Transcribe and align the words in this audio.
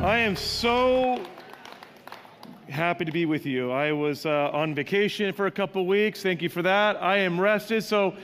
I 0.00 0.18
am 0.18 0.36
so 0.36 1.20
happy 2.68 3.04
to 3.04 3.10
be 3.10 3.26
with 3.26 3.44
you. 3.44 3.72
I 3.72 3.90
was 3.90 4.26
uh, 4.26 4.48
on 4.52 4.72
vacation 4.72 5.32
for 5.32 5.46
a 5.46 5.50
couple 5.50 5.84
weeks. 5.88 6.22
Thank 6.22 6.40
you 6.40 6.48
for 6.48 6.62
that. 6.62 7.02
I 7.02 7.16
am 7.18 7.40
rested. 7.40 7.82
So, 7.82 8.14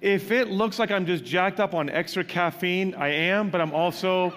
if 0.00 0.30
it 0.30 0.46
looks 0.46 0.78
like 0.78 0.92
I'm 0.92 1.04
just 1.04 1.24
jacked 1.24 1.58
up 1.58 1.74
on 1.74 1.90
extra 1.90 2.22
caffeine, 2.22 2.94
I 2.94 3.08
am, 3.08 3.50
but 3.50 3.60
I'm 3.60 3.74
also 3.74 4.32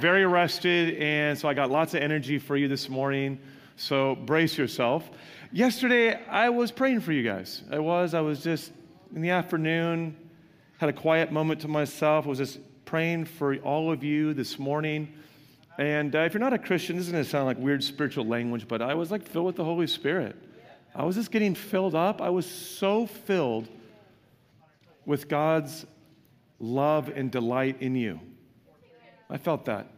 very 0.00 0.26
rested. 0.26 0.96
And 0.96 1.38
so, 1.38 1.48
I 1.48 1.54
got 1.54 1.70
lots 1.70 1.94
of 1.94 2.02
energy 2.02 2.40
for 2.40 2.56
you 2.56 2.66
this 2.66 2.88
morning. 2.88 3.38
So, 3.76 4.16
brace 4.16 4.58
yourself. 4.58 5.08
Yesterday, 5.52 6.20
I 6.26 6.48
was 6.48 6.72
praying 6.72 7.02
for 7.02 7.12
you 7.12 7.22
guys. 7.22 7.62
I 7.70 7.78
was. 7.78 8.12
I 8.12 8.20
was 8.20 8.42
just 8.42 8.72
in 9.14 9.22
the 9.22 9.30
afternoon, 9.30 10.16
had 10.78 10.88
a 10.88 10.92
quiet 10.92 11.30
moment 11.30 11.60
to 11.60 11.68
myself. 11.68 12.26
I 12.26 12.28
was 12.28 12.38
just 12.38 12.58
praying 12.86 13.26
for 13.26 13.54
all 13.58 13.92
of 13.92 14.02
you 14.02 14.34
this 14.34 14.58
morning. 14.58 15.14
And 15.78 16.14
uh, 16.14 16.20
if 16.20 16.34
you're 16.34 16.40
not 16.40 16.52
a 16.52 16.58
Christian, 16.58 16.96
this 16.96 17.06
is 17.06 17.12
going 17.12 17.24
to 17.24 17.28
sound 17.28 17.46
like 17.46 17.58
weird 17.58 17.82
spiritual 17.82 18.26
language, 18.26 18.68
but 18.68 18.80
I 18.80 18.94
was 18.94 19.10
like 19.10 19.26
filled 19.26 19.46
with 19.46 19.56
the 19.56 19.64
Holy 19.64 19.86
Spirit. 19.86 20.36
I 20.94 21.04
was 21.04 21.16
just 21.16 21.32
getting 21.32 21.54
filled 21.54 21.94
up. 21.94 22.22
I 22.22 22.30
was 22.30 22.46
so 22.46 23.06
filled 23.06 23.68
with 25.04 25.28
God's 25.28 25.84
love 26.60 27.08
and 27.08 27.30
delight 27.30 27.82
in 27.82 27.96
you. 27.96 28.20
I 29.28 29.38
felt 29.38 29.64
that. 29.64 29.88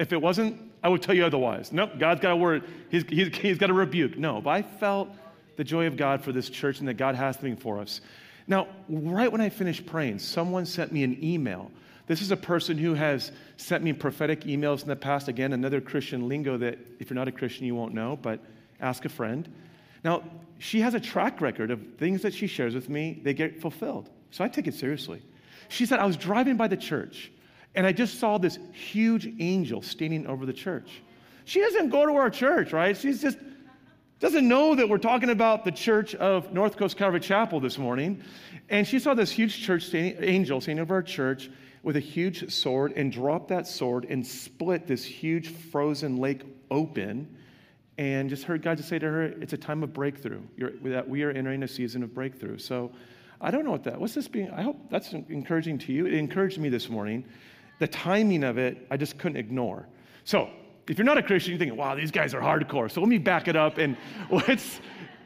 If 0.00 0.12
it 0.12 0.20
wasn't, 0.20 0.60
I 0.82 0.88
would 0.88 1.02
tell 1.02 1.14
you 1.14 1.24
otherwise. 1.24 1.72
Nope, 1.72 1.92
God's 1.98 2.20
got 2.20 2.32
a 2.32 2.36
word. 2.36 2.64
He's, 2.90 3.04
he's, 3.04 3.28
he's 3.36 3.58
got 3.58 3.70
a 3.70 3.74
rebuke. 3.74 4.18
No, 4.18 4.40
but 4.40 4.50
I 4.50 4.62
felt 4.62 5.08
the 5.56 5.62
joy 5.62 5.86
of 5.86 5.96
God 5.96 6.22
for 6.24 6.32
this 6.32 6.50
church 6.50 6.80
and 6.80 6.88
that 6.88 6.94
God 6.94 7.14
has 7.14 7.36
something 7.36 7.56
for 7.56 7.78
us. 7.78 8.00
Now, 8.48 8.66
right 8.88 9.30
when 9.30 9.40
I 9.40 9.48
finished 9.48 9.86
praying, 9.86 10.18
someone 10.18 10.66
sent 10.66 10.90
me 10.90 11.04
an 11.04 11.22
email 11.22 11.70
this 12.06 12.20
is 12.20 12.30
a 12.30 12.36
person 12.36 12.76
who 12.76 12.94
has 12.94 13.32
sent 13.56 13.84
me 13.84 13.92
prophetic 13.92 14.42
emails 14.42 14.82
in 14.82 14.88
the 14.88 14.96
past. 14.96 15.28
Again, 15.28 15.52
another 15.52 15.80
Christian 15.80 16.28
lingo 16.28 16.56
that 16.58 16.78
if 16.98 17.10
you're 17.10 17.14
not 17.14 17.28
a 17.28 17.32
Christian, 17.32 17.66
you 17.66 17.74
won't 17.74 17.94
know, 17.94 18.18
but 18.20 18.40
ask 18.80 19.04
a 19.04 19.08
friend. 19.08 19.48
Now, 20.04 20.24
she 20.58 20.80
has 20.80 20.94
a 20.94 21.00
track 21.00 21.40
record 21.40 21.70
of 21.70 21.80
things 21.98 22.22
that 22.22 22.34
she 22.34 22.46
shares 22.46 22.74
with 22.74 22.88
me, 22.88 23.20
they 23.22 23.34
get 23.34 23.60
fulfilled. 23.60 24.10
So 24.30 24.44
I 24.44 24.48
take 24.48 24.66
it 24.66 24.74
seriously. 24.74 25.22
She 25.68 25.86
said, 25.86 26.00
I 26.00 26.06
was 26.06 26.16
driving 26.16 26.56
by 26.56 26.68
the 26.68 26.76
church 26.76 27.30
and 27.74 27.86
I 27.86 27.92
just 27.92 28.18
saw 28.18 28.38
this 28.38 28.58
huge 28.72 29.32
angel 29.38 29.82
standing 29.82 30.26
over 30.26 30.44
the 30.44 30.52
church. 30.52 31.02
She 31.44 31.60
doesn't 31.60 31.90
go 31.90 32.06
to 32.06 32.12
our 32.14 32.30
church, 32.30 32.72
right? 32.72 32.96
She's 32.96 33.20
just 33.22 33.38
doesn't 34.20 34.46
know 34.46 34.76
that 34.76 34.88
we're 34.88 34.98
talking 34.98 35.30
about 35.30 35.64
the 35.64 35.72
church 35.72 36.14
of 36.14 36.52
North 36.52 36.76
Coast 36.76 36.96
Calvary 36.96 37.18
Chapel 37.18 37.58
this 37.58 37.76
morning. 37.76 38.22
And 38.68 38.86
she 38.86 39.00
saw 39.00 39.14
this 39.14 39.32
huge 39.32 39.64
church 39.64 39.86
standing, 39.86 40.16
angel 40.22 40.60
standing 40.60 40.80
over 40.80 40.94
our 40.94 41.02
church 41.02 41.50
with 41.82 41.96
a 41.96 42.00
huge 42.00 42.52
sword 42.52 42.92
and 42.96 43.10
dropped 43.10 43.48
that 43.48 43.66
sword 43.66 44.06
and 44.08 44.26
split 44.26 44.86
this 44.86 45.04
huge 45.04 45.48
frozen 45.48 46.16
lake 46.16 46.42
open 46.70 47.36
and 47.98 48.30
just 48.30 48.44
heard 48.44 48.62
God 48.62 48.78
just 48.78 48.88
say 48.88 48.98
to 48.98 49.06
her, 49.06 49.22
It's 49.22 49.52
a 49.52 49.58
time 49.58 49.82
of 49.82 49.92
breakthrough. 49.92 50.40
You're, 50.56 50.70
that 50.84 51.08
we 51.08 51.22
are 51.22 51.30
entering 51.30 51.62
a 51.62 51.68
season 51.68 52.02
of 52.02 52.14
breakthrough. 52.14 52.58
So 52.58 52.90
I 53.40 53.50
don't 53.50 53.64
know 53.64 53.72
what 53.72 53.84
that, 53.84 54.00
what's 54.00 54.14
this 54.14 54.28
being? 54.28 54.50
I 54.50 54.62
hope 54.62 54.76
that's 54.90 55.12
encouraging 55.12 55.78
to 55.80 55.92
you. 55.92 56.06
It 56.06 56.14
encouraged 56.14 56.58
me 56.58 56.68
this 56.68 56.88
morning. 56.88 57.24
The 57.80 57.88
timing 57.88 58.44
of 58.44 58.58
it, 58.58 58.86
I 58.90 58.96
just 58.96 59.18
couldn't 59.18 59.36
ignore. 59.36 59.88
So 60.24 60.48
if 60.88 60.96
you're 60.98 61.04
not 61.04 61.18
a 61.18 61.22
Christian, 61.22 61.52
you're 61.52 61.58
thinking, 61.58 61.76
wow, 61.76 61.94
these 61.94 62.10
guys 62.10 62.34
are 62.34 62.40
hardcore. 62.40 62.90
So 62.90 63.00
let 63.00 63.08
me 63.08 63.18
back 63.18 63.48
it 63.48 63.56
up 63.56 63.78
and 63.78 63.96
let's 64.30 64.80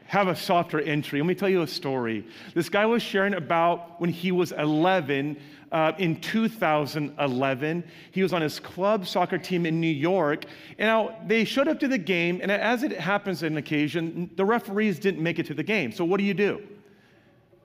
have 0.07 0.27
a 0.27 0.35
softer 0.35 0.79
entry. 0.81 1.19
Let 1.19 1.27
me 1.27 1.35
tell 1.35 1.49
you 1.49 1.61
a 1.61 1.67
story. 1.67 2.25
This 2.53 2.69
guy 2.69 2.85
was 2.85 3.03
sharing 3.03 3.33
about 3.33 3.99
when 3.99 4.09
he 4.09 4.31
was 4.31 4.51
11 4.53 5.37
uh, 5.71 5.91
in 5.97 6.19
2011. 6.21 7.83
He 8.11 8.23
was 8.23 8.33
on 8.33 8.41
his 8.41 8.59
club 8.59 9.05
soccer 9.05 9.37
team 9.37 9.65
in 9.65 9.81
New 9.81 9.87
York. 9.87 10.45
And 10.77 10.87
now 10.87 11.17
they 11.27 11.43
showed 11.43 11.67
up 11.67 11.79
to 11.81 11.87
the 11.87 11.97
game, 11.97 12.39
and 12.41 12.51
as 12.51 12.83
it 12.83 12.91
happens 12.93 13.43
on 13.43 13.57
occasion, 13.57 14.29
the 14.35 14.45
referees 14.45 14.99
didn't 14.99 15.21
make 15.21 15.39
it 15.39 15.45
to 15.47 15.53
the 15.53 15.63
game. 15.63 15.91
So 15.91 16.05
what 16.05 16.17
do 16.17 16.23
you 16.23 16.33
do? 16.33 16.61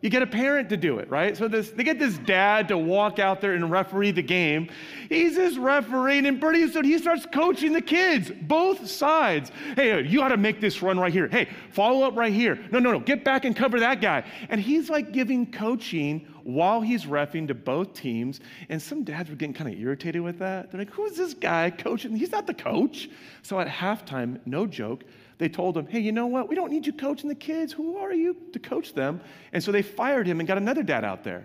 You 0.03 0.11
get 0.11 0.21
a 0.21 0.27
parent 0.27 0.69
to 0.71 0.77
do 0.77 0.99
it, 0.99 1.09
right? 1.09 1.37
So 1.37 1.47
this, 1.47 1.71
they 1.71 1.85
get 1.85 2.01
this 2.01 2.19
dad 2.19 2.67
to 2.69 2.77
walk 2.77 3.21
out 3.21 3.41
there 3.41 3.53
and 3.53 3.71
referee 3.71 4.11
the 4.11 4.23
game. 4.23 4.69
He's 5.09 5.37
just 5.37 5.57
refereeing, 5.57 6.27
and 6.27 6.41
pretty 6.41 6.69
soon 6.69 6.85
he 6.85 6.99
starts 6.99 7.25
coaching 7.33 7.73
the 7.73 7.81
kids, 7.81 8.33
both 8.43 8.89
sides. 8.89 9.53
Hey, 9.77 10.03
you 10.03 10.21
ought 10.21 10.31
to 10.31 10.37
make 10.37 10.61
this 10.61 10.83
run 10.83 10.99
right 10.99 11.13
here. 11.13 11.29
Hey, 11.29 11.49
follow 11.71 12.05
up 12.05 12.17
right 12.17 12.33
here. 12.33 12.59
No, 12.73 12.81
no, 12.81 12.91
no, 12.91 12.99
get 12.99 13.25
back 13.25 13.45
and 13.45 13.55
cover 13.55 13.79
that 13.79 14.01
guy. 14.01 14.25
And 14.49 14.61
he's 14.61 14.91
like 14.91 15.13
giving 15.13 15.51
coaching 15.53 16.27
while 16.43 16.81
he's 16.81 17.05
refing 17.05 17.47
to 17.47 17.55
both 17.55 17.95
teams. 17.95 18.41
And 18.71 18.83
some 18.83 19.05
dads 19.05 19.31
were 19.31 19.37
getting 19.37 19.55
kind 19.55 19.73
of 19.73 19.81
irritated 19.81 20.23
with 20.23 20.41
that. 20.41 20.73
They're 20.73 20.81
like, 20.81 20.91
who's 20.91 21.17
this 21.17 21.33
guy 21.33 21.71
coaching? 21.71 22.17
He's 22.17 22.33
not 22.33 22.49
the 22.49 22.55
coach. 22.55 23.09
So 23.43 23.61
at 23.61 23.69
halftime, 23.69 24.41
no 24.47 24.67
joke, 24.67 25.05
they 25.43 25.49
told 25.49 25.77
him, 25.77 25.89
hey, 25.89 25.99
you 25.99 26.13
know 26.13 26.29
what? 26.29 26.49
We 26.49 26.55
don't 26.55 26.71
need 26.71 26.87
you 26.87 26.93
coaching 26.93 27.29
the 27.29 27.35
kids. 27.35 27.73
Who 27.73 27.97
are 27.97 28.13
you 28.13 28.37
to 28.53 28.61
coach 28.61 28.95
them? 28.95 29.21
And 29.53 29.61
so 29.61 29.73
they 29.73 29.83
fired 29.83 30.25
him 30.25 30.39
and 30.39 30.47
got 30.47 30.57
another 30.57 30.85
dad 30.85 31.05
out 31.05 31.25
there. 31.25 31.45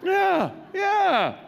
Yeah, 0.00 0.52
yeah. 0.72 1.38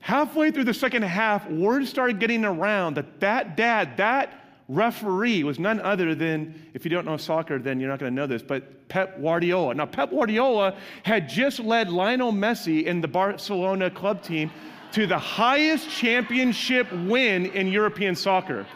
Halfway 0.00 0.50
through 0.50 0.64
the 0.64 0.74
second 0.74 1.02
half, 1.02 1.48
word 1.48 1.86
started 1.86 2.18
getting 2.18 2.44
around 2.44 2.96
that 2.96 3.20
that 3.20 3.56
dad, 3.56 3.96
that 3.98 4.32
referee 4.68 5.44
was 5.44 5.60
none 5.60 5.80
other 5.80 6.16
than, 6.16 6.60
if 6.74 6.84
you 6.84 6.90
don't 6.90 7.06
know 7.06 7.16
soccer, 7.16 7.60
then 7.60 7.78
you're 7.78 7.88
not 7.88 8.00
going 8.00 8.10
to 8.10 8.16
know 8.16 8.26
this, 8.26 8.42
but 8.42 8.88
Pep 8.88 9.20
Guardiola. 9.22 9.74
Now, 9.74 9.86
Pep 9.86 10.10
Guardiola 10.10 10.76
had 11.04 11.28
just 11.28 11.60
led 11.60 11.88
Lionel 11.88 12.32
Messi 12.32 12.82
in 12.82 13.00
the 13.00 13.06
Barcelona 13.06 13.92
club 13.92 14.24
team 14.24 14.50
to 14.90 15.06
the 15.06 15.18
highest 15.18 15.88
championship 15.88 16.90
win 16.92 17.46
in 17.46 17.68
European 17.68 18.16
soccer. 18.16 18.66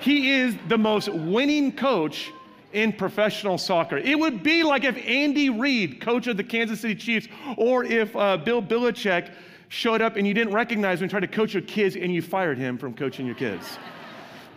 He 0.00 0.32
is 0.32 0.54
the 0.68 0.78
most 0.78 1.08
winning 1.08 1.72
coach 1.72 2.30
in 2.72 2.92
professional 2.92 3.58
soccer. 3.58 3.96
It 3.96 4.18
would 4.18 4.42
be 4.42 4.62
like 4.62 4.84
if 4.84 4.96
Andy 5.06 5.50
Reid, 5.50 6.00
coach 6.00 6.26
of 6.26 6.36
the 6.36 6.44
Kansas 6.44 6.80
City 6.80 6.94
Chiefs, 6.94 7.28
or 7.56 7.84
if 7.84 8.14
uh, 8.14 8.36
Bill 8.36 8.62
Belichick 8.62 9.32
showed 9.68 10.02
up 10.02 10.16
and 10.16 10.26
you 10.26 10.34
didn't 10.34 10.52
recognize 10.52 10.98
him 10.98 11.04
and 11.04 11.10
tried 11.10 11.20
to 11.20 11.26
coach 11.28 11.54
your 11.54 11.62
kids 11.62 11.96
and 11.96 12.12
you 12.12 12.22
fired 12.22 12.58
him 12.58 12.78
from 12.78 12.94
coaching 12.94 13.26
your 13.26 13.34
kids. 13.34 13.78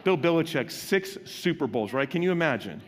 Bill 0.04 0.18
Belichick, 0.18 0.72
six 0.72 1.18
Super 1.26 1.68
Bowls, 1.68 1.94
right? 1.94 2.10
Can 2.10 2.22
you 2.22 2.32
imagine? 2.32 2.82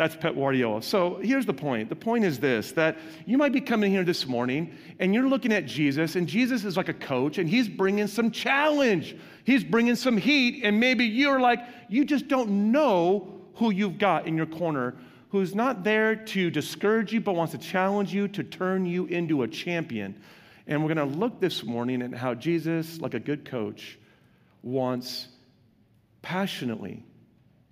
That's 0.00 0.16
Pep 0.16 0.34
Guardiola. 0.34 0.82
So 0.82 1.16
here's 1.16 1.44
the 1.44 1.52
point. 1.52 1.90
The 1.90 1.94
point 1.94 2.24
is 2.24 2.40
this 2.40 2.72
that 2.72 2.96
you 3.26 3.36
might 3.36 3.52
be 3.52 3.60
coming 3.60 3.90
here 3.90 4.02
this 4.02 4.26
morning 4.26 4.74
and 4.98 5.12
you're 5.12 5.28
looking 5.28 5.52
at 5.52 5.66
Jesus, 5.66 6.16
and 6.16 6.26
Jesus 6.26 6.64
is 6.64 6.74
like 6.74 6.88
a 6.88 6.94
coach, 6.94 7.36
and 7.36 7.46
he's 7.46 7.68
bringing 7.68 8.06
some 8.06 8.30
challenge. 8.30 9.14
He's 9.44 9.62
bringing 9.62 9.96
some 9.96 10.16
heat, 10.16 10.64
and 10.64 10.80
maybe 10.80 11.04
you're 11.04 11.38
like, 11.38 11.58
you 11.90 12.06
just 12.06 12.28
don't 12.28 12.72
know 12.72 13.42
who 13.56 13.72
you've 13.72 13.98
got 13.98 14.26
in 14.26 14.38
your 14.38 14.46
corner 14.46 14.96
who's 15.28 15.54
not 15.54 15.84
there 15.84 16.16
to 16.16 16.48
discourage 16.48 17.12
you, 17.12 17.20
but 17.20 17.34
wants 17.34 17.52
to 17.52 17.58
challenge 17.58 18.10
you 18.10 18.26
to 18.28 18.42
turn 18.42 18.86
you 18.86 19.04
into 19.04 19.42
a 19.42 19.48
champion. 19.48 20.18
And 20.66 20.82
we're 20.82 20.94
going 20.94 21.12
to 21.12 21.18
look 21.18 21.40
this 21.40 21.62
morning 21.62 22.00
at 22.00 22.14
how 22.14 22.32
Jesus, 22.32 23.02
like 23.02 23.12
a 23.12 23.20
good 23.20 23.44
coach, 23.44 23.98
wants 24.62 25.28
passionately 26.22 27.04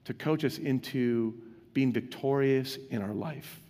to 0.05 0.12
coach 0.12 0.44
us 0.44 0.59
into 0.59 1.41
being 1.78 1.93
victorious 1.93 2.77
in 2.91 3.00
our 3.00 3.15
life. 3.15 3.61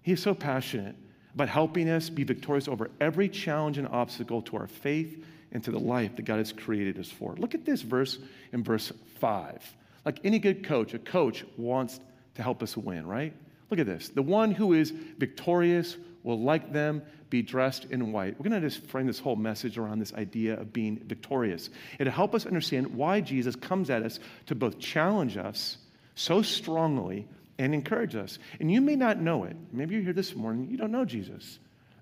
He 0.00 0.10
is 0.10 0.22
so 0.22 0.34
passionate 0.34 0.96
about 1.34 1.50
helping 1.50 1.86
us 1.86 2.08
be 2.08 2.24
victorious 2.24 2.66
over 2.66 2.90
every 2.98 3.28
challenge 3.28 3.76
and 3.76 3.86
obstacle 3.88 4.40
to 4.40 4.56
our 4.56 4.66
faith 4.66 5.22
and 5.52 5.62
to 5.62 5.70
the 5.70 5.78
life 5.78 6.16
that 6.16 6.22
God 6.22 6.38
has 6.38 6.50
created 6.50 6.98
us 6.98 7.10
for. 7.10 7.34
Look 7.36 7.54
at 7.54 7.66
this 7.66 7.82
verse 7.82 8.18
in 8.54 8.64
verse 8.64 8.90
5. 9.20 9.76
Like 10.06 10.20
any 10.24 10.38
good 10.38 10.64
coach, 10.64 10.94
a 10.94 10.98
coach 10.98 11.44
wants 11.58 12.00
to 12.36 12.42
help 12.42 12.62
us 12.62 12.74
win, 12.74 13.06
right? 13.06 13.34
Look 13.68 13.80
at 13.80 13.86
this. 13.86 14.08
The 14.08 14.22
one 14.22 14.50
who 14.50 14.72
is 14.72 14.94
victorious 15.18 15.98
will, 16.22 16.40
like 16.40 16.72
them, 16.72 17.02
be 17.28 17.42
dressed 17.42 17.84
in 17.90 18.12
white. 18.12 18.40
We're 18.40 18.48
going 18.48 18.62
to 18.62 18.66
just 18.66 18.82
frame 18.86 19.06
this 19.06 19.18
whole 19.18 19.36
message 19.36 19.76
around 19.76 19.98
this 19.98 20.14
idea 20.14 20.58
of 20.58 20.72
being 20.72 21.02
victorious. 21.04 21.68
It'll 21.98 22.14
help 22.14 22.34
us 22.34 22.46
understand 22.46 22.86
why 22.86 23.20
Jesus 23.20 23.56
comes 23.56 23.90
at 23.90 24.02
us 24.02 24.20
to 24.46 24.54
both 24.54 24.78
challenge 24.78 25.36
us 25.36 25.76
so 26.16 26.42
strongly 26.42 27.28
and 27.58 27.72
encourage 27.72 28.16
us. 28.16 28.40
And 28.58 28.72
you 28.72 28.80
may 28.80 28.96
not 28.96 29.20
know 29.20 29.44
it. 29.44 29.56
Maybe 29.72 29.94
you're 29.94 30.02
here 30.02 30.12
this 30.12 30.34
morning, 30.34 30.68
you 30.68 30.76
don't 30.76 30.90
know 30.90 31.04
Jesus. 31.04 31.60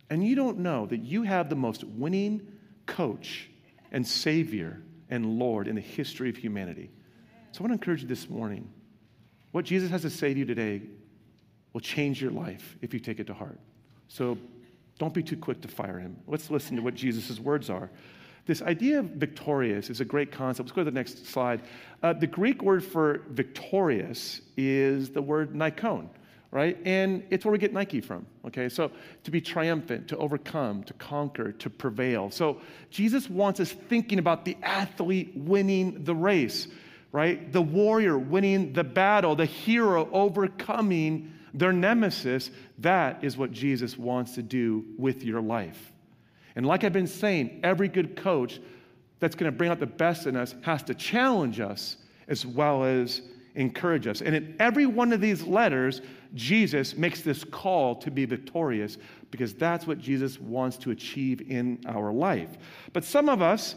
And 0.08 0.26
you 0.26 0.34
don't 0.34 0.58
know 0.58 0.86
that 0.86 0.98
you 0.98 1.22
have 1.24 1.50
the 1.50 1.56
most 1.56 1.84
winning 1.84 2.46
coach 2.86 3.50
and 3.92 4.06
Savior 4.06 4.80
and 5.10 5.38
Lord 5.38 5.68
in 5.68 5.74
the 5.74 5.80
history 5.80 6.30
of 6.30 6.36
humanity. 6.36 6.90
So 7.52 7.60
I 7.60 7.62
want 7.62 7.70
to 7.70 7.74
encourage 7.74 8.02
you 8.02 8.08
this 8.08 8.28
morning. 8.28 8.70
What 9.52 9.64
Jesus 9.64 9.90
has 9.90 10.02
to 10.02 10.10
say 10.10 10.32
to 10.32 10.38
you 10.38 10.44
today 10.44 10.82
will 11.72 11.80
change 11.80 12.20
your 12.20 12.30
life 12.30 12.76
if 12.82 12.94
you 12.94 13.00
take 13.00 13.20
it 13.20 13.26
to 13.28 13.34
heart. 13.34 13.58
So 14.08 14.38
don't 14.98 15.14
be 15.14 15.22
too 15.22 15.36
quick 15.36 15.60
to 15.62 15.68
fire 15.68 15.98
him. 15.98 16.16
Let's 16.26 16.50
listen 16.50 16.76
to 16.76 16.82
what 16.82 16.94
Jesus' 16.94 17.40
words 17.40 17.70
are. 17.70 17.90
This 18.46 18.60
idea 18.60 18.98
of 18.98 19.06
victorious 19.06 19.88
is 19.88 20.00
a 20.00 20.04
great 20.04 20.30
concept. 20.30 20.68
Let's 20.68 20.76
go 20.76 20.82
to 20.82 20.90
the 20.90 20.94
next 20.94 21.26
slide. 21.26 21.62
Uh, 22.02 22.12
the 22.12 22.26
Greek 22.26 22.62
word 22.62 22.84
for 22.84 23.22
victorious 23.30 24.42
is 24.56 25.10
the 25.10 25.22
word 25.22 25.54
nikon, 25.54 26.10
right? 26.50 26.76
And 26.84 27.24
it's 27.30 27.46
where 27.46 27.52
we 27.52 27.58
get 27.58 27.72
Nike 27.72 28.02
from, 28.02 28.26
okay? 28.46 28.68
So 28.68 28.90
to 29.22 29.30
be 29.30 29.40
triumphant, 29.40 30.08
to 30.08 30.18
overcome, 30.18 30.84
to 30.84 30.92
conquer, 30.94 31.52
to 31.52 31.70
prevail. 31.70 32.30
So 32.30 32.60
Jesus 32.90 33.30
wants 33.30 33.60
us 33.60 33.72
thinking 33.72 34.18
about 34.18 34.44
the 34.44 34.58
athlete 34.62 35.32
winning 35.34 36.04
the 36.04 36.14
race, 36.14 36.68
right? 37.12 37.50
The 37.50 37.62
warrior 37.62 38.18
winning 38.18 38.74
the 38.74 38.84
battle, 38.84 39.36
the 39.36 39.46
hero 39.46 40.06
overcoming 40.12 41.32
their 41.54 41.72
nemesis. 41.72 42.50
That 42.80 43.24
is 43.24 43.38
what 43.38 43.52
Jesus 43.52 43.96
wants 43.96 44.34
to 44.34 44.42
do 44.42 44.84
with 44.98 45.22
your 45.22 45.40
life. 45.40 45.93
And 46.56 46.66
like 46.66 46.84
I've 46.84 46.92
been 46.92 47.06
saying, 47.06 47.60
every 47.62 47.88
good 47.88 48.16
coach 48.16 48.60
that's 49.20 49.34
going 49.34 49.50
to 49.50 49.56
bring 49.56 49.70
out 49.70 49.80
the 49.80 49.86
best 49.86 50.26
in 50.26 50.36
us 50.36 50.54
has 50.62 50.82
to 50.84 50.94
challenge 50.94 51.60
us 51.60 51.96
as 52.28 52.46
well 52.46 52.84
as 52.84 53.22
encourage 53.54 54.06
us. 54.06 54.20
And 54.20 54.34
in 54.34 54.56
every 54.58 54.86
one 54.86 55.12
of 55.12 55.20
these 55.20 55.44
letters, 55.44 56.00
Jesus 56.34 56.96
makes 56.96 57.22
this 57.22 57.44
call 57.44 57.94
to 57.96 58.10
be 58.10 58.24
victorious 58.24 58.98
because 59.30 59.54
that's 59.54 59.86
what 59.86 59.98
Jesus 59.98 60.40
wants 60.40 60.76
to 60.78 60.90
achieve 60.90 61.40
in 61.50 61.80
our 61.86 62.12
life. 62.12 62.56
But 62.92 63.04
some 63.04 63.28
of 63.28 63.42
us 63.42 63.76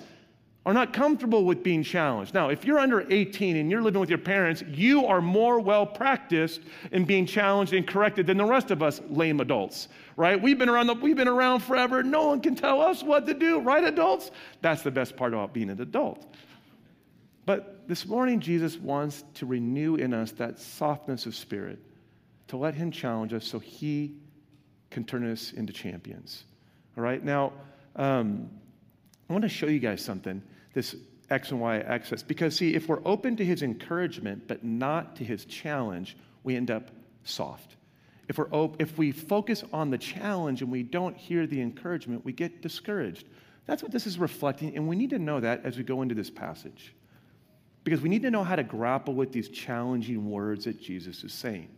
are 0.68 0.74
not 0.74 0.92
comfortable 0.92 1.46
with 1.46 1.64
being 1.64 1.82
challenged. 1.82 2.34
Now, 2.34 2.50
if 2.50 2.66
you're 2.66 2.78
under 2.78 3.10
18 3.10 3.56
and 3.56 3.72
you're 3.72 3.82
living 3.82 4.02
with 4.02 4.10
your 4.10 4.18
parents, 4.18 4.62
you 4.68 5.06
are 5.06 5.22
more 5.22 5.62
well 5.62 5.86
practiced 5.86 6.60
in 6.92 7.06
being 7.06 7.26
challenged 7.26 7.72
and 7.72 7.88
corrected 7.88 8.28
than 8.28 8.36
the 8.36 8.44
rest 8.44 8.70
of 8.70 8.84
us 8.84 9.00
lame 9.08 9.40
adults, 9.40 9.88
right? 10.18 10.40
We've 10.40 10.60
been 10.60 10.68
around 10.68 10.88
the, 10.88 10.96
we've 10.96 11.16
been 11.16 11.30
around 11.30 11.62
forever. 11.62 12.04
No 12.04 12.28
one 12.28 12.42
can 12.42 12.54
tell 12.54 12.82
us 12.82 13.02
what 13.02 13.26
to 13.28 13.34
do, 13.34 13.62
right 13.62 13.82
adults? 13.82 14.30
That's 14.62 14.82
the 14.82 14.92
best 14.92 15.16
part 15.16 15.34
about 15.34 15.54
being 15.54 15.70
an 15.70 15.80
adult. 15.80 16.36
But 17.46 17.88
this 17.88 18.06
morning 18.06 18.42
Jesus 18.42 18.76
wants 18.76 19.24
to 19.36 19.46
renew 19.46 19.96
in 19.96 20.14
us 20.14 20.34
that 20.34 20.60
softness 20.60 21.26
of 21.26 21.34
spirit 21.34 21.80
to 22.50 22.58
let 22.58 22.76
Him 22.76 22.92
challenge 22.92 23.34
us 23.34 23.48
so 23.48 23.58
He 23.58 24.18
can 24.90 25.06
turn 25.06 25.32
us 25.32 25.54
into 25.54 25.72
champions. 25.72 26.44
All 26.98 27.06
right? 27.06 27.24
Now, 27.24 27.54
um, 27.96 28.50
I 29.30 29.34
want 29.34 29.44
to 29.44 29.50
show 29.50 29.68
you 29.68 29.80
guys 29.80 30.04
something 30.04 30.42
this 30.78 30.96
X 31.30 31.52
and 31.52 31.60
Y 31.60 31.80
axis. 31.80 32.22
Because, 32.24 32.56
see, 32.56 32.76
if 32.76 32.88
we're 32.88 33.02
open 33.06 33.36
to 33.38 33.46
His 33.46 33.64
encouragement 33.64 34.48
but 34.48 34.64
not 34.64 35.16
to 35.18 35.24
His 35.24 35.46
challenge, 35.46 36.16
we 36.44 36.56
end 36.56 36.72
up 36.72 36.92
soft. 37.24 37.76
If, 38.28 38.38
we're 38.38 38.50
op- 38.52 38.82
if 38.82 38.98
we 38.98 39.12
focus 39.12 39.64
on 39.74 39.90
the 39.90 39.98
challenge 39.98 40.62
and 40.62 40.72
we 40.72 40.84
don't 40.84 41.18
hear 41.18 41.48
the 41.48 41.60
encouragement, 41.60 42.24
we 42.24 42.32
get 42.32 42.62
discouraged. 42.62 43.26
That's 43.66 43.82
what 43.82 43.92
this 43.92 44.06
is 44.06 44.18
reflecting, 44.18 44.76
and 44.76 44.88
we 44.88 44.96
need 44.96 45.10
to 45.10 45.20
know 45.20 45.40
that 45.40 45.66
as 45.66 45.78
we 45.78 45.84
go 45.84 46.02
into 46.02 46.16
this 46.16 46.30
passage. 46.30 46.94
Because 47.84 48.02
we 48.02 48.10
need 48.10 48.22
to 48.22 48.32
know 48.32 48.44
how 48.44 48.56
to 48.56 48.64
grapple 48.64 49.14
with 49.14 49.32
these 49.32 49.50
challenging 49.50 50.30
words 50.30 50.66
that 50.66 50.82
Jesus 50.82 51.24
is 51.24 51.34
saying 51.34 51.70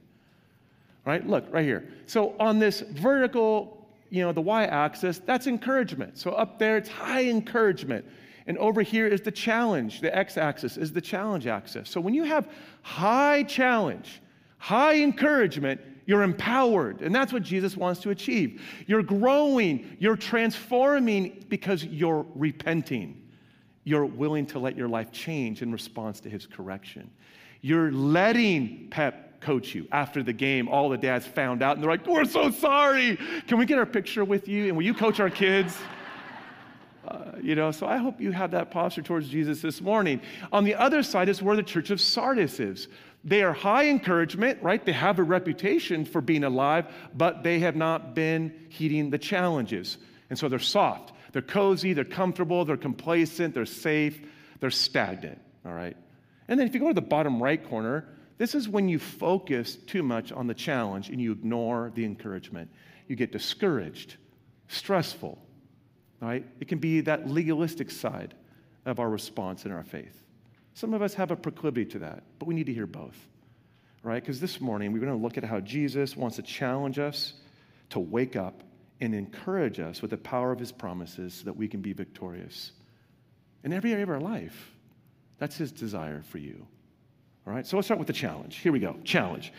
right? 1.05 1.27
Look, 1.27 1.45
right 1.51 1.65
here. 1.65 1.89
So 2.05 2.35
on 2.39 2.59
this 2.59 2.81
vertical, 2.81 3.87
you 4.09 4.21
know, 4.21 4.31
the 4.31 4.41
y 4.41 4.65
axis, 4.65 5.19
that's 5.19 5.47
encouragement. 5.47 6.17
So 6.17 6.31
up 6.31 6.59
there, 6.59 6.77
it's 6.77 6.89
high 6.89 7.25
encouragement. 7.25 8.05
And 8.49 8.57
over 8.57 8.81
here 8.81 9.05
is 9.05 9.21
the 9.21 9.31
challenge. 9.31 10.01
The 10.01 10.13
x 10.13 10.35
axis 10.35 10.75
is 10.75 10.91
the 10.91 10.99
challenge 10.99 11.45
axis. 11.45 11.87
So 11.87 12.01
when 12.01 12.15
you 12.15 12.23
have 12.23 12.49
high 12.81 13.43
challenge, 13.43 14.23
high 14.57 14.95
encouragement, 14.95 15.79
you're 16.07 16.23
empowered. 16.23 17.01
And 17.01 17.13
that's 17.13 17.31
what 17.31 17.43
Jesus 17.43 17.77
wants 17.77 18.01
to 18.01 18.09
achieve. 18.09 18.63
You're 18.87 19.03
growing, 19.03 19.95
you're 19.99 20.15
transforming 20.15 21.45
because 21.47 21.85
you're 21.85 22.25
repenting. 22.33 23.21
You're 23.83 24.05
willing 24.05 24.47
to 24.47 24.57
let 24.57 24.75
your 24.75 24.87
life 24.87 25.11
change 25.11 25.61
in 25.61 25.71
response 25.71 26.19
to 26.21 26.29
his 26.29 26.47
correction. 26.47 27.11
You're 27.61 27.91
letting 27.91 28.87
Pep 28.89 29.41
coach 29.41 29.75
you. 29.75 29.87
After 29.91 30.23
the 30.23 30.33
game, 30.33 30.67
all 30.67 30.89
the 30.89 30.97
dads 30.97 31.27
found 31.27 31.61
out 31.61 31.75
and 31.77 31.83
they're 31.83 31.91
like, 31.91 32.07
We're 32.07 32.25
so 32.25 32.49
sorry. 32.49 33.15
Can 33.47 33.59
we 33.59 33.67
get 33.67 33.77
our 33.77 33.85
picture 33.85 34.25
with 34.25 34.47
you? 34.47 34.69
And 34.69 34.75
will 34.75 34.85
you 34.85 34.95
coach 34.95 35.19
our 35.19 35.29
kids? 35.29 35.77
Uh, 37.09 37.31
you 37.41 37.55
know, 37.55 37.71
so 37.71 37.87
I 37.87 37.97
hope 37.97 38.21
you 38.21 38.31
have 38.31 38.51
that 38.51 38.69
posture 38.69 39.01
towards 39.01 39.29
Jesus 39.29 39.61
this 39.61 39.81
morning. 39.81 40.21
On 40.51 40.63
the 40.63 40.75
other 40.75 41.01
side 41.01 41.27
is 41.27 41.41
where 41.41 41.55
the 41.55 41.63
church 41.63 41.89
of 41.89 41.99
Sardis 41.99 42.59
is. 42.59 42.87
They 43.23 43.41
are 43.41 43.51
high 43.51 43.87
encouragement, 43.87 44.61
right? 44.61 44.83
They 44.83 44.93
have 44.93 45.17
a 45.17 45.23
reputation 45.23 46.05
for 46.05 46.21
being 46.21 46.43
alive, 46.43 46.85
but 47.15 47.43
they 47.43 47.59
have 47.59 47.75
not 47.75 48.13
been 48.13 48.67
heeding 48.69 49.09
the 49.09 49.17
challenges. 49.17 49.97
And 50.29 50.37
so 50.37 50.47
they're 50.47 50.59
soft, 50.59 51.13
they're 51.33 51.41
cozy, 51.41 51.93
they're 51.93 52.05
comfortable, 52.05 52.63
they're 52.63 52.77
complacent, 52.77 53.55
they're 53.55 53.65
safe, 53.65 54.21
they're 54.59 54.69
stagnant, 54.69 55.41
all 55.65 55.73
right? 55.73 55.97
And 56.47 56.59
then 56.59 56.67
if 56.67 56.73
you 56.75 56.79
go 56.79 56.89
to 56.89 56.93
the 56.93 57.01
bottom 57.01 57.41
right 57.41 57.61
corner, 57.67 58.05
this 58.37 58.53
is 58.53 58.69
when 58.69 58.87
you 58.87 58.99
focus 58.99 59.75
too 59.75 60.03
much 60.03 60.31
on 60.31 60.45
the 60.45 60.53
challenge 60.53 61.09
and 61.09 61.19
you 61.19 61.31
ignore 61.31 61.91
the 61.95 62.05
encouragement. 62.05 62.69
You 63.07 63.15
get 63.15 63.31
discouraged, 63.31 64.15
stressful, 64.67 65.39
right? 66.21 66.45
It 66.59 66.67
can 66.67 66.79
be 66.79 67.01
that 67.01 67.29
legalistic 67.29 67.91
side 67.91 68.33
of 68.85 68.99
our 68.99 69.09
response 69.09 69.65
in 69.65 69.71
our 69.71 69.83
faith. 69.83 70.23
Some 70.73 70.93
of 70.93 71.01
us 71.01 71.13
have 71.13 71.31
a 71.31 71.35
proclivity 71.35 71.85
to 71.91 71.99
that, 71.99 72.23
but 72.37 72.47
we 72.47 72.55
need 72.55 72.67
to 72.67 72.73
hear 72.73 72.87
both, 72.87 73.17
right? 74.03 74.21
Because 74.21 74.39
this 74.39 74.61
morning 74.61 74.91
we're 74.91 74.99
going 74.99 75.11
to 75.11 75.21
look 75.23 75.37
at 75.37 75.43
how 75.43 75.59
Jesus 75.59 76.15
wants 76.15 76.37
to 76.37 76.41
challenge 76.41 76.99
us 76.99 77.33
to 77.89 77.99
wake 77.99 78.35
up 78.35 78.63
and 79.01 79.15
encourage 79.15 79.79
us 79.79 80.01
with 80.01 80.11
the 80.11 80.17
power 80.17 80.51
of 80.51 80.59
his 80.59 80.71
promises 80.71 81.33
so 81.33 81.45
that 81.45 81.55
we 81.55 81.67
can 81.67 81.81
be 81.81 81.93
victorious 81.93 82.71
in 83.63 83.73
every 83.73 83.91
area 83.91 84.03
of 84.03 84.09
our 84.09 84.19
life. 84.19 84.71
That's 85.37 85.57
his 85.57 85.71
desire 85.71 86.21
for 86.21 86.37
you. 86.37 86.65
All 87.47 87.53
right, 87.53 87.65
so 87.65 87.77
let's 87.77 87.87
start 87.87 87.99
with 87.99 88.07
the 88.07 88.13
challenge. 88.13 88.57
Here 88.57 88.71
we 88.71 88.79
go. 88.79 88.97
Challenge. 89.03 89.51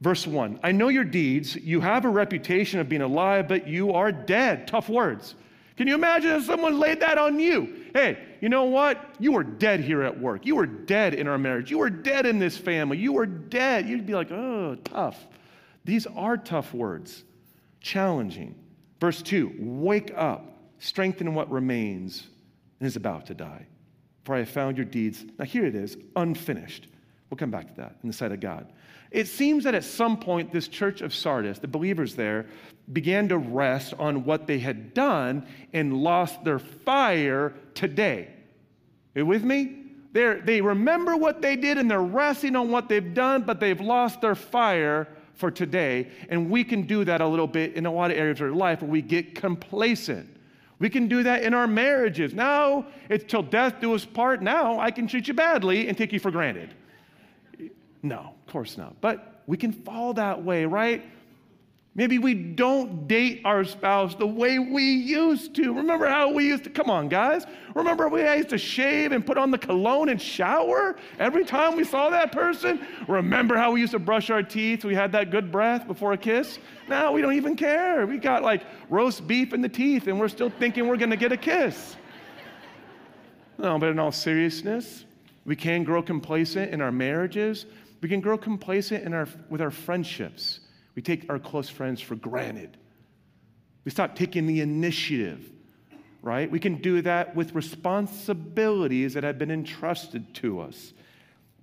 Verse 0.00 0.26
1 0.26 0.60
I 0.62 0.72
know 0.72 0.88
your 0.88 1.04
deeds. 1.04 1.54
You 1.56 1.80
have 1.80 2.04
a 2.04 2.08
reputation 2.08 2.80
of 2.80 2.88
being 2.88 3.02
alive, 3.02 3.48
but 3.48 3.68
you 3.68 3.92
are 3.92 4.10
dead. 4.10 4.66
Tough 4.66 4.88
words. 4.88 5.34
Can 5.76 5.86
you 5.88 5.94
imagine 5.94 6.32
if 6.32 6.44
someone 6.44 6.78
laid 6.78 7.00
that 7.00 7.18
on 7.18 7.38
you? 7.38 7.86
Hey, 7.94 8.18
you 8.40 8.48
know 8.48 8.64
what? 8.64 9.14
You 9.18 9.32
were 9.32 9.44
dead 9.44 9.80
here 9.80 10.02
at 10.02 10.18
work. 10.18 10.44
You 10.44 10.56
were 10.56 10.66
dead 10.66 11.14
in 11.14 11.26
our 11.26 11.38
marriage. 11.38 11.70
You 11.70 11.78
were 11.78 11.90
dead 11.90 12.26
in 12.26 12.38
this 12.38 12.58
family. 12.58 12.98
You 12.98 13.12
were 13.12 13.26
dead. 13.26 13.88
You'd 13.88 14.06
be 14.06 14.14
like, 14.14 14.30
oh, 14.30 14.76
tough. 14.84 15.26
These 15.84 16.06
are 16.06 16.36
tough 16.36 16.74
words, 16.74 17.24
challenging. 17.80 18.54
Verse 19.00 19.22
2 19.22 19.56
Wake 19.58 20.12
up, 20.16 20.58
strengthen 20.78 21.34
what 21.34 21.50
remains 21.50 22.28
and 22.80 22.86
is 22.86 22.96
about 22.96 23.26
to 23.26 23.34
die. 23.34 23.66
For 24.24 24.34
I 24.34 24.40
have 24.40 24.48
found 24.48 24.76
your 24.76 24.86
deeds. 24.86 25.24
Now, 25.38 25.44
here 25.44 25.64
it 25.64 25.74
is, 25.74 25.96
unfinished. 26.14 26.86
We'll 27.28 27.38
come 27.38 27.50
back 27.50 27.66
to 27.68 27.74
that 27.80 27.96
in 28.02 28.08
the 28.08 28.12
sight 28.12 28.30
of 28.30 28.40
God. 28.40 28.72
It 29.12 29.28
seems 29.28 29.64
that 29.64 29.74
at 29.74 29.84
some 29.84 30.16
point, 30.16 30.52
this 30.52 30.68
church 30.68 31.02
of 31.02 31.14
Sardis, 31.14 31.58
the 31.58 31.68
believers 31.68 32.14
there, 32.14 32.46
began 32.92 33.28
to 33.28 33.38
rest 33.38 33.94
on 33.98 34.24
what 34.24 34.46
they 34.46 34.58
had 34.58 34.94
done 34.94 35.46
and 35.72 35.96
lost 35.98 36.42
their 36.44 36.58
fire 36.58 37.52
today. 37.74 38.28
You 39.14 39.26
with 39.26 39.44
me? 39.44 39.78
They're, 40.12 40.40
they 40.40 40.60
remember 40.60 41.16
what 41.16 41.40
they 41.40 41.56
did 41.56 41.78
and 41.78 41.90
they're 41.90 42.02
resting 42.02 42.56
on 42.56 42.70
what 42.70 42.88
they've 42.88 43.14
done, 43.14 43.42
but 43.42 43.60
they've 43.60 43.80
lost 43.80 44.20
their 44.20 44.34
fire 44.34 45.08
for 45.34 45.50
today. 45.50 46.08
And 46.28 46.50
we 46.50 46.64
can 46.64 46.82
do 46.82 47.04
that 47.04 47.20
a 47.20 47.26
little 47.26 47.46
bit 47.46 47.74
in 47.74 47.86
a 47.86 47.92
lot 47.92 48.10
of 48.10 48.16
areas 48.16 48.40
of 48.40 48.48
our 48.48 48.52
life 48.52 48.82
where 48.82 48.90
we 48.90 49.02
get 49.02 49.34
complacent. 49.34 50.28
We 50.78 50.90
can 50.90 51.06
do 51.06 51.22
that 51.22 51.44
in 51.44 51.54
our 51.54 51.66
marriages. 51.66 52.34
Now, 52.34 52.86
it's 53.08 53.24
till 53.24 53.42
death 53.42 53.80
do 53.80 53.94
us 53.94 54.04
part. 54.04 54.42
Now, 54.42 54.80
I 54.80 54.90
can 54.90 55.06
treat 55.06 55.28
you 55.28 55.34
badly 55.34 55.88
and 55.88 55.96
take 55.96 56.12
you 56.12 56.18
for 56.18 56.30
granted. 56.30 56.74
No, 58.02 58.34
of 58.46 58.52
course 58.52 58.76
not. 58.76 59.00
But 59.00 59.42
we 59.46 59.56
can 59.56 59.72
fall 59.72 60.14
that 60.14 60.42
way, 60.42 60.64
right? 60.64 61.04
Maybe 61.94 62.18
we 62.18 62.32
don't 62.32 63.06
date 63.06 63.42
our 63.44 63.64
spouse 63.64 64.14
the 64.14 64.26
way 64.26 64.58
we 64.58 64.82
used 64.82 65.54
to. 65.56 65.74
Remember 65.74 66.08
how 66.08 66.32
we 66.32 66.46
used 66.46 66.64
to? 66.64 66.70
Come 66.70 66.88
on, 66.88 67.10
guys. 67.10 67.44
Remember 67.74 68.08
we 68.08 68.22
used 68.22 68.48
to 68.48 68.56
shave 68.56 69.12
and 69.12 69.26
put 69.26 69.36
on 69.36 69.50
the 69.50 69.58
cologne 69.58 70.08
and 70.08 70.20
shower 70.20 70.96
every 71.18 71.44
time 71.44 71.76
we 71.76 71.84
saw 71.84 72.08
that 72.08 72.32
person? 72.32 72.80
Remember 73.08 73.58
how 73.58 73.72
we 73.72 73.80
used 73.80 73.92
to 73.92 73.98
brush 73.98 74.30
our 74.30 74.42
teeth? 74.42 74.86
We 74.86 74.94
had 74.94 75.12
that 75.12 75.30
good 75.30 75.52
breath 75.52 75.86
before 75.86 76.14
a 76.14 76.16
kiss? 76.16 76.58
Now 76.88 77.12
we 77.12 77.20
don't 77.20 77.34
even 77.34 77.56
care. 77.56 78.06
We 78.06 78.16
got 78.16 78.42
like 78.42 78.62
roast 78.88 79.26
beef 79.26 79.52
in 79.52 79.60
the 79.60 79.68
teeth 79.68 80.06
and 80.06 80.18
we're 80.18 80.28
still 80.28 80.50
thinking 80.50 80.88
we're 80.88 80.96
going 80.96 81.10
to 81.10 81.16
get 81.16 81.30
a 81.30 81.36
kiss. 81.36 81.96
No, 83.58 83.78
but 83.78 83.90
in 83.90 83.98
all 83.98 84.12
seriousness, 84.12 85.04
we 85.44 85.54
can 85.56 85.84
grow 85.84 86.02
complacent 86.02 86.72
in 86.72 86.80
our 86.80 86.90
marriages. 86.90 87.66
We 88.02 88.08
can 88.08 88.20
grow 88.20 88.36
complacent 88.36 89.04
in 89.04 89.14
our, 89.14 89.28
with 89.48 89.62
our 89.62 89.70
friendships. 89.70 90.60
We 90.94 91.02
take 91.02 91.30
our 91.30 91.38
close 91.38 91.70
friends 91.70 92.00
for 92.00 92.16
granted. 92.16 92.76
We 93.84 93.90
stop 93.90 94.16
taking 94.16 94.46
the 94.46 94.60
initiative, 94.60 95.48
right? 96.20 96.50
We 96.50 96.58
can 96.58 96.76
do 96.82 97.00
that 97.02 97.34
with 97.34 97.54
responsibilities 97.54 99.14
that 99.14 99.24
have 99.24 99.38
been 99.38 99.50
entrusted 99.50 100.34
to 100.34 100.60
us. 100.60 100.92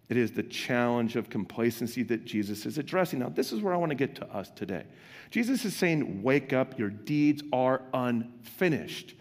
It 0.08 0.18
is 0.18 0.32
the 0.32 0.44
challenge 0.44 1.16
of 1.16 1.30
complacency 1.30 2.04
that 2.04 2.26
Jesus 2.26 2.66
is 2.66 2.78
addressing. 2.78 3.20
Now, 3.20 3.30
this 3.30 3.52
is 3.52 3.62
where 3.62 3.74
I 3.74 3.78
want 3.78 3.92
to 3.92 3.96
get 3.96 4.16
to 4.16 4.26
us 4.34 4.50
today. 4.50 4.86
Jesus 5.30 5.66
is 5.66 5.76
saying, 5.76 6.24
Wake 6.24 6.52
up, 6.52 6.80
your 6.80 6.90
deeds 6.90 7.44
are 7.54 7.82
unfinished. 7.94 9.14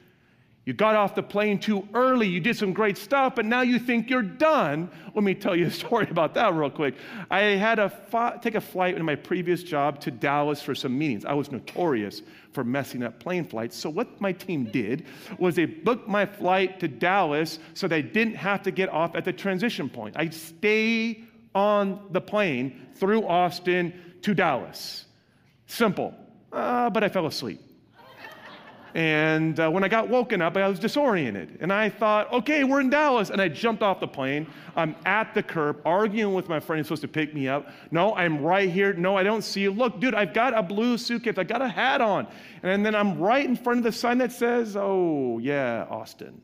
You 0.69 0.75
got 0.75 0.97
off 0.97 1.15
the 1.15 1.23
plane 1.23 1.59
too 1.59 1.89
early. 1.95 2.29
You 2.29 2.41
did 2.41 2.55
some 2.55 2.75
great 2.75 2.99
stuff, 2.99 3.37
but 3.37 3.47
now 3.47 3.63
you 3.63 3.79
think 3.79 4.11
you're 4.11 4.21
done. 4.21 4.91
Let 5.15 5.25
me 5.25 5.33
tell 5.35 5.57
you 5.57 5.69
a 5.69 5.71
story 5.87 6.07
about 6.11 6.35
that 6.35 6.53
real 6.53 6.69
quick. 6.69 6.95
I 7.31 7.41
had 7.41 7.77
to 7.77 8.39
take 8.43 8.55
a 8.55 8.61
flight 8.61 8.95
in 8.95 9.03
my 9.03 9.15
previous 9.15 9.63
job 9.63 9.99
to 10.01 10.11
Dallas 10.11 10.61
for 10.61 10.75
some 10.75 10.99
meetings. 10.99 11.25
I 11.25 11.33
was 11.33 11.51
notorious 11.51 12.21
for 12.53 12.65
messing 12.65 13.03
up 13.03 13.19
plane 13.19 13.47
flights. 13.47 13.79
So, 13.79 13.89
what 13.89 14.21
my 14.21 14.31
team 14.31 14.65
did 14.65 15.07
was 15.39 15.55
they 15.55 15.65
booked 15.65 16.07
my 16.07 16.27
flight 16.27 16.79
to 16.81 16.87
Dallas 16.87 17.61
so 17.73 17.89
they 17.89 18.03
didn't 18.03 18.37
have 18.37 18.63
to 18.65 18.71
get 18.71 18.91
off 18.91 19.15
at 19.15 19.25
the 19.25 19.33
transition 19.33 19.89
point. 19.89 20.19
I'd 20.19 20.35
stay 20.35 21.25
on 21.55 21.99
the 22.11 22.21
plane 22.21 22.89
through 22.95 23.27
Austin 23.27 23.95
to 24.21 24.35
Dallas. 24.35 25.07
Simple. 25.67 26.15
Uh, 26.53 26.91
but 26.91 27.03
I 27.03 27.09
fell 27.09 27.25
asleep. 27.25 27.68
And 28.95 29.61
uh, 29.61 29.71
when 29.71 29.85
I 29.85 29.89
got 29.89 30.09
woken 30.09 30.41
up, 30.41 30.57
I 30.57 30.67
was 30.67 30.79
disoriented. 30.79 31.59
And 31.61 31.73
I 31.73 31.91
thought, 31.91 32.33
okay, 32.33 32.65
we're 32.65 32.81
in 32.81 32.91
Dallas. 32.91 33.31
And 33.31 33.41
I 33.41 33.49
jumped 33.49 33.83
off 33.83 34.01
the 34.01 34.09
plane. 34.09 34.47
I'm 34.77 34.97
at 35.05 35.35
the 35.35 35.43
curb, 35.43 35.81
arguing 35.85 36.35
with 36.35 36.49
my 36.49 36.59
friend 36.59 36.79
who's 36.79 36.87
supposed 36.87 37.03
to 37.03 37.09
pick 37.09 37.35
me 37.35 37.49
up. 37.49 37.69
No, 37.91 38.15
I'm 38.15 38.43
right 38.43 38.71
here. 38.71 38.95
No, 38.95 39.17
I 39.17 39.23
don't 39.23 39.43
see 39.43 39.61
you. 39.61 39.71
Look, 39.71 40.01
dude, 40.01 40.15
I've 40.15 40.33
got 40.33 40.57
a 40.57 40.63
blue 40.63 40.97
suitcase. 40.97 41.35
I 41.37 41.45
got 41.45 41.61
a 41.61 41.69
hat 41.69 42.01
on. 42.01 42.27
And 42.63 42.85
then 42.85 42.95
I'm 42.95 43.19
right 43.19 43.45
in 43.45 43.57
front 43.57 43.79
of 43.79 43.85
the 43.85 43.93
sign 43.93 44.19
that 44.19 44.33
says, 44.33 44.77
oh, 44.77 45.39
yeah, 45.39 45.87
Austin. 45.91 46.41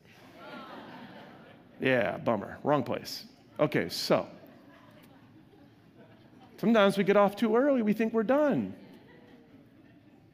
yeah, 1.80 2.18
bummer. 2.18 2.58
Wrong 2.62 2.82
place. 2.82 3.24
Okay, 3.58 3.88
so 3.88 4.26
sometimes 6.58 6.98
we 6.98 7.04
get 7.04 7.16
off 7.16 7.36
too 7.36 7.56
early. 7.56 7.82
We 7.82 7.92
think 7.92 8.12
we're 8.12 8.22
done. 8.22 8.74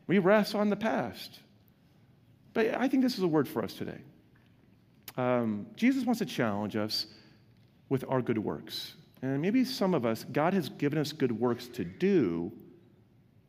We 0.07 0.19
rest 0.19 0.57
on 0.57 0.71
the 0.71 0.77
past. 0.77 1.39
But 2.61 2.79
I 2.79 2.89
think 2.89 3.03
this 3.03 3.17
is 3.17 3.23
a 3.23 3.27
word 3.27 3.49
for 3.49 3.65
us 3.65 3.73
today. 3.73 4.03
Um, 5.17 5.65
Jesus 5.77 6.05
wants 6.05 6.19
to 6.19 6.27
challenge 6.27 6.77
us 6.77 7.07
with 7.89 8.05
our 8.07 8.21
good 8.21 8.37
works. 8.37 8.97
And 9.23 9.41
maybe 9.41 9.65
some 9.65 9.95
of 9.95 10.05
us, 10.05 10.27
God 10.31 10.53
has 10.53 10.69
given 10.69 10.99
us 10.99 11.11
good 11.11 11.33
works 11.33 11.69
to 11.69 11.85
do, 11.85 12.53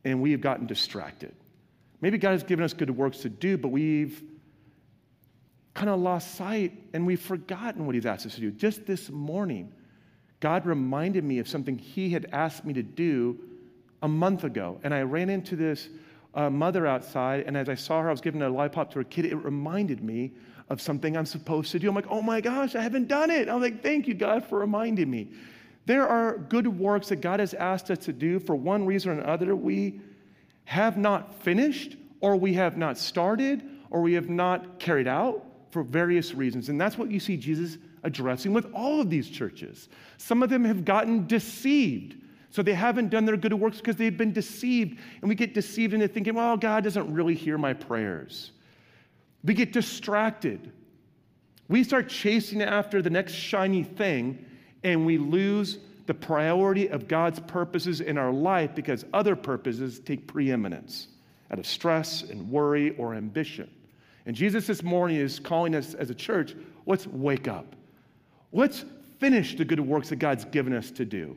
and 0.06 0.22
we 0.22 0.30
have 0.30 0.40
gotten 0.40 0.64
distracted. 0.66 1.34
Maybe 2.00 2.16
God 2.16 2.30
has 2.30 2.42
given 2.42 2.64
us 2.64 2.72
good 2.72 2.88
works 2.88 3.18
to 3.18 3.28
do, 3.28 3.58
but 3.58 3.68
we've 3.68 4.22
kind 5.74 5.90
of 5.90 6.00
lost 6.00 6.34
sight 6.34 6.72
and 6.94 7.06
we've 7.06 7.20
forgotten 7.20 7.84
what 7.84 7.94
He's 7.94 8.06
asked 8.06 8.24
us 8.24 8.36
to 8.36 8.40
do. 8.40 8.50
Just 8.50 8.86
this 8.86 9.10
morning, 9.10 9.74
God 10.40 10.64
reminded 10.64 11.22
me 11.22 11.38
of 11.38 11.46
something 11.46 11.76
He 11.76 12.08
had 12.08 12.30
asked 12.32 12.64
me 12.64 12.72
to 12.72 12.82
do 12.82 13.38
a 14.00 14.08
month 14.08 14.44
ago. 14.44 14.80
And 14.82 14.94
I 14.94 15.02
ran 15.02 15.28
into 15.28 15.54
this 15.54 15.90
uh, 16.34 16.50
mother 16.50 16.86
outside, 16.86 17.44
and 17.46 17.56
as 17.56 17.68
I 17.68 17.74
saw 17.74 18.00
her, 18.00 18.08
I 18.08 18.10
was 18.10 18.20
giving 18.20 18.42
a 18.42 18.48
lollipop 18.48 18.90
to 18.92 18.98
her 18.98 19.04
kid. 19.04 19.26
It 19.26 19.36
reminded 19.36 20.02
me 20.02 20.32
of 20.68 20.80
something 20.80 21.16
I'm 21.16 21.26
supposed 21.26 21.70
to 21.72 21.78
do. 21.78 21.88
I'm 21.88 21.94
like, 21.94 22.06
oh 22.08 22.22
my 22.22 22.40
gosh, 22.40 22.74
I 22.74 22.80
haven't 22.80 23.08
done 23.08 23.30
it. 23.30 23.48
I'm 23.48 23.60
like, 23.60 23.82
thank 23.82 24.06
you, 24.06 24.14
God, 24.14 24.44
for 24.44 24.58
reminding 24.58 25.10
me. 25.10 25.28
There 25.84 26.06
are 26.06 26.38
good 26.38 26.66
works 26.66 27.08
that 27.08 27.16
God 27.16 27.40
has 27.40 27.54
asked 27.54 27.90
us 27.90 27.98
to 28.04 28.12
do 28.12 28.38
for 28.38 28.54
one 28.54 28.86
reason 28.86 29.10
or 29.10 29.20
another. 29.20 29.54
We 29.56 30.00
have 30.64 30.96
not 30.96 31.34
finished, 31.42 31.96
or 32.20 32.36
we 32.36 32.54
have 32.54 32.76
not 32.76 32.96
started, 32.96 33.62
or 33.90 34.00
we 34.00 34.14
have 34.14 34.30
not 34.30 34.78
carried 34.78 35.08
out 35.08 35.44
for 35.70 35.82
various 35.82 36.34
reasons. 36.34 36.68
And 36.68 36.80
that's 36.80 36.96
what 36.96 37.10
you 37.10 37.18
see 37.18 37.36
Jesus 37.36 37.78
addressing 38.04 38.52
with 38.52 38.72
all 38.72 39.00
of 39.00 39.10
these 39.10 39.28
churches. 39.28 39.88
Some 40.18 40.42
of 40.42 40.50
them 40.50 40.64
have 40.64 40.84
gotten 40.84 41.26
deceived 41.26 42.16
so 42.52 42.62
they 42.62 42.74
haven't 42.74 43.08
done 43.08 43.24
their 43.24 43.38
good 43.38 43.54
works 43.54 43.78
because 43.78 43.96
they've 43.96 44.16
been 44.16 44.32
deceived. 44.32 45.00
And 45.22 45.28
we 45.28 45.34
get 45.34 45.54
deceived 45.54 45.94
into 45.94 46.06
thinking, 46.06 46.34
well, 46.34 46.58
God 46.58 46.84
doesn't 46.84 47.12
really 47.12 47.34
hear 47.34 47.56
my 47.56 47.72
prayers. 47.72 48.52
We 49.42 49.54
get 49.54 49.72
distracted. 49.72 50.70
We 51.68 51.82
start 51.82 52.10
chasing 52.10 52.60
after 52.60 53.00
the 53.00 53.08
next 53.08 53.32
shiny 53.32 53.82
thing, 53.82 54.44
and 54.84 55.06
we 55.06 55.16
lose 55.16 55.78
the 56.04 56.12
priority 56.12 56.88
of 56.88 57.08
God's 57.08 57.40
purposes 57.40 58.02
in 58.02 58.18
our 58.18 58.30
life 58.30 58.74
because 58.74 59.06
other 59.14 59.34
purposes 59.34 59.98
take 59.98 60.26
preeminence 60.26 61.08
out 61.50 61.58
of 61.58 61.66
stress 61.66 62.22
and 62.22 62.50
worry 62.50 62.94
or 62.96 63.14
ambition. 63.14 63.70
And 64.26 64.36
Jesus 64.36 64.66
this 64.66 64.82
morning 64.82 65.16
is 65.16 65.38
calling 65.38 65.74
us 65.74 65.94
as 65.94 66.10
a 66.10 66.14
church 66.14 66.54
let's 66.84 67.06
wake 67.06 67.48
up. 67.48 67.76
Let's 68.52 68.84
finish 69.20 69.56
the 69.56 69.64
good 69.64 69.80
works 69.80 70.10
that 70.10 70.16
God's 70.16 70.44
given 70.44 70.74
us 70.74 70.90
to 70.90 71.06
do. 71.06 71.34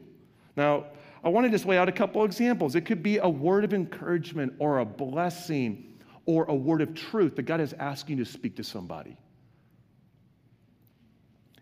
Now, 0.57 0.85
I 1.25 1.29
want 1.29 1.45
to 1.45 1.49
just 1.49 1.65
lay 1.65 1.77
out 1.79 1.89
a 1.89 1.91
couple 1.91 2.23
examples. 2.23 2.75
It 2.75 2.81
could 2.81 3.01
be 3.01 3.17
a 3.17 3.27
word 3.27 3.63
of 3.63 3.73
encouragement 3.73 4.53
or 4.59 4.79
a 4.79 4.85
blessing 4.85 5.97
or 6.27 6.45
a 6.45 6.53
word 6.53 6.81
of 6.83 6.93
truth 6.93 7.35
that 7.37 7.43
God 7.43 7.59
is 7.59 7.73
asking 7.73 8.19
you 8.19 8.23
to 8.23 8.31
speak 8.31 8.55
to 8.57 8.63
somebody. 8.63 9.17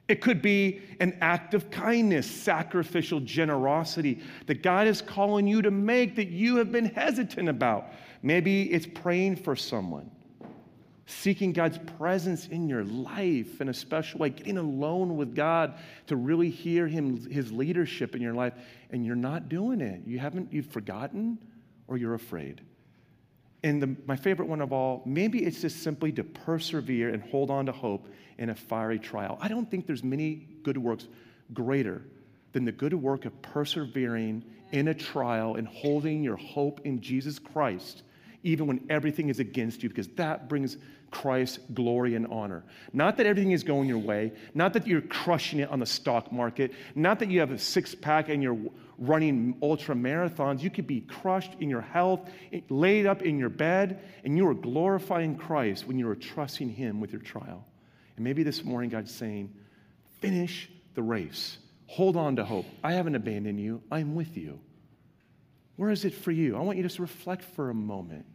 It 0.10 0.20
could 0.20 0.42
be 0.42 0.82
an 1.00 1.18
act 1.22 1.54
of 1.54 1.72
kindness, 1.72 2.30
sacrificial 2.30 3.22
generosity 3.22 4.20
that 4.48 4.62
God 4.62 4.86
is 4.86 5.02
calling 5.02 5.48
you 5.48 5.62
to 5.62 5.72
make 5.72 6.18
that 6.18 6.28
you 6.28 6.58
have 6.58 6.74
been 6.74 6.86
hesitant 6.86 7.48
about. 7.48 7.94
Maybe 8.22 8.64
it's 8.64 8.86
praying 8.86 9.38
for 9.38 9.56
someone 9.56 10.12
seeking 11.06 11.52
God's 11.52 11.80
presence 11.98 12.48
in 12.48 12.70
your 12.70 12.84
life 12.86 13.60
in 13.60 13.70
a 13.70 13.74
special 13.74 14.20
way, 14.20 14.30
getting 14.30 14.58
alone 14.58 15.18
with 15.18 15.36
God 15.36 15.76
to 16.08 16.16
really 16.16 16.50
hear 16.50 16.88
him, 16.88 17.30
his 17.30 17.52
leadership 17.52 18.16
in 18.16 18.22
your 18.22 18.34
life, 18.34 18.54
and 18.90 19.06
you're 19.06 19.16
not 19.16 19.50
doing 19.50 19.82
it. 19.82 20.02
You 20.06 20.20
haven't, 20.20 20.54
you've 20.54 20.68
forgotten 20.68 21.38
or 21.88 21.98
you're 21.98 22.14
afraid. 22.14 22.62
And 23.64 23.82
the, 23.82 23.96
my 24.06 24.16
favorite 24.16 24.48
one 24.48 24.62
of 24.62 24.74
all, 24.74 25.02
maybe 25.06 25.44
it's 25.44 25.62
just 25.62 25.84
simply 25.84 26.12
to 26.14 26.24
persevere 26.24 27.10
and 27.10 27.22
hold 27.24 27.50
on 27.50 27.66
to 27.66 27.72
hope 27.72 28.08
in 28.38 28.50
a 28.50 28.56
fiery 28.56 29.00
trial. 29.00 29.38
I 29.42 29.48
don't 29.48 29.70
think 29.70 29.88
there's 29.88 30.04
many 30.04 30.48
good 30.64 30.78
works 30.78 31.08
greater 31.54 32.02
than 32.54 32.66
the 32.66 32.72
good 32.72 32.94
work 32.94 33.26
of 33.26 33.42
persevering 33.42 34.44
in 34.72 34.90
a 34.90 34.94
trial 34.94 35.56
and 35.56 35.68
holding 35.68 36.24
your 36.24 36.36
hope 36.36 36.82
in 36.84 37.02
Jesus 37.02 37.40
Christ 37.40 38.04
even 38.44 38.68
when 38.68 38.86
everything 38.90 39.30
is 39.30 39.40
against 39.40 39.82
you, 39.82 39.90
because 39.90 40.10
that 40.10 40.50
brings 40.50 40.78
Christ 41.12 41.60
glory 41.74 42.16
and 42.16 42.28
honor. 42.28 42.64
Not 42.92 43.18
that 43.18 43.26
everything 43.26 43.52
is 43.52 43.64
going 43.64 43.88
your 43.88 44.00
way, 44.00 44.34
not 44.54 44.74
that 44.74 44.86
you're 44.86 45.02
crushing 45.02 45.60
it 45.60 45.70
on 45.70 45.80
the 45.80 45.86
stock 45.86 46.32
market, 46.32 46.74
not 46.96 47.20
that 47.20 47.30
you 47.30 47.40
have 47.40 47.52
a 47.52 47.58
six 47.58 47.96
pack 47.96 48.30
and 48.30 48.44
you're 48.44 48.58
running 48.98 49.58
ultra 49.62 49.96
marathons. 49.96 50.62
You 50.62 50.70
could 50.70 50.88
be 50.88 51.02
crushed 51.02 51.56
in 51.60 51.70
your 51.70 51.82
health, 51.82 52.30
laid 52.70 53.06
up 53.06 53.22
in 53.22 53.38
your 53.38 53.50
bed, 53.50 54.04
and 54.24 54.36
you 54.38 54.48
are 54.48 54.54
glorifying 54.54 55.38
Christ 55.38 55.88
when 55.88 55.98
you 55.98 56.10
are 56.10 56.16
trusting 56.16 56.70
Him 56.70 57.00
with 57.00 57.12
your 57.12 57.22
trial. 57.22 57.66
And 58.16 58.24
maybe 58.24 58.44
this 58.44 58.64
morning 58.64 58.90
God's 58.90 59.14
saying, 59.14 59.54
finish 60.20 60.70
the 60.96 61.04
race. 61.04 61.58
Hold 61.88 62.18
on 62.18 62.36
to 62.38 62.46
hope. 62.46 62.66
I 62.84 62.94
haven't 62.94 63.16
abandoned 63.16 63.60
you, 63.60 63.82
I'm 63.92 64.16
with 64.16 64.36
you. 64.36 64.60
Where 65.76 65.90
is 65.90 66.06
it 66.06 66.14
for 66.14 66.32
you? 66.32 66.56
I 66.56 66.62
want 66.62 66.78
you 66.78 66.84
to 66.84 66.90
just 66.90 67.00
reflect 67.00 67.44
for 67.44 67.70
a 67.70 67.74
moment. 67.74 68.26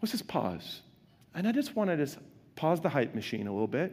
Let's 0.00 0.12
just 0.12 0.28
pause. 0.28 0.82
And 1.34 1.46
I 1.46 1.52
just 1.52 1.76
want 1.76 1.90
to 1.90 1.96
just 1.96 2.18
pause 2.54 2.80
the 2.80 2.88
hype 2.88 3.14
machine 3.14 3.46
a 3.46 3.52
little 3.52 3.66
bit 3.66 3.92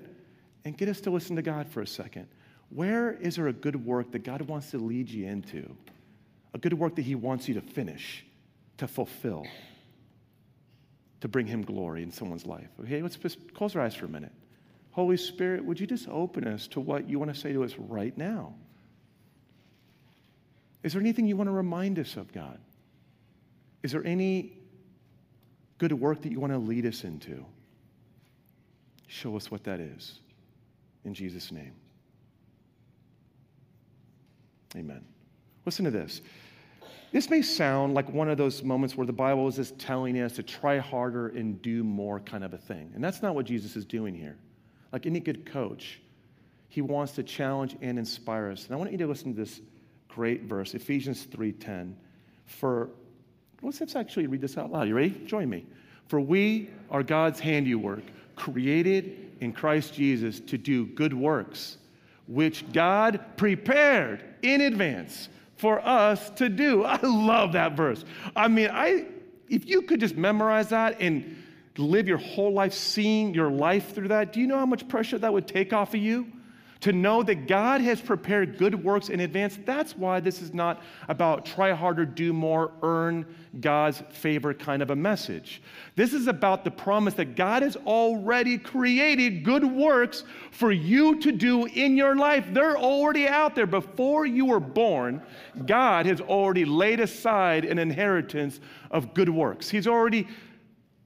and 0.65 0.77
get 0.77 0.89
us 0.89 1.01
to 1.01 1.11
listen 1.11 1.35
to 1.35 1.41
God 1.41 1.67
for 1.67 1.81
a 1.81 1.87
second. 1.87 2.27
Where 2.69 3.11
is 3.13 3.35
there 3.35 3.47
a 3.47 3.53
good 3.53 3.85
work 3.85 4.11
that 4.11 4.23
God 4.23 4.41
wants 4.41 4.71
to 4.71 4.77
lead 4.77 5.09
you 5.09 5.27
into? 5.27 5.75
A 6.53 6.57
good 6.57 6.73
work 6.73 6.95
that 6.95 7.03
He 7.03 7.15
wants 7.15 7.47
you 7.47 7.53
to 7.55 7.61
finish, 7.61 8.25
to 8.77 8.87
fulfill, 8.87 9.45
to 11.21 11.27
bring 11.27 11.45
Him 11.45 11.63
glory 11.63 12.03
in 12.03 12.11
someone's 12.11 12.45
life. 12.45 12.69
Okay, 12.81 13.01
let's 13.01 13.15
just 13.15 13.53
close 13.53 13.75
our 13.75 13.81
eyes 13.81 13.95
for 13.95 14.05
a 14.05 14.09
minute. 14.09 14.31
Holy 14.91 15.17
Spirit, 15.17 15.65
would 15.65 15.79
you 15.79 15.87
just 15.87 16.07
open 16.07 16.47
us 16.47 16.67
to 16.67 16.79
what 16.79 17.09
you 17.09 17.19
want 17.19 17.33
to 17.33 17.39
say 17.39 17.51
to 17.51 17.63
us 17.63 17.75
right 17.77 18.15
now? 18.17 18.53
Is 20.83 20.93
there 20.93 21.01
anything 21.01 21.25
you 21.25 21.35
want 21.35 21.47
to 21.47 21.53
remind 21.53 21.97
us 21.97 22.15
of, 22.17 22.31
God? 22.31 22.59
Is 23.81 23.91
there 23.91 24.05
any 24.05 24.53
good 25.83 25.99
work 25.99 26.21
that 26.21 26.31
you 26.31 26.39
want 26.39 26.53
to 26.53 26.57
lead 26.57 26.85
us 26.85 27.03
into. 27.03 27.43
Show 29.07 29.35
us 29.35 29.51
what 29.51 29.65
that 29.65 29.81
is. 29.81 30.21
In 31.03 31.13
Jesus' 31.13 31.51
name. 31.51 31.73
Amen. 34.77 35.03
Listen 35.65 35.83
to 35.83 35.91
this. 35.91 36.21
This 37.11 37.29
may 37.29 37.41
sound 37.41 37.95
like 37.95 38.09
one 38.13 38.29
of 38.29 38.37
those 38.37 38.63
moments 38.63 38.95
where 38.95 39.05
the 39.05 39.11
Bible 39.11 39.45
is 39.49 39.57
just 39.57 39.77
telling 39.77 40.17
us 40.21 40.31
to 40.37 40.43
try 40.43 40.77
harder 40.77 41.27
and 41.27 41.61
do 41.61 41.83
more 41.83 42.21
kind 42.21 42.45
of 42.45 42.53
a 42.53 42.57
thing. 42.57 42.89
And 42.95 43.03
that's 43.03 43.21
not 43.21 43.35
what 43.35 43.45
Jesus 43.45 43.75
is 43.75 43.83
doing 43.83 44.15
here. 44.15 44.37
Like 44.93 45.05
any 45.05 45.19
good 45.19 45.45
coach, 45.45 45.99
he 46.69 46.81
wants 46.81 47.11
to 47.15 47.23
challenge 47.23 47.75
and 47.81 47.99
inspire 47.99 48.49
us. 48.49 48.67
And 48.67 48.73
I 48.73 48.77
want 48.77 48.93
you 48.93 48.97
to 48.99 49.07
listen 49.07 49.35
to 49.35 49.37
this 49.37 49.59
great 50.07 50.43
verse, 50.43 50.75
Ephesians 50.75 51.25
3:10. 51.25 51.97
For 52.45 52.89
Let's 53.63 53.95
actually 53.95 54.27
read 54.27 54.41
this 54.41 54.57
out 54.57 54.71
loud. 54.71 54.87
You 54.87 54.95
ready? 54.95 55.11
Join 55.25 55.49
me. 55.49 55.65
For 56.07 56.19
we 56.19 56.69
are 56.91 57.01
God's 57.01 57.39
handiwork, 57.39 58.03
created 58.35 59.31
in 59.39 59.53
Christ 59.53 59.93
Jesus 59.93 60.39
to 60.41 60.57
do 60.57 60.85
good 60.87 61.13
works, 61.13 61.77
which 62.27 62.71
God 62.73 63.21
prepared 63.37 64.23
in 64.41 64.61
advance 64.61 65.29
for 65.55 65.79
us 65.85 66.29
to 66.31 66.49
do. 66.49 66.83
I 66.83 66.99
love 67.01 67.53
that 67.53 67.77
verse. 67.77 68.03
I 68.35 68.47
mean, 68.47 68.69
I 68.71 69.05
if 69.49 69.67
you 69.67 69.83
could 69.83 69.99
just 69.99 70.15
memorize 70.15 70.69
that 70.69 70.99
and 70.99 71.37
live 71.77 72.07
your 72.07 72.17
whole 72.17 72.53
life 72.53 72.73
seeing 72.73 73.33
your 73.33 73.49
life 73.49 73.93
through 73.93 74.09
that, 74.09 74.33
do 74.33 74.39
you 74.39 74.47
know 74.47 74.57
how 74.57 74.65
much 74.65 74.87
pressure 74.87 75.17
that 75.17 75.31
would 75.31 75.47
take 75.47 75.73
off 75.73 75.93
of 75.93 76.01
you? 76.01 76.27
To 76.83 76.91
know 76.91 77.23
that 77.23 77.47
God 77.47 77.79
has 77.79 78.01
prepared 78.01 78.57
good 78.57 78.83
works 78.83 79.07
in 79.07 79.21
advance. 79.21 79.57
That's 79.63 79.95
why 79.95 80.19
this 80.19 80.41
is 80.41 80.53
not 80.53 80.81
about 81.07 81.45
try 81.45 81.71
harder, 81.71 82.05
do 82.05 82.33
more, 82.33 82.73
earn 82.81 83.25
God's 83.61 84.03
favor 84.09 84.53
kind 84.53 84.81
of 84.81 84.89
a 84.89 84.95
message. 84.95 85.61
This 85.95 86.11
is 86.11 86.27
about 86.27 86.65
the 86.65 86.71
promise 86.71 87.13
that 87.13 87.37
God 87.37 87.63
has 87.63 87.77
already 87.77 88.57
created 88.57 89.45
good 89.45 89.63
works 89.63 90.25
for 90.51 90.73
you 90.73 91.21
to 91.21 91.31
do 91.31 91.67
in 91.67 91.95
your 91.95 92.17
life. 92.17 92.47
They're 92.51 92.77
already 92.77 93.29
out 93.29 93.55
there. 93.55 93.65
Before 93.65 94.25
you 94.25 94.47
were 94.47 94.59
born, 94.59 95.21
God 95.65 96.05
has 96.05 96.19
already 96.19 96.65
laid 96.65 96.99
aside 96.99 97.63
an 97.63 97.79
inheritance 97.79 98.59
of 98.91 99.13
good 99.13 99.29
works. 99.29 99.69
He's 99.69 99.87
already 99.87 100.27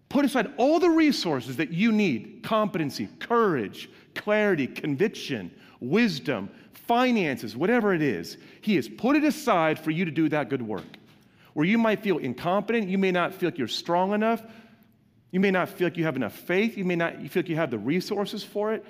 Put 0.10 0.24
aside 0.24 0.54
all 0.56 0.80
the 0.80 0.90
resources 0.90 1.58
that 1.58 1.72
you 1.72 1.92
need 1.92 2.40
competency, 2.42 3.10
courage, 3.20 3.90
clarity, 4.16 4.66
conviction, 4.66 5.52
wisdom, 5.80 6.50
finances, 6.74 7.56
whatever 7.56 7.94
it 7.94 8.02
is. 8.02 8.38
He 8.62 8.76
has 8.76 8.88
put 8.88 9.16
it 9.16 9.24
aside 9.24 9.80
for 9.80 9.92
you 9.92 10.06
to 10.06 10.12
do 10.12 10.30
that 10.30 10.50
good 10.50 10.62
work. 10.62 10.86
Where 11.54 11.66
you 11.66 11.78
might 11.78 12.02
feel 12.02 12.18
incompetent, 12.18 12.88
you 12.88 12.98
may 12.98 13.12
not 13.12 13.34
feel 13.34 13.50
like 13.50 13.58
you're 13.58 13.68
strong 13.68 14.14
enough, 14.14 14.44
you 15.32 15.40
may 15.40 15.52
not 15.52 15.70
feel 15.70 15.88
like 15.88 15.98
you 15.98 16.06
have 16.06 16.16
enough 16.16 16.34
faith, 16.34 16.78
you 16.78 16.86
may 16.86 16.96
not 16.96 17.16
feel 17.28 17.42
like 17.42 17.50
you 17.50 17.56
have 17.56 17.72
the 17.72 17.80
resources 17.80 18.44
for 18.44 18.74
it. 18.74 18.86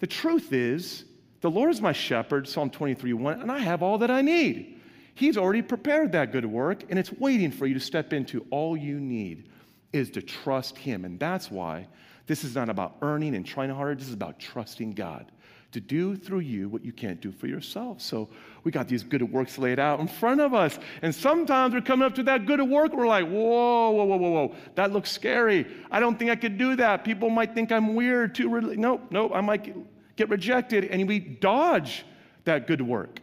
The 0.00 0.06
truth 0.06 0.52
is, 0.52 1.04
the 1.40 1.50
Lord 1.50 1.70
is 1.70 1.80
my 1.80 1.92
shepherd, 1.92 2.48
Psalm 2.48 2.70
23 2.70 3.12
1, 3.12 3.40
and 3.42 3.52
I 3.52 3.58
have 3.58 3.82
all 3.82 3.98
that 3.98 4.10
I 4.10 4.22
need. 4.22 4.80
He's 5.14 5.38
already 5.38 5.62
prepared 5.62 6.12
that 6.12 6.32
good 6.32 6.44
work, 6.44 6.82
and 6.90 6.98
it's 6.98 7.12
waiting 7.12 7.50
for 7.50 7.66
you 7.66 7.74
to 7.74 7.80
step 7.80 8.12
into 8.12 8.44
all 8.50 8.76
you 8.76 8.98
need 8.98 9.48
is 9.92 10.10
to 10.10 10.22
trust 10.22 10.76
Him. 10.76 11.04
And 11.04 11.18
that's 11.18 11.50
why 11.50 11.88
this 12.26 12.44
is 12.44 12.54
not 12.54 12.68
about 12.68 12.96
earning 13.02 13.34
and 13.34 13.46
trying 13.46 13.70
harder. 13.70 13.94
This 13.94 14.08
is 14.08 14.14
about 14.14 14.38
trusting 14.38 14.92
God 14.92 15.30
to 15.72 15.80
do 15.80 16.16
through 16.16 16.40
you 16.40 16.68
what 16.68 16.84
you 16.84 16.92
can't 16.92 17.20
do 17.20 17.32
for 17.32 17.46
yourself. 17.46 18.00
So 18.00 18.28
we 18.64 18.70
got 18.70 18.88
these 18.88 19.02
good 19.02 19.22
works 19.22 19.58
laid 19.58 19.78
out 19.78 20.00
in 20.00 20.08
front 20.08 20.40
of 20.40 20.54
us. 20.54 20.78
And 21.02 21.14
sometimes 21.14 21.74
we're 21.74 21.80
coming 21.80 22.06
up 22.06 22.14
to 22.14 22.22
that 22.24 22.46
good 22.46 22.62
work. 22.62 22.94
We're 22.94 23.06
like, 23.06 23.26
whoa, 23.26 23.90
whoa, 23.90 24.04
whoa, 24.04 24.16
whoa, 24.16 24.30
whoa. 24.30 24.54
That 24.74 24.92
looks 24.92 25.10
scary. 25.10 25.66
I 25.90 26.00
don't 26.00 26.18
think 26.18 26.30
I 26.30 26.36
could 26.36 26.56
do 26.58 26.76
that. 26.76 27.04
People 27.04 27.30
might 27.30 27.54
think 27.54 27.72
I'm 27.72 27.94
weird, 27.94 28.34
too. 28.34 28.48
Re- 28.48 28.76
nope, 28.76 29.02
nope. 29.10 29.32
I 29.34 29.40
might 29.40 29.74
get 30.16 30.28
rejected. 30.28 30.84
And 30.84 31.06
we 31.06 31.18
dodge 31.18 32.04
that 32.44 32.66
good 32.66 32.80
work. 32.80 33.20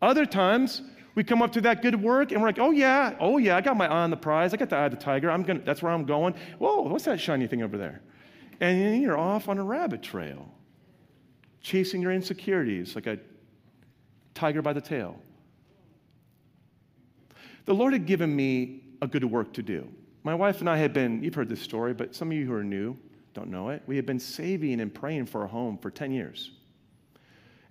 Other 0.00 0.26
times, 0.26 0.82
we 1.16 1.24
come 1.24 1.42
up 1.42 1.50
to 1.52 1.62
that 1.62 1.82
good 1.82 2.00
work 2.00 2.30
and 2.30 2.40
we're 2.40 2.48
like, 2.48 2.58
oh 2.58 2.70
yeah, 2.70 3.16
oh 3.18 3.38
yeah, 3.38 3.56
I 3.56 3.62
got 3.62 3.76
my 3.76 3.86
eye 3.86 4.02
on 4.02 4.10
the 4.10 4.16
prize. 4.16 4.52
I 4.54 4.58
got 4.58 4.68
the 4.68 4.76
eye 4.76 4.84
of 4.84 4.90
the 4.92 4.98
tiger. 4.98 5.30
I'm 5.30 5.42
gonna, 5.42 5.60
that's 5.64 5.82
where 5.82 5.90
I'm 5.90 6.04
going. 6.04 6.34
Whoa, 6.58 6.82
what's 6.82 7.06
that 7.06 7.18
shiny 7.18 7.46
thing 7.46 7.62
over 7.62 7.76
there? 7.76 8.02
And 8.60 9.02
you're 9.02 9.18
off 9.18 9.48
on 9.48 9.58
a 9.58 9.64
rabbit 9.64 10.02
trail, 10.02 10.48
chasing 11.66 12.00
your 12.00 12.12
insecurities 12.12 12.94
like 12.94 13.08
a 13.08 13.18
tiger 14.34 14.62
by 14.62 14.72
the 14.72 14.80
tail. 14.80 15.16
The 17.64 17.74
Lord 17.74 17.92
had 17.92 18.06
given 18.06 18.34
me 18.34 18.84
a 19.02 19.08
good 19.08 19.24
work 19.24 19.52
to 19.54 19.64
do. 19.64 19.88
My 20.22 20.32
wife 20.32 20.60
and 20.60 20.70
I 20.70 20.76
had 20.76 20.92
been, 20.92 21.24
you've 21.24 21.34
heard 21.34 21.48
this 21.48 21.60
story, 21.60 21.92
but 21.92 22.14
some 22.14 22.30
of 22.30 22.36
you 22.36 22.46
who 22.46 22.52
are 22.52 22.62
new 22.62 22.96
don't 23.34 23.50
know 23.50 23.70
it. 23.70 23.82
We 23.88 23.96
had 23.96 24.06
been 24.06 24.20
saving 24.20 24.80
and 24.80 24.94
praying 24.94 25.26
for 25.26 25.42
a 25.42 25.48
home 25.48 25.76
for 25.76 25.90
10 25.90 26.12
years. 26.12 26.52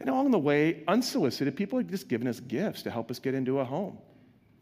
And 0.02 0.10
along 0.10 0.32
the 0.32 0.40
way, 0.40 0.84
unsolicited, 0.90 1.56
people 1.56 1.80
had 1.80 1.88
just 1.88 2.10
given 2.10 2.28
us 2.28 2.42
gifts 2.42 2.82
to 2.84 2.92
help 2.92 3.10
us 3.10 3.18
get 3.18 3.34
into 3.34 3.60
a 3.60 3.64
home. 3.64 3.98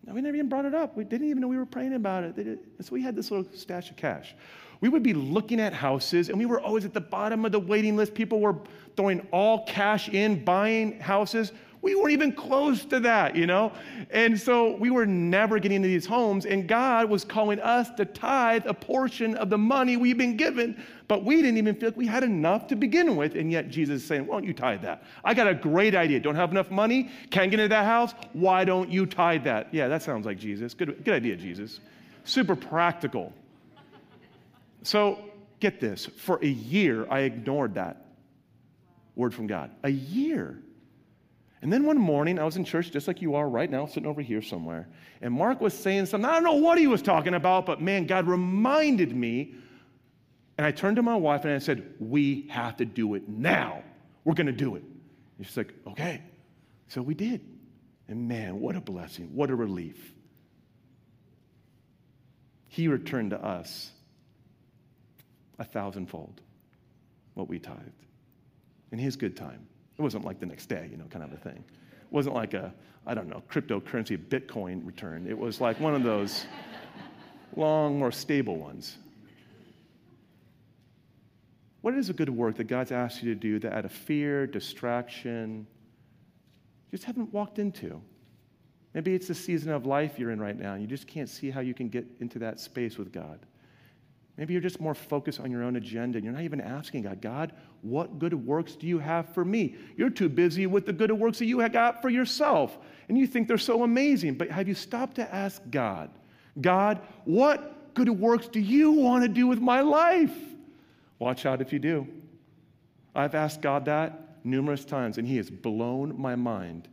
Now, 0.06 0.14
we 0.14 0.22
never 0.22 0.36
even 0.36 0.48
brought 0.48 0.66
it 0.66 0.76
up. 0.76 0.96
We 0.96 1.06
didn't 1.06 1.28
even 1.30 1.42
know 1.42 1.48
we 1.48 1.58
were 1.58 1.66
praying 1.66 1.94
about 1.96 2.24
it. 2.24 2.60
So 2.82 2.92
we 2.92 3.02
had 3.02 3.16
this 3.16 3.32
little 3.32 3.52
stash 3.56 3.90
of 3.90 3.96
cash. 3.96 4.36
We 4.82 4.90
would 4.90 5.02
be 5.02 5.14
looking 5.14 5.62
at 5.62 5.72
houses, 5.72 6.28
and 6.28 6.38
we 6.38 6.46
were 6.46 6.60
always 6.60 6.84
at 6.84 6.94
the 6.94 7.00
bottom 7.00 7.46
of 7.46 7.54
the 7.54 7.60
waiting 7.60 7.96
list. 7.96 8.14
People 8.14 8.42
were 8.42 8.58
throwing 8.96 9.28
all 9.32 9.66
cash 9.66 10.10
in, 10.10 10.44
buying 10.44 11.00
houses. 11.00 11.52
We 11.84 11.96
weren't 11.96 12.14
even 12.14 12.32
close 12.32 12.86
to 12.86 13.02
that, 13.02 13.36
you 13.36 13.46
know? 13.46 13.74
And 14.10 14.40
so 14.40 14.78
we 14.78 14.90
were 14.90 15.06
never 15.06 15.60
getting 15.60 15.76
into 15.76 15.90
these 15.90 16.06
homes, 16.06 16.46
and 16.46 16.66
God 16.66 17.10
was 17.10 17.26
calling 17.26 17.60
us 17.60 17.90
to 17.98 18.06
tithe 18.06 18.64
a 18.66 18.74
portion 18.74 19.36
of 19.36 19.50
the 19.50 19.58
money 19.58 19.98
we've 19.98 20.18
been 20.18 20.38
given, 20.38 20.82
but 21.10 21.26
we 21.26 21.36
didn't 21.42 21.58
even 21.58 21.76
feel 21.76 21.90
like 21.90 21.98
we 21.98 22.08
had 22.08 22.24
enough 22.24 22.68
to 22.68 22.78
begin 22.78 23.18
with. 23.18 23.36
And 23.36 23.52
yet 23.52 23.68
Jesus 23.68 24.02
is 24.02 24.08
saying, 24.08 24.26
Why 24.26 24.36
don't 24.36 24.46
you 24.46 24.54
tithe 24.54 24.82
that? 24.84 25.04
I 25.26 25.34
got 25.34 25.50
a 25.50 25.54
great 25.54 25.94
idea. 25.94 26.22
Don't 26.22 26.36
have 26.36 26.52
enough 26.52 26.72
money? 26.72 27.12
Can't 27.32 27.52
get 27.52 27.60
into 27.60 27.68
that 27.76 27.86
house? 27.86 28.14
Why 28.32 28.64
don't 28.64 28.90
you 28.90 29.06
tithe 29.06 29.44
that? 29.44 29.68
Yeah, 29.74 29.90
that 29.90 30.02
sounds 30.04 30.26
like 30.26 30.40
Jesus. 30.40 30.74
Good, 30.74 31.04
good 31.04 31.16
idea, 31.16 31.36
Jesus. 31.36 31.82
Super 32.24 32.56
practical. 32.56 33.34
So 34.84 35.20
get 35.60 35.82
this 35.82 36.06
for 36.06 36.40
a 36.42 36.48
year, 36.48 37.08
I 37.12 37.22
ignored 37.22 37.74
that 37.76 38.03
word 39.16 39.34
from 39.34 39.48
God. 39.48 39.72
A 39.84 39.90
year. 39.90 40.60
And 41.62 41.72
then 41.72 41.86
one 41.86 41.98
morning, 41.98 42.40
I 42.40 42.44
was 42.44 42.58
in 42.58 42.66
church 42.66 42.92
just 42.92 43.08
like 43.08 43.22
you 43.22 43.36
are 43.36 43.48
right 43.48 43.70
now, 43.70 43.86
sitting 43.86 44.06
over 44.06 44.22
here 44.22 44.42
somewhere. 44.42 44.90
And 45.22 45.34
Mark 45.34 45.62
was 45.62 45.74
saying 45.74 46.08
something. 46.08 46.30
I 46.30 46.34
don't 46.34 46.44
know 46.44 46.56
what 46.56 46.78
he 46.78 46.88
was 46.88 47.02
talking 47.02 47.36
about, 47.36 47.66
but 47.66 47.82
man, 47.82 48.06
God 48.06 48.28
reminded 48.28 49.16
me. 49.16 49.56
And 50.58 50.68
I 50.68 50.72
turned 50.72 50.98
to 50.98 51.02
my 51.02 51.16
wife 51.16 51.46
and 51.46 51.54
I 51.54 51.60
said, 51.60 51.96
We 52.00 52.48
have 52.50 52.78
to 52.78 52.86
do 52.86 53.14
it 53.16 53.30
now. 53.30 53.82
We're 54.26 54.34
going 54.34 54.48
to 54.48 54.52
do 54.52 54.76
it. 54.76 54.84
And 55.38 55.48
she's 55.48 55.56
like, 55.56 55.74
Okay. 55.88 56.22
So 56.90 57.02
we 57.02 57.14
did. 57.14 57.42
And 58.10 58.28
man, 58.28 58.60
what 58.60 58.76
a 58.76 58.82
blessing. 58.82 59.30
What 59.34 59.50
a 59.50 59.56
relief. 59.56 60.14
He 62.68 62.88
returned 62.88 63.30
to 63.30 63.44
us 63.44 63.92
a 65.60 65.64
thousandfold 65.64 66.42
what 67.36 67.48
we 67.48 67.58
tithed 67.58 68.04
in 68.94 69.00
his 69.00 69.18
good 69.18 69.36
time. 69.36 69.68
It 69.98 70.02
wasn't 70.02 70.24
like 70.24 70.40
the 70.40 70.46
next 70.46 70.68
day, 70.68 70.88
you 70.90 70.98
know, 70.98 71.06
kind 71.10 71.26
of 71.26 71.34
a 71.34 71.38
thing. 71.38 71.58
It 71.58 72.12
wasn't 72.12 72.36
like 72.36 72.54
a, 72.54 72.74
I 73.06 73.16
don't 73.16 73.28
know, 73.28 73.42
cryptocurrency 73.50 74.18
Bitcoin 74.18 74.86
return. 74.86 75.26
It 75.28 75.38
was 75.38 75.60
like 75.60 75.80
one 75.80 75.96
of 75.96 76.04
those 76.04 76.46
long, 77.56 77.98
more 77.98 78.12
stable 78.12 78.56
ones. 78.56 78.98
What 81.82 81.96
is 81.96 82.10
a 82.10 82.14
good 82.14 82.30
work 82.30 82.56
that 82.58 82.66
God's 82.66 82.92
asked 82.92 83.24
you 83.24 83.34
to 83.34 83.40
do 83.40 83.60
that 83.60 83.74
out 83.74 83.84
of 83.84 83.92
fear, 83.92 84.48
distraction, 84.48 85.68
you 86.92 86.98
just 86.98 87.04
haven't 87.04 87.34
walked 87.34 87.58
into? 87.58 88.00
Maybe 88.94 89.16
it's 89.16 89.28
the 89.28 89.36
season 89.36 89.72
of 89.72 89.88
life 89.88 90.20
you're 90.20 90.30
in 90.30 90.40
right 90.40 90.58
now, 90.58 90.74
and 90.74 90.82
you 90.84 90.88
just 90.88 91.08
can't 91.08 91.28
see 91.28 91.50
how 91.50 91.62
you 91.62 91.74
can 91.74 91.90
get 91.90 92.06
into 92.20 92.38
that 92.40 92.60
space 92.60 93.00
with 93.00 93.12
God. 93.12 93.40
Maybe 94.38 94.54
you're 94.54 94.62
just 94.62 94.80
more 94.80 94.94
focused 94.94 95.40
on 95.40 95.52
your 95.52 95.64
own 95.64 95.76
agenda 95.76 96.18
and 96.18 96.26
you're 96.26 96.34
not 96.34 96.44
even 96.44 96.62
asking 96.62 97.04
God, 97.04 97.22
God, 97.22 97.54
what 97.84 98.18
good 98.18 98.34
works 98.34 98.76
do 98.76 98.88
you 98.88 98.98
have 98.98 99.34
for 99.34 99.44
me? 99.44 99.76
You're 99.98 100.10
too 100.10 100.30
busy 100.30 100.66
with 100.68 100.86
the 100.86 100.94
good 100.94 101.12
works 101.12 101.40
that 101.40 101.46
you 101.46 101.60
have 101.60 101.74
got 101.74 102.02
for 102.02 102.10
yourself 102.10 102.78
and 103.10 103.18
you 103.18 103.28
think 103.28 103.48
they're 103.48 103.58
so 103.58 103.84
amazing. 103.84 104.36
But 104.36 104.50
have 104.50 104.68
you 104.68 104.74
stopped 104.74 105.16
to 105.18 105.36
ask 105.36 105.62
God, 105.70 106.10
God, 106.62 107.02
what 107.26 107.94
good 107.94 108.10
works 108.10 108.48
do 108.48 108.60
you 108.60 108.92
want 108.92 109.24
to 109.24 109.28
do 109.28 109.48
with 109.48 109.60
my 109.60 109.82
life? 109.82 110.36
Watch 111.20 111.46
out 111.46 111.62
if 111.62 111.74
you 111.74 111.80
do. 111.80 112.08
I've 113.14 113.36
asked 113.36 113.62
God 113.62 113.86
that 113.86 114.46
numerous 114.46 114.86
times 114.86 115.18
and 115.18 115.28
He 115.28 115.38
has 115.38 115.50
blown 115.50 116.20
my 116.20 116.36
mind. 116.36 116.88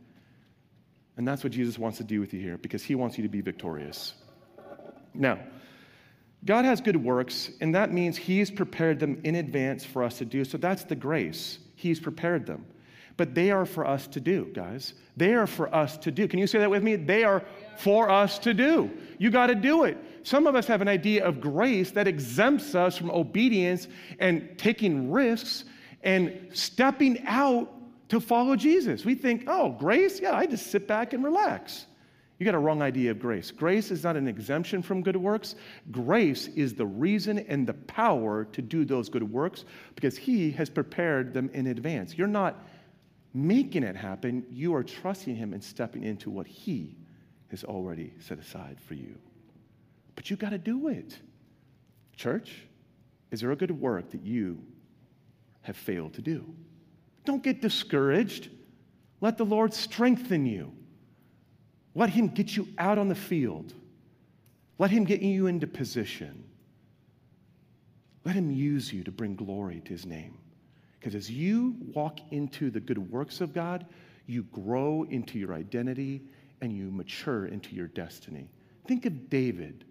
And 1.17 1.27
that's 1.27 1.43
what 1.43 1.53
Jesus 1.53 1.77
wants 1.79 1.97
to 1.99 2.03
do 2.03 2.19
with 2.19 2.33
you 2.33 2.41
here 2.41 2.57
because 2.57 2.83
He 2.83 2.95
wants 2.95 3.17
you 3.17 3.23
to 3.23 3.29
be 3.29 3.41
victorious. 3.41 4.13
Now, 5.13 5.39
God 6.45 6.65
has 6.65 6.81
good 6.81 6.97
works, 6.97 7.51
and 7.61 7.73
that 7.75 7.93
means 7.93 8.17
He's 8.17 8.49
prepared 8.49 8.99
them 8.99 9.21
in 9.23 9.35
advance 9.35 9.85
for 9.85 10.03
us 10.03 10.17
to 10.17 10.25
do. 10.25 10.43
So 10.43 10.57
that's 10.57 10.83
the 10.83 10.95
grace. 10.95 11.59
He's 11.75 11.99
prepared 11.99 12.45
them. 12.45 12.65
But 13.17 13.35
they 13.35 13.51
are 13.51 13.65
for 13.65 13.85
us 13.85 14.07
to 14.07 14.19
do, 14.19 14.45
guys. 14.53 14.95
They 15.17 15.33
are 15.33 15.45
for 15.45 15.73
us 15.75 15.97
to 15.97 16.11
do. 16.11 16.27
Can 16.27 16.39
you 16.39 16.47
say 16.47 16.59
that 16.59 16.69
with 16.71 16.81
me? 16.81 16.95
They 16.95 17.23
are 17.23 17.43
for 17.77 18.09
us 18.09 18.39
to 18.39 18.53
do. 18.53 18.89
You 19.19 19.29
got 19.29 19.47
to 19.47 19.55
do 19.55 19.83
it. 19.83 19.97
Some 20.23 20.47
of 20.47 20.55
us 20.55 20.65
have 20.67 20.81
an 20.81 20.87
idea 20.87 21.25
of 21.25 21.41
grace 21.41 21.91
that 21.91 22.07
exempts 22.07 22.73
us 22.73 22.97
from 22.97 23.11
obedience 23.11 23.87
and 24.19 24.57
taking 24.57 25.11
risks 25.11 25.65
and 26.03 26.49
stepping 26.53 27.23
out 27.27 27.71
to 28.09 28.19
follow 28.19 28.55
Jesus. 28.55 29.05
We 29.05 29.15
think, 29.15 29.43
oh, 29.47 29.71
grace? 29.71 30.19
Yeah, 30.19 30.35
I 30.35 30.45
just 30.45 30.67
sit 30.67 30.87
back 30.87 31.13
and 31.13 31.23
relax. 31.23 31.85
You 32.41 32.45
got 32.45 32.55
a 32.55 32.57
wrong 32.57 32.81
idea 32.81 33.11
of 33.11 33.19
grace. 33.19 33.51
Grace 33.51 33.91
is 33.91 34.03
not 34.03 34.17
an 34.17 34.27
exemption 34.27 34.81
from 34.81 35.03
good 35.03 35.15
works. 35.15 35.53
Grace 35.91 36.47
is 36.47 36.73
the 36.73 36.87
reason 36.87 37.37
and 37.37 37.67
the 37.67 37.75
power 37.75 38.45
to 38.45 38.63
do 38.63 38.83
those 38.83 39.09
good 39.09 39.21
works 39.21 39.63
because 39.93 40.17
He 40.17 40.49
has 40.53 40.67
prepared 40.67 41.35
them 41.35 41.51
in 41.53 41.67
advance. 41.67 42.17
You're 42.17 42.25
not 42.25 42.65
making 43.35 43.83
it 43.83 43.95
happen, 43.95 44.43
you 44.49 44.73
are 44.73 44.83
trusting 44.83 45.35
Him 45.35 45.53
and 45.53 45.63
stepping 45.63 46.03
into 46.03 46.31
what 46.31 46.47
He 46.47 46.95
has 47.51 47.63
already 47.63 48.11
set 48.17 48.39
aside 48.39 48.79
for 48.87 48.95
you. 48.95 49.15
But 50.15 50.31
you 50.31 50.35
got 50.35 50.49
to 50.49 50.57
do 50.57 50.87
it. 50.87 51.19
Church, 52.15 52.63
is 53.29 53.41
there 53.41 53.51
a 53.51 53.55
good 53.55 53.69
work 53.69 54.09
that 54.09 54.23
you 54.23 54.63
have 55.61 55.77
failed 55.77 56.15
to 56.15 56.23
do? 56.23 56.43
Don't 57.23 57.43
get 57.43 57.61
discouraged. 57.61 58.49
Let 59.19 59.37
the 59.37 59.45
Lord 59.45 59.75
strengthen 59.75 60.47
you. 60.47 60.73
Let 61.95 62.09
Him 62.09 62.27
get 62.27 62.55
you 62.55 62.67
out 62.77 62.97
on 62.97 63.09
the 63.09 63.15
field. 63.15 63.73
Let 64.77 64.91
Him 64.91 65.03
get 65.03 65.21
you 65.21 65.47
into 65.47 65.67
position. 65.67 66.45
Let 68.23 68.35
him 68.35 68.51
use 68.51 68.93
you 68.93 69.03
to 69.03 69.11
bring 69.11 69.35
glory 69.35 69.81
to 69.85 69.89
his 69.89 70.05
name. 70.05 70.37
Because 70.99 71.15
as 71.15 71.31
you 71.31 71.75
walk 71.93 72.19
into 72.31 72.69
the 72.69 72.79
good 72.79 73.11
works 73.11 73.41
of 73.41 73.53
God, 73.53 73.85
you 74.27 74.43
grow 74.43 75.03
into 75.09 75.39
your 75.39 75.53
identity 75.53 76.21
and 76.61 76.71
you 76.71 76.91
mature 76.91 77.47
into 77.47 77.75
your 77.75 77.87
destiny. 77.87 78.47
Think 78.85 79.05
of 79.05 79.29
David, 79.29 79.85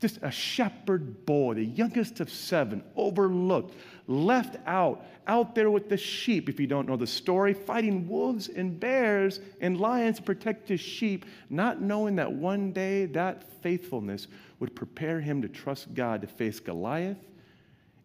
just 0.00 0.18
a 0.22 0.30
shepherd 0.30 1.26
boy, 1.26 1.54
the 1.54 1.64
youngest 1.64 2.20
of 2.20 2.30
seven, 2.30 2.82
overlooked, 2.96 3.76
left 4.06 4.56
out, 4.66 5.06
out 5.26 5.54
there 5.54 5.70
with 5.70 5.88
the 5.88 5.96
sheep, 5.96 6.48
if 6.48 6.58
you 6.58 6.66
don't 6.66 6.88
know 6.88 6.96
the 6.96 7.06
story, 7.06 7.54
fighting 7.54 8.08
wolves 8.08 8.48
and 8.48 8.78
bears 8.78 9.40
and 9.60 9.80
lions 9.80 10.16
to 10.16 10.22
protect 10.22 10.68
his 10.68 10.80
sheep, 10.80 11.24
not 11.50 11.80
knowing 11.80 12.16
that 12.16 12.32
one 12.32 12.72
day 12.72 13.06
that 13.06 13.44
faithfulness 13.62 14.26
would 14.58 14.74
prepare 14.74 15.20
him 15.20 15.42
to 15.42 15.48
trust 15.48 15.94
God 15.94 16.20
to 16.22 16.26
face 16.26 16.60
Goliath 16.60 17.18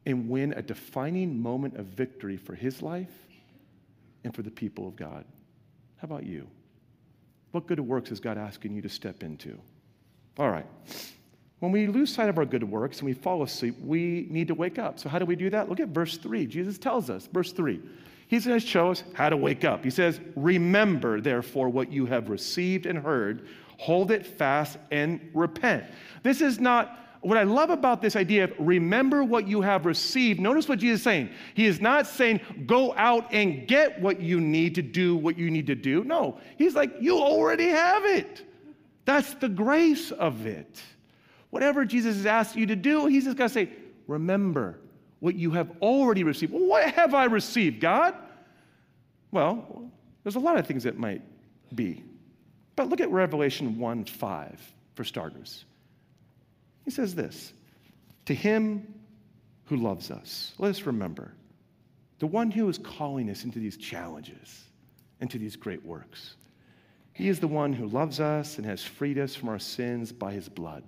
and 0.05 0.29
win 0.29 0.53
a 0.53 0.61
defining 0.61 1.41
moment 1.41 1.75
of 1.77 1.85
victory 1.85 2.37
for 2.37 2.55
his 2.55 2.81
life 2.81 3.11
and 4.23 4.33
for 4.33 4.41
the 4.41 4.51
people 4.51 4.87
of 4.87 4.95
God. 4.95 5.25
How 5.97 6.05
about 6.05 6.25
you? 6.25 6.47
What 7.51 7.67
good 7.67 7.79
works 7.79 8.11
is 8.11 8.19
God 8.19 8.37
asking 8.37 8.75
you 8.75 8.81
to 8.83 8.89
step 8.89 9.23
into? 9.23 9.57
All 10.37 10.49
right. 10.49 10.67
When 11.59 11.71
we 11.71 11.87
lose 11.87 12.13
sight 12.13 12.29
of 12.29 12.37
our 12.37 12.45
good 12.45 12.63
works 12.63 12.99
and 12.99 13.07
we 13.07 13.13
fall 13.13 13.41
asleep, 13.41 13.75
we 13.81 14.27
need 14.29 14.47
to 14.49 14.53
wake 14.53 14.77
up. 14.77 14.99
So, 14.99 15.09
how 15.09 15.17
do 15.17 15.25
we 15.25 15.35
do 15.35 15.49
that? 15.49 15.69
Look 15.69 15.79
at 15.79 15.89
verse 15.89 16.17
3. 16.17 16.45
Jesus 16.45 16.77
tells 16.77 17.09
us, 17.09 17.27
verse 17.27 17.51
3. 17.51 17.81
He's 18.27 18.45
going 18.45 18.59
to 18.59 18.65
show 18.65 18.91
us 18.91 19.03
how 19.13 19.29
to 19.29 19.37
wake 19.37 19.63
up. 19.63 19.83
He 19.83 19.89
says, 19.89 20.19
Remember, 20.35 21.21
therefore, 21.21 21.69
what 21.69 21.91
you 21.91 22.05
have 22.05 22.29
received 22.29 22.85
and 22.85 22.99
heard, 22.99 23.47
hold 23.77 24.11
it 24.11 24.25
fast 24.25 24.77
and 24.91 25.31
repent. 25.33 25.85
This 26.23 26.41
is 26.41 26.59
not 26.59 26.99
what 27.21 27.37
I 27.37 27.43
love 27.43 27.69
about 27.69 28.01
this 28.01 28.15
idea 28.15 28.43
of 28.43 28.53
remember 28.59 29.23
what 29.23 29.47
you 29.47 29.61
have 29.61 29.85
received. 29.85 30.39
Notice 30.39 30.69
what 30.69 30.79
Jesus 30.79 30.99
is 30.99 31.03
saying. 31.03 31.29
He 31.55 31.65
is 31.65 31.81
not 31.81 32.05
saying 32.05 32.41
go 32.65 32.93
out 32.95 33.33
and 33.33 33.67
get 33.67 33.99
what 33.99 34.21
you 34.21 34.39
need 34.39 34.75
to 34.75 34.81
do 34.81 35.15
what 35.15 35.37
you 35.37 35.49
need 35.49 35.67
to 35.67 35.75
do. 35.75 36.03
No, 36.03 36.39
he's 36.57 36.75
like, 36.75 36.93
you 36.99 37.17
already 37.17 37.69
have 37.69 38.05
it. 38.05 38.45
That's 39.05 39.33
the 39.35 39.49
grace 39.49 40.11
of 40.11 40.45
it. 40.45 40.81
Whatever 41.49 41.85
Jesus 41.85 42.17
has 42.17 42.25
asked 42.25 42.55
you 42.55 42.65
to 42.65 42.75
do, 42.75 43.05
he's 43.05 43.23
just 43.23 43.37
going 43.37 43.49
to 43.49 43.53
say, 43.53 43.69
remember 44.07 44.79
what 45.19 45.35
you 45.35 45.51
have 45.51 45.71
already 45.81 46.23
received. 46.23 46.53
Well, 46.53 46.65
what 46.65 46.91
have 46.91 47.13
I 47.13 47.25
received, 47.25 47.79
God? 47.79 48.15
Well, 49.31 49.91
there's 50.23 50.35
a 50.35 50.39
lot 50.39 50.57
of 50.57 50.67
things 50.67 50.85
it 50.85 50.97
might 50.97 51.21
be. 51.73 52.03
But 52.75 52.89
look 52.89 53.01
at 53.01 53.09
Revelation 53.09 53.79
1 53.79 54.05
5 54.05 54.73
for 54.95 55.03
starters. 55.03 55.65
He 56.85 56.91
says 56.91 57.15
this 57.15 57.53
To 58.25 58.33
him 58.33 58.93
who 59.65 59.77
loves 59.77 60.11
us, 60.11 60.53
let 60.57 60.69
us 60.69 60.81
remember 60.83 61.33
the 62.19 62.27
one 62.27 62.51
who 62.51 62.67
is 62.67 62.77
calling 62.77 63.29
us 63.29 63.43
into 63.43 63.59
these 63.59 63.77
challenges, 63.77 64.65
into 65.21 65.37
these 65.37 65.55
great 65.55 65.85
works. 65.85 66.35
He 67.13 67.29
is 67.29 67.39
the 67.39 67.47
one 67.47 67.73
who 67.73 67.87
loves 67.87 68.19
us 68.19 68.57
and 68.57 68.65
has 68.65 68.83
freed 68.83 69.17
us 69.17 69.33
from 69.33 69.49
our 69.49 69.59
sins 69.59 70.11
by 70.11 70.33
his 70.33 70.47
blood 70.47 70.83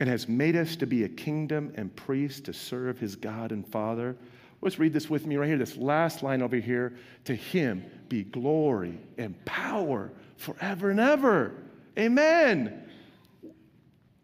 and 0.00 0.08
has 0.08 0.28
made 0.28 0.56
us 0.56 0.76
to 0.76 0.86
be 0.86 1.04
a 1.04 1.08
kingdom 1.08 1.72
and 1.76 1.94
priests 1.94 2.40
to 2.40 2.52
serve 2.52 2.98
his 2.98 3.16
God 3.16 3.52
and 3.52 3.66
Father. 3.66 4.16
Let's 4.60 4.78
read 4.78 4.92
this 4.92 5.10
with 5.10 5.26
me 5.26 5.36
right 5.36 5.46
here. 5.46 5.58
This 5.58 5.76
last 5.76 6.22
line 6.22 6.42
over 6.42 6.56
here. 6.56 6.96
To 7.24 7.34
him 7.34 7.84
be 8.08 8.24
glory 8.24 8.98
and 9.18 9.42
power 9.44 10.10
forever 10.36 10.90
and 10.90 10.98
ever. 10.98 11.54
Amen. 11.98 12.82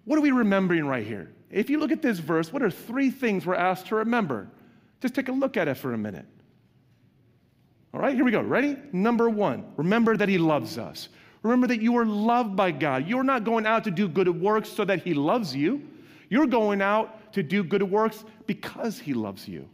What 0.05 0.19
are 0.19 0.23
we 0.23 0.31
remembering 0.31 0.87
right 0.87 1.07
here? 1.07 1.31
If 1.51 1.69
you 1.69 1.79
look 1.79 1.93
at 1.93 2.03
this 2.03 2.19
verse, 2.19 2.53
what 2.53 2.63
are 2.63 2.71
three 2.71 3.11
things 3.11 3.45
we're 3.45 3.55
asked 3.55 3.89
to 3.89 3.97
remember? 3.97 4.49
Just 5.01 5.15
take 5.15 5.29
a 5.29 5.33
look 5.33 5.57
at 5.57 5.69
it 5.69 5.75
for 5.75 5.95
a 5.95 5.99
minute. 5.99 6.27
All 7.93 8.01
right, 8.01 8.15
here 8.15 8.25
we 8.25 8.31
go. 8.31 8.41
Ready? 8.41 8.77
Number 8.93 9.29
one, 9.29 9.65
remember 9.77 10.17
that 10.17 10.29
he 10.29 10.39
loves 10.39 10.79
us. 10.79 11.09
Remember 11.43 11.67
that 11.69 11.81
you 11.81 11.97
are 11.97 12.05
loved 12.05 12.55
by 12.55 12.71
God. 12.71 13.07
You're 13.07 13.25
not 13.25 13.45
going 13.45 13.67
out 13.67 13.85
to 13.85 13.91
do 13.91 14.09
good 14.09 14.29
works 14.29 14.69
so 14.69 14.85
that 14.85 15.03
He 15.03 15.15
loves 15.15 15.55
you. 15.55 15.83
You're 16.29 16.47
going 16.47 16.83
out 16.83 17.33
to 17.33 17.43
do 17.43 17.65
good 17.65 17.83
works 17.83 18.25
because 18.47 18.99
He 18.99 19.15
loves 19.15 19.49
you. 19.49 19.69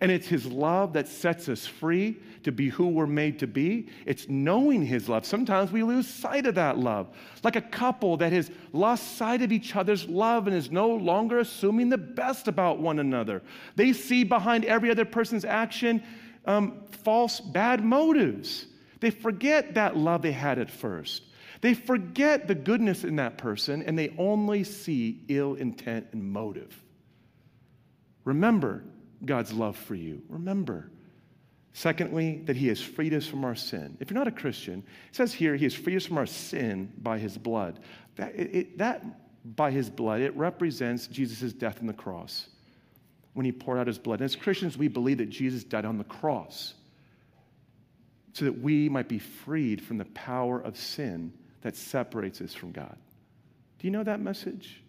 And 0.00 0.10
it's 0.10 0.26
His 0.26 0.46
love 0.46 0.94
that 0.94 1.06
sets 1.06 1.48
us 1.48 1.66
free 1.66 2.16
to 2.42 2.52
be 2.52 2.68
who 2.68 2.88
we're 2.88 3.06
made 3.06 3.38
to 3.38 3.46
be. 3.46 3.88
It's 4.06 4.28
knowing 4.28 4.84
His 4.84 5.08
love. 5.08 5.26
Sometimes 5.26 5.70
we 5.70 5.82
lose 5.82 6.08
sight 6.08 6.46
of 6.46 6.54
that 6.54 6.78
love. 6.78 7.08
Like 7.42 7.56
a 7.56 7.62
couple 7.62 8.16
that 8.18 8.32
has 8.32 8.50
lost 8.72 9.16
sight 9.16 9.42
of 9.42 9.52
each 9.52 9.76
other's 9.76 10.08
love 10.08 10.46
and 10.46 10.56
is 10.56 10.70
no 10.70 10.88
longer 10.88 11.38
assuming 11.38 11.90
the 11.90 11.98
best 11.98 12.48
about 12.48 12.78
one 12.78 12.98
another. 12.98 13.42
They 13.76 13.92
see 13.92 14.24
behind 14.24 14.64
every 14.64 14.90
other 14.90 15.04
person's 15.04 15.44
action 15.44 16.02
um, 16.46 16.82
false, 17.02 17.40
bad 17.40 17.84
motives. 17.84 18.66
They 19.04 19.10
forget 19.10 19.74
that 19.74 19.98
love 19.98 20.22
they 20.22 20.32
had 20.32 20.58
at 20.58 20.70
first. 20.70 21.24
They 21.60 21.74
forget 21.74 22.48
the 22.48 22.54
goodness 22.54 23.04
in 23.04 23.16
that 23.16 23.36
person 23.36 23.82
and 23.82 23.98
they 23.98 24.14
only 24.16 24.64
see 24.64 25.20
ill 25.28 25.56
intent 25.56 26.06
and 26.12 26.32
motive. 26.32 26.74
Remember 28.24 28.82
God's 29.22 29.52
love 29.52 29.76
for 29.76 29.94
you. 29.94 30.22
Remember. 30.30 30.90
Secondly, 31.74 32.44
that 32.46 32.56
He 32.56 32.68
has 32.68 32.80
freed 32.80 33.12
us 33.12 33.26
from 33.26 33.44
our 33.44 33.54
sin. 33.54 33.98
If 34.00 34.10
you're 34.10 34.18
not 34.18 34.26
a 34.26 34.30
Christian, 34.32 34.82
it 35.10 35.14
says 35.14 35.34
here 35.34 35.54
He 35.54 35.64
has 35.64 35.74
freed 35.74 35.96
us 35.96 36.06
from 36.06 36.16
our 36.16 36.24
sin 36.24 36.90
by 36.96 37.18
His 37.18 37.36
blood. 37.36 37.80
That, 38.16 38.34
it, 38.34 38.78
that 38.78 39.04
by 39.54 39.70
His 39.70 39.90
blood, 39.90 40.22
it 40.22 40.34
represents 40.34 41.08
Jesus' 41.08 41.52
death 41.52 41.78
on 41.82 41.88
the 41.88 41.92
cross 41.92 42.48
when 43.34 43.44
He 43.44 43.52
poured 43.52 43.80
out 43.80 43.86
His 43.86 43.98
blood. 43.98 44.20
And 44.20 44.24
as 44.24 44.34
Christians, 44.34 44.78
we 44.78 44.88
believe 44.88 45.18
that 45.18 45.28
Jesus 45.28 45.62
died 45.62 45.84
on 45.84 45.98
the 45.98 46.04
cross 46.04 46.72
so 48.34 48.44
that 48.44 48.60
we 48.60 48.88
might 48.88 49.08
be 49.08 49.20
freed 49.20 49.80
from 49.80 49.96
the 49.96 50.04
power 50.06 50.60
of 50.60 50.76
sin 50.76 51.32
that 51.62 51.76
separates 51.76 52.40
us 52.40 52.52
from 52.52 52.72
God. 52.72 52.96
Do 53.78 53.86
you 53.86 53.92
know 53.92 54.02
that 54.02 54.20
message? 54.20 54.82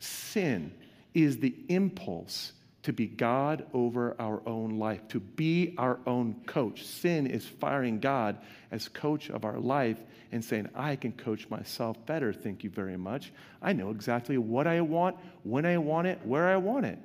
Sin 0.00 0.74
is 1.14 1.38
the 1.38 1.54
impulse 1.68 2.52
to 2.82 2.92
be 2.92 3.06
God 3.06 3.66
over 3.72 4.16
our 4.18 4.42
own 4.48 4.78
life, 4.78 5.06
to 5.08 5.20
be 5.20 5.74
our 5.78 6.00
own 6.06 6.34
coach. 6.46 6.84
Sin 6.84 7.26
is 7.26 7.46
firing 7.46 8.00
God 8.00 8.38
as 8.72 8.88
coach 8.88 9.30
of 9.30 9.44
our 9.44 9.60
life 9.60 9.98
and 10.32 10.44
saying, 10.44 10.68
I 10.74 10.96
can 10.96 11.12
coach 11.12 11.48
myself 11.50 12.04
better, 12.04 12.32
thank 12.32 12.64
you 12.64 12.70
very 12.70 12.96
much. 12.96 13.32
I 13.62 13.74
know 13.74 13.90
exactly 13.90 14.38
what 14.38 14.66
I 14.66 14.80
want, 14.80 15.16
when 15.44 15.66
I 15.66 15.78
want 15.78 16.08
it, 16.08 16.18
where 16.24 16.48
I 16.48 16.56
want 16.56 16.86
it. 16.86 16.98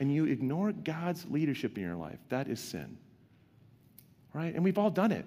And 0.00 0.12
you 0.12 0.24
ignore 0.24 0.72
God's 0.72 1.24
leadership 1.30 1.76
in 1.76 1.84
your 1.84 1.96
life. 1.96 2.18
That 2.30 2.48
is 2.48 2.58
sin 2.58 2.98
right? 4.38 4.54
And 4.54 4.62
we've 4.62 4.78
all 4.78 4.90
done 4.90 5.10
it. 5.10 5.26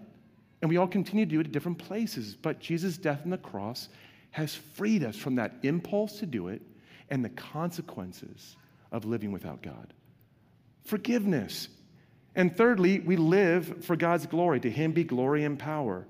And 0.62 0.69
we 0.69 0.78
all 0.78 0.88
continue 0.88 1.26
to 1.26 1.30
do 1.30 1.39
it 1.41 1.47
at 1.47 1.52
different 1.52 1.78
places. 1.78 2.36
But 2.36 2.60
Jesus' 2.60 2.97
death 2.97 3.21
on 3.26 3.30
the 3.30 3.38
cross 3.38 3.89
has 4.32 4.56
freed 4.56 5.04
us 5.04 5.17
from 5.17 5.36
that 5.36 5.54
impulse 5.63 6.19
to 6.19 6.26
do 6.26 6.47
it 6.47 6.62
and 7.10 7.26
the 7.26 7.30
consequences 7.30 8.56
of 8.91 9.04
living 9.04 9.34
without 9.34 9.62
God. 9.62 9.93
Forgiveness. 10.86 11.67
And 12.36 12.56
thirdly, 12.56 13.02
we 13.02 13.17
live 13.17 13.84
for 13.84 13.97
God's 13.97 14.26
glory. 14.26 14.62
To 14.62 14.71
Him 14.71 14.93
be 14.93 15.04
glory 15.04 15.43
and 15.43 15.60
power. 15.60 16.08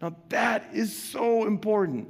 Now, 0.00 0.14
that 0.28 0.68
is 0.72 0.96
so 0.96 1.46
important. 1.46 2.08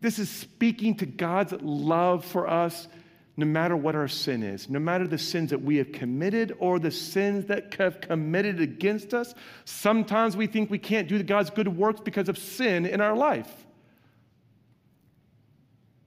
This 0.00 0.20
is 0.20 0.30
speaking 0.30 0.96
to 0.98 1.06
God's 1.06 1.52
love 1.60 2.24
for 2.24 2.46
us 2.46 2.86
no 3.36 3.46
matter 3.46 3.76
what 3.76 3.96
our 3.96 4.06
sin 4.06 4.42
is, 4.42 4.68
no 4.68 4.78
matter 4.78 5.06
the 5.06 5.18
sins 5.18 5.50
that 5.50 5.62
we 5.62 5.76
have 5.76 5.90
committed 5.90 6.54
or 6.58 6.78
the 6.78 6.90
sins 6.90 7.46
that 7.46 7.74
have 7.74 8.00
committed 8.00 8.60
against 8.60 9.12
us, 9.12 9.34
sometimes 9.64 10.36
we 10.36 10.46
think 10.46 10.70
we 10.70 10.78
can't 10.78 11.08
do 11.08 11.20
God's 11.22 11.50
good 11.50 11.68
works 11.68 12.00
because 12.00 12.28
of 12.28 12.38
sin 12.38 12.86
in 12.86 13.00
our 13.00 13.16
life. 13.16 13.52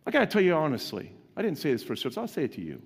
I 0.05 0.11
got 0.11 0.21
to 0.21 0.27
tell 0.27 0.41
you 0.41 0.53
honestly, 0.53 1.11
I 1.35 1.41
didn't 1.41 1.57
say 1.57 1.71
this 1.71 1.83
first 1.83 2.01
service, 2.01 2.17
I'll 2.17 2.27
say 2.29 2.45
it 2.45 2.53
to 2.53 2.61
you. 2.61 2.81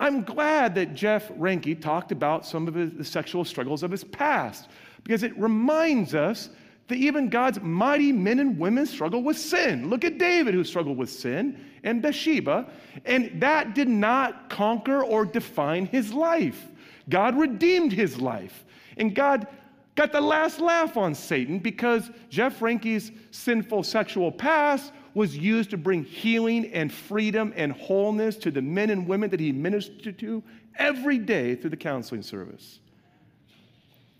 I'm 0.00 0.24
glad 0.24 0.74
that 0.76 0.94
Jeff 0.94 1.28
Reinke 1.28 1.80
talked 1.80 2.12
about 2.12 2.46
some 2.46 2.66
of 2.66 2.74
his, 2.74 2.92
the 2.92 3.04
sexual 3.04 3.44
struggles 3.44 3.82
of 3.82 3.90
his 3.90 4.04
past 4.04 4.68
because 5.04 5.22
it 5.22 5.38
reminds 5.38 6.14
us 6.14 6.48
that 6.88 6.96
even 6.96 7.28
God's 7.28 7.60
mighty 7.60 8.12
men 8.12 8.38
and 8.38 8.58
women 8.58 8.86
struggle 8.86 9.22
with 9.22 9.38
sin. 9.38 9.88
Look 9.88 10.04
at 10.04 10.18
David, 10.18 10.54
who 10.54 10.64
struggled 10.64 10.98
with 10.98 11.10
sin, 11.10 11.64
and 11.84 12.02
Bathsheba, 12.02 12.70
and 13.04 13.40
that 13.40 13.74
did 13.74 13.88
not 13.88 14.50
conquer 14.50 15.02
or 15.02 15.24
define 15.24 15.86
his 15.86 16.12
life. 16.12 16.68
God 17.08 17.36
redeemed 17.36 17.92
his 17.92 18.20
life, 18.20 18.64
and 18.96 19.14
God 19.14 19.46
got 19.94 20.12
the 20.12 20.20
last 20.20 20.60
laugh 20.60 20.96
on 20.96 21.14
Satan 21.14 21.58
because 21.58 22.10
Jeff 22.28 22.60
Reinke's 22.60 23.10
sinful 23.30 23.82
sexual 23.82 24.30
past 24.30 24.92
was 25.14 25.36
used 25.36 25.70
to 25.70 25.76
bring 25.76 26.04
healing 26.04 26.66
and 26.72 26.92
freedom 26.92 27.52
and 27.56 27.72
wholeness 27.72 28.36
to 28.36 28.50
the 28.50 28.62
men 28.62 28.90
and 28.90 29.06
women 29.06 29.28
that 29.30 29.40
he 29.40 29.52
ministered 29.52 30.18
to 30.18 30.42
every 30.76 31.18
day 31.18 31.54
through 31.54 31.70
the 31.70 31.76
counseling 31.76 32.22
service. 32.22 32.80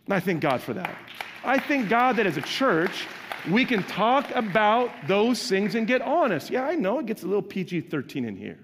And 0.04 0.14
I 0.14 0.20
thank 0.20 0.40
God 0.40 0.60
for 0.60 0.74
that. 0.74 0.96
I 1.44 1.58
thank 1.58 1.88
God 1.88 2.16
that 2.16 2.26
as 2.26 2.36
a 2.36 2.42
church, 2.42 3.06
we 3.50 3.64
can 3.64 3.82
talk 3.82 4.30
about 4.34 4.90
those 5.08 5.48
things 5.48 5.74
and 5.74 5.86
get 5.86 6.00
honest. 6.00 6.50
Yeah, 6.50 6.64
I 6.64 6.76
know 6.76 6.98
it 7.00 7.06
gets 7.06 7.22
a 7.22 7.26
little 7.26 7.42
PG 7.42 7.82
13 7.82 8.24
in 8.24 8.36
here. 8.36 8.58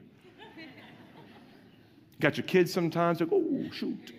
Got 2.20 2.36
your 2.36 2.46
kids 2.46 2.72
sometimes, 2.72 3.20
like, 3.20 3.30
oh, 3.32 3.70
shoot. 3.72 4.12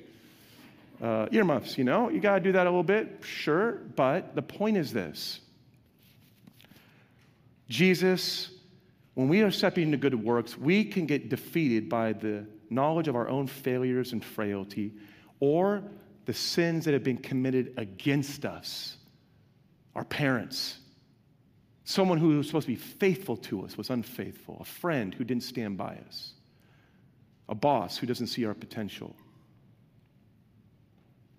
Uh, 1.01 1.27
earmuffs, 1.31 1.77
you 1.77 1.85
know, 1.85 2.09
you 2.09 2.19
got 2.19 2.35
to 2.35 2.39
do 2.41 2.51
that 2.51 2.67
a 2.67 2.69
little 2.69 2.83
bit, 2.83 3.21
sure, 3.23 3.79
but 3.95 4.35
the 4.35 4.41
point 4.41 4.75
is 4.75 4.91
this 4.91 5.39
Jesus, 7.69 8.49
when 9.13 9.29
we 9.29 9.41
are 9.41 9.51
stepping 9.51 9.85
into 9.85 9.97
good 9.97 10.15
works, 10.15 10.57
we 10.57 10.83
can 10.83 11.05
get 11.05 11.29
defeated 11.29 11.87
by 11.87 12.11
the 12.11 12.45
knowledge 12.69 13.07
of 13.07 13.15
our 13.15 13.29
own 13.29 13.47
failures 13.47 14.11
and 14.11 14.23
frailty 14.23 14.91
or 15.39 15.83
the 16.29 16.33
sins 16.35 16.85
that 16.85 16.93
have 16.93 17.03
been 17.03 17.17
committed 17.17 17.73
against 17.77 18.45
us. 18.45 18.97
Our 19.95 20.05
parents, 20.05 20.77
someone 21.85 22.19
who 22.19 22.37
was 22.37 22.45
supposed 22.45 22.67
to 22.67 22.71
be 22.71 22.75
faithful 22.75 23.35
to 23.35 23.65
us 23.65 23.75
was 23.75 23.89
unfaithful, 23.89 24.59
a 24.61 24.63
friend 24.63 25.11
who 25.11 25.23
didn't 25.23 25.41
stand 25.41 25.75
by 25.75 25.97
us, 26.07 26.33
a 27.47 27.55
boss 27.55 27.97
who 27.97 28.05
doesn't 28.05 28.27
see 28.27 28.45
our 28.45 28.53
potential. 28.53 29.15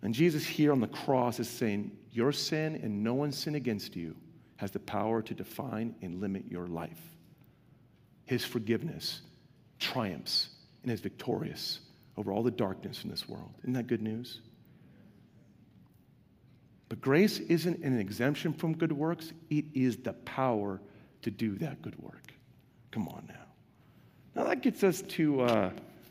And 0.03 0.13
Jesus 0.13 0.45
here 0.45 0.73
on 0.73 0.81
the 0.81 0.89
cross 0.89 1.39
is 1.39 1.49
saying, 1.49 1.97
Your 2.11 2.33
sin 2.33 2.81
and 2.83 3.05
no 3.05 3.15
one's 3.15 3.39
sin 3.39 3.55
against 3.55 3.95
you 3.95 4.17
has 4.57 4.73
the 4.73 4.81
power 4.81 5.23
to 5.23 5.35
define 5.35 5.95
and 6.03 6.21
limit 6.21 6.47
your 6.51 6.67
life. 6.67 7.01
His 8.25 8.45
forgiveness 8.45 9.21
triumphs 9.79 10.49
and 10.83 10.91
is 10.91 10.99
victorious 10.99 11.79
over 12.17 12.33
all 12.33 12.43
the 12.43 12.51
darkness 12.51 13.05
in 13.05 13.11
this 13.11 13.29
world. 13.29 13.55
Isn't 13.63 13.75
that 13.75 13.87
good 13.87 14.03
news? 14.03 14.41
But 16.91 17.01
grace 17.01 17.39
isn't 17.39 17.83
an 17.85 17.99
exemption 17.99 18.53
from 18.53 18.77
good 18.77 18.93
works, 18.93 19.33
it 19.49 19.65
is 19.73 19.97
the 19.97 20.13
power 20.13 20.81
to 21.23 21.31
do 21.31 21.55
that 21.59 21.81
good 21.81 21.97
work. 22.01 22.35
Come 22.91 23.09
on 23.09 23.25
now. 23.29 23.35
Now 24.35 24.49
that 24.49 24.61
gets 24.61 24.83
us 24.83 25.01
to 25.03 25.41
uh, 25.43 25.71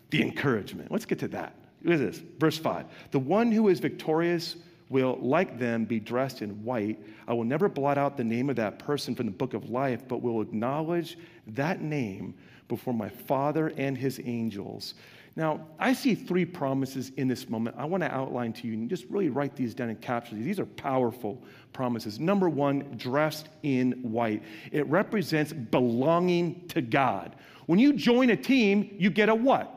the 0.09 0.21
encouragement. 0.21 0.89
Let's 0.89 1.05
get 1.05 1.19
to 1.19 1.27
that. 1.29 1.53
Look 1.83 1.95
at 1.95 1.99
this, 1.99 2.21
verse 2.39 2.57
5. 2.57 2.85
The 3.11 3.19
one 3.19 3.51
who 3.51 3.67
is 3.67 3.79
victorious 3.79 4.55
will, 4.89 5.17
like 5.21 5.59
them, 5.59 5.83
be 5.83 5.99
dressed 5.99 6.41
in 6.41 6.63
white. 6.63 6.97
I 7.27 7.33
will 7.33 7.43
never 7.43 7.67
blot 7.67 7.97
out 7.97 8.15
the 8.15 8.23
name 8.23 8.49
of 8.49 8.55
that 8.55 8.79
person 8.79 9.15
from 9.15 9.25
the 9.25 9.33
book 9.33 9.53
of 9.53 9.69
life, 9.69 10.07
but 10.07 10.21
will 10.21 10.41
acknowledge 10.41 11.17
that 11.47 11.81
name 11.81 12.35
before 12.69 12.93
my 12.93 13.09
Father 13.09 13.73
and 13.75 13.97
his 13.97 14.21
angels. 14.23 14.93
Now, 15.39 15.61
I 15.79 15.93
see 15.93 16.15
three 16.15 16.43
promises 16.43 17.13
in 17.15 17.29
this 17.29 17.47
moment. 17.47 17.77
I 17.79 17.85
want 17.85 18.03
to 18.03 18.13
outline 18.13 18.51
to 18.51 18.67
you 18.67 18.73
and 18.73 18.89
just 18.89 19.05
really 19.05 19.29
write 19.29 19.55
these 19.55 19.73
down 19.73 19.87
and 19.87 20.01
capture 20.01 20.35
these. 20.35 20.43
These 20.43 20.59
are 20.59 20.65
powerful 20.65 21.41
promises. 21.71 22.19
Number 22.19 22.49
one, 22.49 22.93
dressed 22.97 23.47
in 23.63 23.93
white. 24.01 24.43
It 24.73 24.85
represents 24.87 25.53
belonging 25.53 26.67
to 26.67 26.81
God. 26.81 27.37
When 27.67 27.79
you 27.79 27.93
join 27.93 28.31
a 28.31 28.35
team, 28.35 28.93
you 28.99 29.09
get 29.09 29.29
a 29.29 29.33
what? 29.33 29.73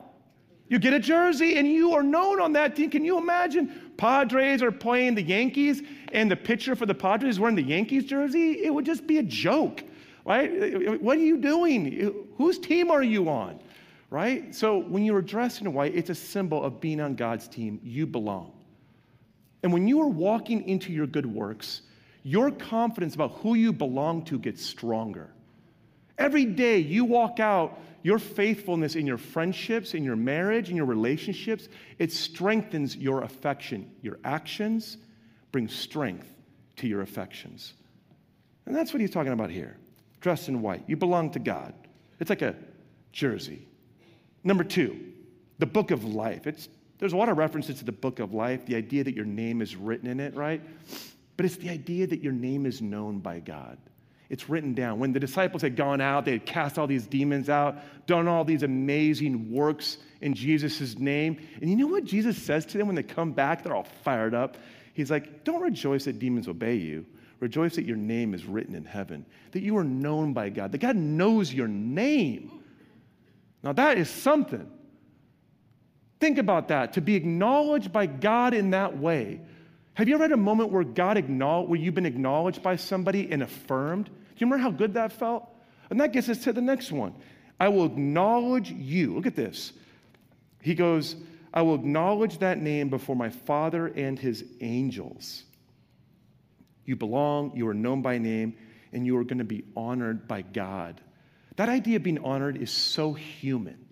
You 0.67 0.81
get 0.81 0.95
a 0.95 0.99
jersey 0.99 1.57
and 1.59 1.69
you 1.69 1.93
are 1.93 2.03
known 2.03 2.41
on 2.41 2.53
that 2.55 2.75
team. 2.75 2.91
Can 2.91 3.05
you 3.05 3.17
imagine 3.17 3.93
Padres 3.97 4.65
are 4.65 4.73
playing 4.73 5.15
the 5.15 5.23
Yankees 5.23 5.81
and 6.11 6.29
the 6.29 6.35
pitcher 6.35 6.75
for 6.75 6.87
the 6.87 6.95
Padres 6.95 7.37
is 7.37 7.39
wearing 7.39 7.55
the 7.55 7.63
Yankees 7.63 8.05
jersey? 8.07 8.65
It 8.65 8.75
would 8.75 8.85
just 8.85 9.07
be 9.07 9.19
a 9.19 9.23
joke, 9.23 9.85
right? 10.25 11.01
What 11.01 11.19
are 11.19 11.21
you 11.21 11.37
doing? 11.37 12.27
Whose 12.37 12.59
team 12.59 12.91
are 12.91 13.05
you 13.05 13.29
on? 13.29 13.61
Right? 14.13 14.55
So 14.55 14.77
when 14.77 15.05
you 15.05 15.17
are 15.17 15.23
dressed 15.23 15.63
in 15.63 15.73
white, 15.73 15.95
it's 15.95 16.11
a 16.11 16.15
symbol 16.15 16.63
of 16.63 16.83
being 16.83 17.01
on 17.01 17.15
God's 17.15 17.49
team. 17.49 17.81
You 17.83 18.07
belong. 18.07 18.53
And 19.63 19.73
when 19.73 19.89
you 19.89 20.03
are 20.03 20.07
walking 20.07 20.69
into 20.69 20.93
your 20.93 21.07
good 21.07 21.25
works, 21.25 21.81
your 22.23 22.51
confidence 22.51 23.15
about 23.15 23.33
who 23.37 23.55
you 23.55 23.73
belong 23.73 24.27
to 24.27 24.39
gets 24.39 24.63
stronger. 24.63 25.31
Every 26.19 26.45
day 26.45 26.77
you 26.77 27.07
walk 27.07 27.41
out 27.41 27.81
your 28.03 28.19
faithfulness 28.19 28.97
in 28.97 29.07
your 29.07 29.17
friendships, 29.17 29.95
in 29.95 30.05
your 30.05 30.17
marriage, 30.17 30.69
in 30.69 30.77
your 30.77 30.85
relationships, 30.85 31.71
it 31.99 32.13
strengthens 32.13 32.95
your 32.95 33.23
affection. 33.23 33.91
Your 34.03 34.19
actions 34.25 34.99
bring 35.53 35.69
strength 35.69 36.29
to 36.77 36.87
your 36.87 37.01
affections. 37.01 37.73
And 38.67 38.77
that's 38.77 38.93
what 38.93 39.01
he's 39.01 39.11
talking 39.11 39.33
about 39.33 39.49
here. 39.49 39.79
Dressed 40.21 40.51
in 40.51 40.61
white. 40.61 40.83
You 40.87 40.99
belong 40.99 41.31
to 41.31 41.39
God. 41.39 41.73
It's 42.21 42.29
like 42.29 42.43
a 42.43 42.57
jersey. 43.13 43.69
Number 44.45 44.65
two, 44.65 44.99
the 45.59 45.67
book 45.67 45.91
of 45.91 46.05
life. 46.05 46.47
It's, 46.47 46.69
there's 46.99 47.13
a 47.13 47.17
lot 47.17 47.29
of 47.29 47.39
references 47.39 47.79
to 47.79 47.85
the 47.85 47.93
book 47.93 48.19
of 48.19 48.35
life, 48.35 48.67
the 48.67 48.77
idea 48.77 49.05
that 49.05 49.15
your 49.15 49.25
name 49.25 49.63
is 49.63 49.77
written 49.77 50.09
in 50.09 50.21
it, 50.21 50.35
right? 50.35 50.61
But 51.37 51.47
it's 51.47 51.57
the 51.57 51.71
idea 51.71 52.07
that 52.07 52.21
your 52.23 52.33
name 52.33 52.67
is 52.67 52.83
known 52.83 53.19
by 53.19 53.41
God. 53.41 53.79
It's 54.33 54.49
written 54.49 54.73
down. 54.73 54.99
When 54.99 55.13
the 55.13 55.21
disciples 55.21 55.61
had 55.61 55.77
gone 55.77 56.01
out, 56.01 56.25
they 56.25 56.33
had 56.33 56.47
cast 56.47 56.79
all 56.79 56.87
these 56.87 57.07
demons 57.07 57.51
out, 57.51 57.77
done 58.07 58.27
all 58.27 58.45
these 58.45 58.63
amazing 58.63 59.53
works 59.53 59.99
in 60.23 60.33
Jesus' 60.33 60.99
name. 60.99 61.39
And 61.61 61.69
you 61.69 61.77
know 61.77 61.87
what 61.87 62.05
Jesus 62.05 62.43
says 62.43 62.65
to 62.67 62.79
them 62.79 62.87
when 62.87 62.97
they 62.97 63.03
come 63.03 63.33
back? 63.33 63.63
They're 63.63 63.77
all 63.77 63.87
fired 64.05 64.35
up. 64.35 64.57
He's 64.95 65.11
like, 65.11 65.45
Don't 65.45 65.61
rejoice 65.61 66.07
that 66.07 66.19
demons 66.19 66.49
obey 66.49 66.77
you. 66.77 67.05
Rejoice 67.41 67.75
that 67.75 67.85
your 67.85 67.97
name 67.97 68.33
is 68.33 68.47
written 68.47 68.75
in 68.75 68.87
heaven, 68.87 69.27
that 69.51 69.63
you 69.63 69.77
are 69.77 69.85
known 69.85 70.33
by 70.33 70.49
God, 70.49 70.73
that 70.73 70.79
God 70.79 70.97
knows 70.97 71.53
your 71.53 71.69
name. 71.69 72.62
Now, 73.63 73.73
that 73.73 73.99
is 73.99 74.11
something. 74.11 74.69
Think 76.21 76.39
about 76.39 76.69
that, 76.69 76.93
to 76.95 77.01
be 77.01 77.17
acknowledged 77.17 77.93
by 77.93 78.07
God 78.07 78.55
in 78.55 78.71
that 78.71 78.97
way. 78.99 79.41
Have 79.95 80.09
you 80.09 80.15
ever 80.15 80.25
had 80.25 80.33
a 80.33 80.37
moment 80.37 80.71
where 80.71 80.85
God 80.85 81.17
acknowledged, 81.17 81.71
where 81.71 81.79
you've 81.79 81.95
been 81.95 82.07
acknowledged 82.07 82.63
by 82.63 82.77
somebody 82.77 83.31
and 83.31 83.43
affirmed? 83.43 84.07
Do 84.07 84.13
you 84.37 84.47
remember 84.47 84.63
how 84.63 84.71
good 84.71 84.95
that 84.95 85.13
felt? 85.13 85.49
And 85.91 86.01
that 86.01 86.13
gets 86.13 86.29
us 86.29 86.39
to 86.45 86.53
the 86.53 86.61
next 86.61 86.93
one. 86.93 87.15
I 87.61 87.69
will 87.69 87.87
acknowledge 87.87 88.71
you. 88.71 89.15
Look 89.15 89.27
at 89.27 89.37
this. 89.37 89.73
He 90.61 90.75
goes, 90.75 91.17
I 91.53 91.63
will 91.63 91.75
acknowledge 91.75 92.39
that 92.39 92.59
name 92.59 92.89
before 92.89 93.15
my 93.15 93.29
Father 93.29 93.89
and 93.89 94.19
his 94.19 94.45
angels. 94.61 95.45
You 96.85 96.97
belong, 96.97 97.53
you 97.55 97.69
are 97.69 97.75
known 97.75 98.01
by 98.01 98.19
name, 98.19 98.55
and 98.93 99.07
you 99.07 99.17
are 99.19 99.25
going 99.25 99.39
to 99.39 99.45
be 99.45 99.65
honored 99.77 100.27
by 100.27 100.43
God. 100.43 101.01
That 101.57 101.69
idea 101.69 101.97
of 101.97 102.03
being 102.03 102.19
honored 102.19 102.57
is 102.57 102.71
so 102.71 103.13
human, 103.13 103.87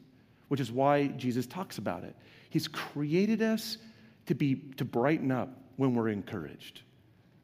which 0.48 0.60
is 0.60 0.72
why 0.72 1.08
Jesus 1.08 1.46
talks 1.46 1.78
about 1.78 2.04
it. 2.04 2.16
He's 2.48 2.68
created 2.68 3.42
us 3.42 3.78
to 4.26 4.34
be 4.34 4.56
to 4.76 4.84
brighten 4.84 5.30
up 5.30 5.50
when 5.76 5.94
we're 5.94 6.08
encouraged. 6.08 6.82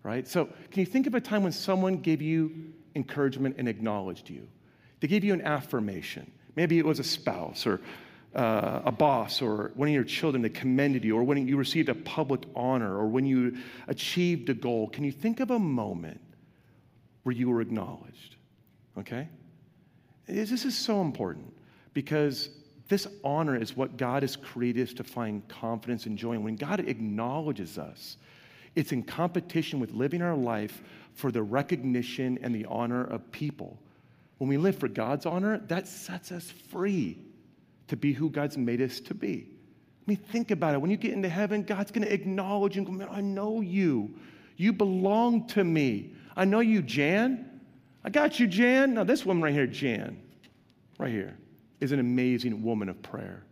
Right? 0.03 0.27
So, 0.27 0.47
can 0.71 0.81
you 0.81 0.87
think 0.87 1.07
of 1.07 1.15
a 1.15 1.21
time 1.21 1.43
when 1.43 1.53
someone 1.53 1.97
gave 1.97 2.23
you 2.23 2.73
encouragement 2.97 3.57
and 3.59 3.69
acknowledged 3.69 4.29
you. 4.29 4.49
They 5.01 5.07
gave 5.07 5.23
you 5.23 5.35
an 5.35 5.43
affirmation. 5.43 6.33
Maybe 6.57 6.79
it 6.79 6.87
was 6.87 6.99
a 6.99 7.05
spouse 7.05 7.67
or 7.67 7.81
uh, 8.35 8.81
a 8.87 8.93
boss 8.93 9.41
or 9.43 9.71
one 9.75 9.89
of 9.89 9.95
your 9.95 10.05
children 10.05 10.43
that 10.43 10.55
commended 10.55 11.05
you, 11.05 11.17
or 11.17 11.23
when 11.23 11.47
you 11.47 11.57
received 11.57 11.89
a 11.89 11.95
public 11.95 12.43
honor, 12.55 12.97
or 12.97 13.07
when 13.07 13.25
you 13.25 13.59
achieved 13.87 14.49
a 14.51 14.55
goal. 14.55 14.89
Can 14.89 15.05
you 15.05 15.13
think 15.13 15.41
of 15.41 15.51
a 15.51 15.59
moment 15.59 16.21
where 17.23 17.35
you 17.35 17.49
were 17.49 17.61
acknowledged? 17.61 18.37
Okay? 18.99 19.29
This 20.27 20.65
is 20.65 20.77
so 20.77 21.01
important 21.01 21.53
because 21.95 22.51
this 22.89 23.07
honor 23.25 23.57
is 23.57 23.77
what 23.77 23.97
God 23.97 24.23
has 24.23 24.37
created 24.37 24.89
us 24.89 24.95
to 24.95 25.05
find 25.05 25.47
confidence 25.49 26.07
and 26.07 26.17
joy. 26.17 26.33
And 26.33 26.45
when 26.45 26.57
God 26.57 26.81
acknowledges 26.81 27.79
us, 27.79 28.17
it's 28.75 28.93
in 28.93 29.03
competition 29.03 29.81
with 29.81 29.93
living 29.93 30.23
our 30.23 30.37
life 30.37 30.83
for 31.15 31.33
the 31.33 31.43
recognition 31.43 32.39
and 32.43 32.55
the 32.55 32.67
honor 32.67 33.05
of 33.05 33.31
people. 33.33 33.79
When 34.39 34.49
we 34.49 34.59
live 34.59 34.79
for 34.79 34.89
God's 34.89 35.27
honor, 35.27 35.59
that 35.69 35.89
sets 35.89 36.31
us 36.31 36.51
free 36.51 37.19
to 37.89 37.97
be 37.97 38.13
who 38.13 38.29
God's 38.29 38.59
made 38.59 38.83
us 38.83 39.01
to 39.01 39.15
be. 39.15 39.49
I 40.07 40.11
mean, 40.11 40.19
think 40.19 40.51
about 40.51 40.75
it. 40.75 40.81
When 40.81 40.91
you 40.91 40.97
get 40.97 41.13
into 41.13 41.29
heaven, 41.29 41.63
God's 41.63 41.91
going 41.91 42.07
to 42.07 42.13
acknowledge 42.13 42.77
and 42.77 42.87
go, 42.87 42.93
Man, 42.93 43.09
I 43.11 43.21
know 43.21 43.61
you. 43.61 44.15
You 44.57 44.73
belong 44.73 45.47
to 45.49 45.65
me. 45.65 46.13
I 46.37 46.45
know 46.45 46.61
you, 46.61 46.83
Jan. 46.83 47.56
I 48.07 48.11
got 48.11 48.39
you, 48.39 48.47
Jan. 48.47 48.95
Now, 48.95 49.03
this 49.03 49.27
woman 49.27 49.43
right 49.43 49.53
here, 49.53 49.67
Jan, 49.67 50.17
right 50.97 51.11
here, 51.11 51.37
is 51.81 51.91
an 51.91 51.99
amazing 51.99 52.63
woman 52.63 52.89
of 52.89 53.03
prayer. 53.03 53.43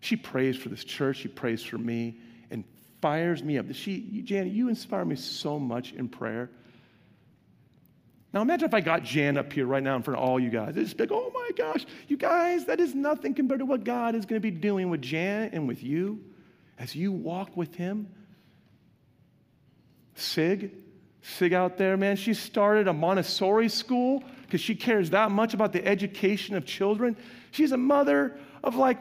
She 0.00 0.16
prays 0.16 0.56
for 0.56 0.68
this 0.68 0.82
church, 0.82 1.18
she 1.18 1.28
prays 1.28 1.62
for 1.62 1.78
me, 1.78 2.18
and 2.50 2.64
fires 3.00 3.44
me 3.44 3.58
up. 3.58 3.66
She, 3.72 4.22
Jan, 4.24 4.52
you 4.52 4.68
inspire 4.68 5.04
me 5.04 5.14
so 5.14 5.60
much 5.60 5.92
in 5.92 6.08
prayer. 6.08 6.50
Now 8.32 8.42
imagine 8.42 8.66
if 8.66 8.74
I 8.74 8.80
got 8.80 9.04
Jan 9.04 9.38
up 9.38 9.52
here 9.52 9.66
right 9.66 9.82
now 9.82 9.94
in 9.94 10.02
front 10.02 10.18
of 10.18 10.28
all 10.28 10.40
you 10.40 10.50
guys. 10.50 10.76
It's 10.76 10.98
like, 10.98 11.12
oh 11.12 11.30
my 11.32 11.50
gosh, 11.56 11.86
you 12.08 12.16
guys, 12.16 12.64
that 12.66 12.80
is 12.80 12.92
nothing 12.92 13.34
compared 13.34 13.60
to 13.60 13.66
what 13.66 13.84
God 13.84 14.16
is 14.16 14.26
going 14.26 14.42
to 14.42 14.42
be 14.42 14.50
doing 14.50 14.90
with 14.90 15.00
Jan 15.00 15.50
and 15.52 15.68
with 15.68 15.82
you 15.82 16.22
as 16.76 16.94
you 16.96 17.12
walk 17.12 17.56
with 17.56 17.76
him. 17.76 18.08
Sig, 20.16 20.72
Sig 21.22 21.52
out 21.52 21.76
there, 21.76 21.96
man, 21.96 22.16
she 22.16 22.34
started 22.34 22.88
a 22.88 22.92
Montessori 22.92 23.68
school 23.68 24.22
because 24.42 24.60
she 24.60 24.74
cares 24.74 25.10
that 25.10 25.30
much 25.30 25.54
about 25.54 25.72
the 25.72 25.84
education 25.84 26.54
of 26.54 26.64
children. 26.64 27.16
She's 27.50 27.72
a 27.72 27.76
mother 27.76 28.38
of 28.62 28.76
like, 28.76 28.98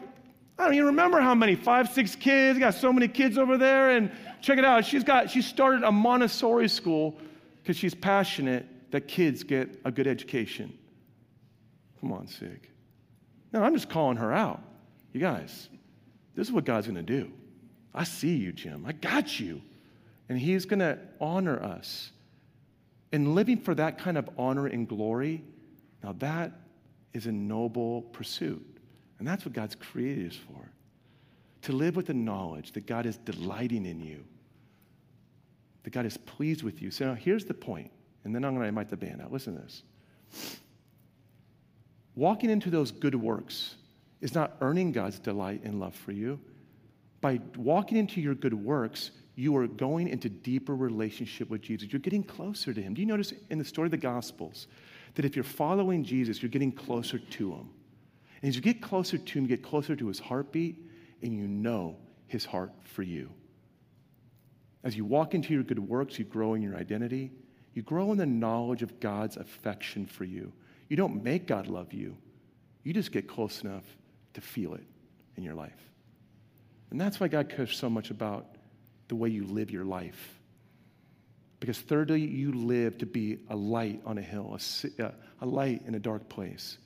I 0.58 0.66
don't 0.66 0.74
even 0.74 0.88
remember 0.88 1.20
how 1.20 1.36
many, 1.36 1.56
five, 1.56 1.90
six 1.90 2.16
kids. 2.16 2.58
Got 2.58 2.74
so 2.74 2.92
many 2.92 3.08
kids 3.08 3.38
over 3.38 3.58
there. 3.58 3.92
And 3.92 4.12
check 4.42 4.58
it 4.58 4.66
out. 4.66 4.86
She's 4.86 5.04
got, 5.04 5.30
she 5.30 5.42
started 5.42 5.84
a 5.84 5.92
Montessori 5.92 6.68
school 6.70 7.16
because 7.62 7.78
she's 7.78 7.94
passionate 7.94 8.66
that 8.92 9.08
kids 9.08 9.44
get 9.44 9.82
a 9.84 9.92
good 9.92 10.08
education. 10.08 10.78
Come 12.00 12.14
on, 12.14 12.28
Sig. 12.28 12.70
No, 13.52 13.64
I'm 13.64 13.74
just 13.74 13.90
calling 13.90 14.18
her 14.18 14.32
out. 14.32 14.62
You 15.12 15.20
guys, 15.20 15.70
this 16.36 16.48
is 16.48 16.54
what 16.54 16.66
God's 16.66 16.88
going 16.88 16.96
to 16.96 17.02
do. 17.02 17.32
I 17.94 18.04
see 18.04 18.36
you, 18.36 18.52
Jim. 18.52 18.86
I 18.86 18.92
got 18.92 19.40
you. 19.40 19.62
And 20.30 20.40
He's 20.40 20.66
going 20.66 20.80
to 20.80 20.98
honor 21.22 21.62
us. 21.62 22.12
And 23.12 23.36
living 23.36 23.58
for 23.58 23.76
that 23.76 23.98
kind 23.98 24.18
of 24.18 24.30
honor 24.38 24.68
and 24.68 24.88
glory, 24.88 25.44
now 26.04 26.14
that 26.20 26.52
is 27.14 27.28
a 27.28 27.32
noble 27.32 28.02
pursuit. 28.02 28.66
And 29.20 29.28
that's 29.28 29.46
what 29.46 29.54
God's 29.54 29.76
created 29.76 30.32
us 30.32 30.38
for. 30.48 30.70
To 31.64 31.72
live 31.72 31.96
with 31.96 32.08
the 32.08 32.14
knowledge 32.14 32.74
that 32.74 32.86
God 32.86 33.06
is 33.06 33.18
delighting 33.18 33.86
in 33.86 34.02
you, 34.02 34.24
that 35.84 35.92
God 35.92 36.06
is 36.06 36.18
pleased 36.18 36.64
with 36.64 36.82
you. 36.82 36.92
So 36.92 37.14
here's 37.14 37.46
the 37.46 37.54
point, 37.54 37.92
and 38.24 38.36
then 38.36 38.44
I'm 38.44 38.52
going 38.52 38.64
to 38.64 38.68
invite 38.68 38.90
the 38.90 38.98
band 38.98 39.22
out. 39.22 39.32
Listen 39.32 39.56
to 39.56 39.62
this. 39.62 39.84
Walking 42.16 42.50
into 42.50 42.70
those 42.70 42.92
good 42.92 43.16
works 43.16 43.76
is 44.22 44.34
not 44.34 44.58
earning 44.62 44.92
God's 44.92 45.20
delight 45.20 45.62
and 45.64 45.80
love 45.80 45.96
for 45.96 46.12
you. 46.12 46.40
By 47.22 47.40
walking 47.58 47.98
into 47.98 48.22
your 48.22 48.36
good 48.36 48.54
works, 48.54 49.12
you 49.36 49.56
are 49.58 49.68
going 49.68 50.08
into 50.08 50.30
deeper 50.30 50.76
relationship 50.76 51.50
with 51.50 51.62
Jesus. 51.62 51.92
You're 51.92 52.00
getting 52.00 52.24
closer 52.24 52.74
to 52.74 52.82
him. 52.82 52.94
Do 52.94 53.02
you 53.02 53.08
notice 53.08 53.34
in 53.50 53.58
the 53.58 53.66
story 53.66 53.88
of 53.88 53.92
the 53.92 53.98
Gospels 53.98 54.68
that 55.16 55.26
if 55.26 55.36
you're 55.36 55.44
following 55.44 56.04
Jesus, 56.04 56.42
you're 56.42 56.50
getting 56.50 56.72
closer 56.72 57.20
to 57.20 57.52
him? 57.52 57.70
And 58.42 58.50
as 58.50 58.56
you 58.56 58.62
get 58.62 58.82
closer 58.82 59.18
to 59.18 59.38
him, 59.38 59.44
you 59.44 59.50
get 59.50 59.64
closer 59.64 59.96
to 59.96 60.08
his 60.08 60.20
heartbeat, 60.20 60.78
and 61.22 61.34
you 61.34 61.48
know 61.48 61.98
his 62.28 62.46
heart 62.46 62.72
for 62.84 63.04
you. 63.04 63.32
As 64.84 64.96
you 64.96 65.04
walk 65.04 65.34
into 65.34 65.54
your 65.54 65.64
good 65.64 65.80
works, 65.80 66.20
you 66.20 66.26
grow 66.26 66.54
in 66.54 66.62
your 66.62 66.76
identity. 66.76 67.32
You 67.74 67.82
grow 67.82 68.12
in 68.12 68.18
the 68.18 68.26
knowledge 68.26 68.84
of 68.84 69.00
God's 69.00 69.36
affection 69.36 70.06
for 70.06 70.24
you. 70.24 70.54
You 70.88 70.96
don't 70.96 71.24
make 71.24 71.48
God 71.48 71.68
love 71.68 71.94
you, 71.94 72.16
you 72.84 72.94
just 72.94 73.12
get 73.12 73.28
close 73.28 73.64
enough 73.64 73.84
to 74.36 74.42
feel 74.42 74.76
it 74.76 74.84
in 75.36 75.44
your 75.44 75.56
life. 75.56 75.74
And 76.92 77.02
that's 77.02 77.20
why 77.20 77.28
God 77.28 77.50
cares 77.50 77.76
so 77.76 77.90
much 77.90 78.12
about 78.12 78.55
the 79.08 79.16
way 79.16 79.30
you 79.30 79.46
live 79.46 79.72
your 79.72 79.86
life. 79.86 80.40
Because, 81.60 81.80
thirdly, 81.80 82.22
you 82.22 82.52
live 82.52 82.98
to 83.00 83.06
be 83.06 83.40
a 83.50 83.56
light 83.56 84.02
on 84.06 84.18
a 84.18 84.22
hill, 84.22 84.58
a, 85.00 85.04
uh, 85.04 85.12
a 85.42 85.46
light 85.46 85.82
in 85.88 85.96
a 85.96 86.00
dark 86.00 86.28
place, 86.30 86.78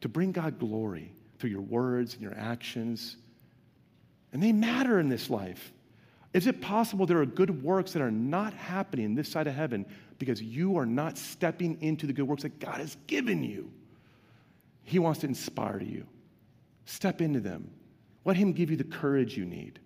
to 0.00 0.08
bring 0.08 0.32
God 0.32 0.58
glory 0.58 1.12
through 1.38 1.50
your 1.50 1.60
words 1.60 2.14
and 2.14 2.22
your 2.22 2.36
actions. 2.36 3.16
And 4.32 4.42
they 4.42 4.52
matter 4.52 4.98
in 4.98 5.08
this 5.08 5.30
life. 5.30 5.72
Is 6.34 6.46
it 6.46 6.60
possible 6.60 7.06
there 7.06 7.20
are 7.20 7.26
good 7.26 7.62
works 7.62 7.92
that 7.92 8.02
are 8.02 8.10
not 8.10 8.52
happening 8.52 9.06
in 9.06 9.14
this 9.14 9.28
side 9.28 9.46
of 9.46 9.54
heaven 9.54 9.86
because 10.18 10.42
you 10.42 10.76
are 10.76 10.86
not 10.86 11.16
stepping 11.16 11.80
into 11.80 12.06
the 12.06 12.12
good 12.12 12.28
works 12.28 12.42
that 12.42 12.58
God 12.58 12.80
has 12.80 12.96
given 13.06 13.42
you? 13.42 13.70
He 14.82 14.98
wants 14.98 15.20
to 15.20 15.26
inspire 15.26 15.80
you. 15.82 16.06
Step 16.84 17.20
into 17.20 17.40
them. 17.40 17.70
Let 18.24 18.36
Him 18.36 18.52
give 18.52 18.70
you 18.70 18.76
the 18.76 18.84
courage 18.84 19.36
you 19.36 19.44
need. 19.44 19.78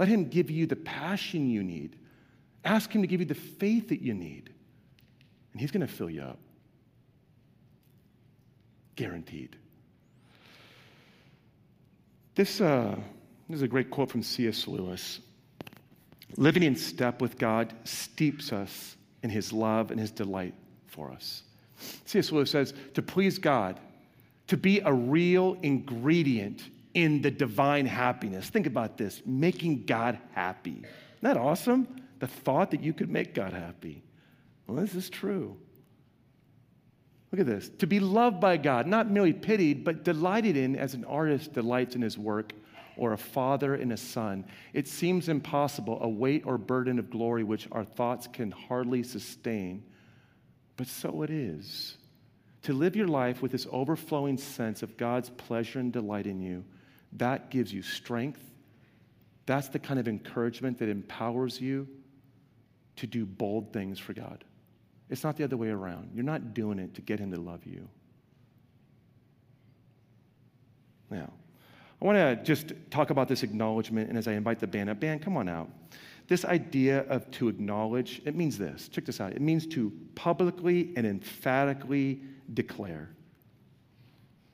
Let 0.00 0.08
Him 0.08 0.30
give 0.30 0.50
you 0.50 0.64
the 0.64 0.76
passion 0.76 1.50
you 1.50 1.62
need. 1.62 1.94
Ask 2.64 2.90
Him 2.90 3.02
to 3.02 3.06
give 3.06 3.20
you 3.20 3.26
the 3.26 3.34
faith 3.34 3.90
that 3.90 4.00
you 4.00 4.14
need. 4.14 4.48
And 5.52 5.60
He's 5.60 5.70
going 5.70 5.86
to 5.86 5.92
fill 5.92 6.08
you 6.08 6.22
up. 6.22 6.38
Guaranteed. 8.96 9.56
This, 12.34 12.62
uh, 12.62 12.96
this 13.50 13.56
is 13.56 13.62
a 13.62 13.68
great 13.68 13.90
quote 13.90 14.10
from 14.10 14.22
C.S. 14.22 14.66
Lewis. 14.66 15.20
Living 16.38 16.62
in 16.62 16.76
step 16.76 17.20
with 17.20 17.36
God 17.36 17.74
steeps 17.84 18.54
us 18.54 18.96
in 19.22 19.28
His 19.28 19.52
love 19.52 19.90
and 19.90 20.00
His 20.00 20.10
delight 20.10 20.54
for 20.86 21.12
us. 21.12 21.42
C.S. 22.06 22.32
Lewis 22.32 22.50
says, 22.50 22.72
to 22.94 23.02
please 23.02 23.36
God, 23.36 23.78
to 24.46 24.56
be 24.56 24.80
a 24.80 24.94
real 24.94 25.58
ingredient 25.60 26.62
in 26.94 27.22
the 27.22 27.30
divine 27.30 27.86
happiness. 27.86 28.48
Think 28.48 28.66
about 28.66 28.96
this 28.96 29.22
making 29.24 29.84
God 29.86 30.18
happy. 30.32 30.82
Isn't 30.82 31.22
that 31.22 31.36
awesome? 31.36 31.86
The 32.18 32.26
thought 32.26 32.72
that 32.72 32.82
you 32.82 32.92
could 32.92 33.10
make 33.10 33.34
God 33.34 33.52
happy. 33.52 34.02
Well, 34.66 34.76
this 34.76 34.94
is 34.94 35.08
true. 35.10 35.56
Look 37.32 37.40
at 37.40 37.46
this. 37.46 37.70
To 37.78 37.86
be 37.86 38.00
loved 38.00 38.40
by 38.40 38.56
God, 38.56 38.86
not 38.86 39.10
merely 39.10 39.32
pitied, 39.32 39.84
but 39.84 40.04
delighted 40.04 40.56
in 40.56 40.76
as 40.76 40.94
an 40.94 41.04
artist 41.04 41.52
delights 41.52 41.94
in 41.94 42.02
his 42.02 42.18
work, 42.18 42.52
or 42.96 43.12
a 43.12 43.18
father 43.18 43.76
in 43.76 43.92
a 43.92 43.96
son. 43.96 44.44
It 44.74 44.86
seems 44.86 45.28
impossible, 45.28 45.98
a 46.02 46.08
weight 46.08 46.42
or 46.44 46.58
burden 46.58 46.98
of 46.98 47.08
glory 47.08 47.44
which 47.44 47.68
our 47.72 47.84
thoughts 47.84 48.26
can 48.26 48.50
hardly 48.50 49.02
sustain. 49.02 49.84
But 50.76 50.86
so 50.86 51.22
it 51.22 51.30
is. 51.30 51.96
To 52.62 52.74
live 52.74 52.96
your 52.96 53.08
life 53.08 53.40
with 53.40 53.52
this 53.52 53.66
overflowing 53.70 54.36
sense 54.36 54.82
of 54.82 54.96
God's 54.98 55.30
pleasure 55.30 55.78
and 55.78 55.92
delight 55.92 56.26
in 56.26 56.40
you, 56.40 56.64
that 57.14 57.50
gives 57.50 57.72
you 57.72 57.82
strength. 57.82 58.40
That's 59.46 59.68
the 59.68 59.78
kind 59.78 59.98
of 59.98 60.06
encouragement 60.06 60.78
that 60.78 60.88
empowers 60.88 61.60
you 61.60 61.88
to 62.96 63.06
do 63.06 63.26
bold 63.26 63.72
things 63.72 63.98
for 63.98 64.12
God. 64.12 64.44
It's 65.08 65.24
not 65.24 65.36
the 65.36 65.44
other 65.44 65.56
way 65.56 65.68
around. 65.68 66.10
You're 66.14 66.24
not 66.24 66.54
doing 66.54 66.78
it 66.78 66.94
to 66.94 67.00
get 67.00 67.18
Him 67.18 67.32
to 67.32 67.40
love 67.40 67.66
you. 67.66 67.88
Now, 71.10 71.32
I 72.00 72.04
want 72.04 72.16
to 72.16 72.36
just 72.44 72.72
talk 72.90 73.10
about 73.10 73.28
this 73.28 73.42
acknowledgement, 73.42 74.08
and 74.08 74.16
as 74.16 74.28
I 74.28 74.32
invite 74.32 74.60
the 74.60 74.66
band 74.66 74.88
up, 74.88 75.00
band, 75.00 75.20
come 75.20 75.36
on 75.36 75.48
out. 75.48 75.68
This 76.28 76.44
idea 76.44 77.00
of 77.08 77.28
to 77.32 77.48
acknowledge, 77.48 78.22
it 78.24 78.36
means 78.36 78.56
this. 78.56 78.88
Check 78.88 79.04
this 79.04 79.20
out. 79.20 79.32
It 79.32 79.42
means 79.42 79.66
to 79.68 79.92
publicly 80.14 80.92
and 80.96 81.04
emphatically 81.04 82.22
declare. 82.54 83.10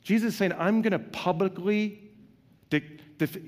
Jesus 0.03 0.33
is 0.33 0.39
saying, 0.39 0.55
I'm 0.59 0.81
going 0.81 0.93
to 0.93 0.99
publicly, 0.99 2.06
de- 2.71 2.83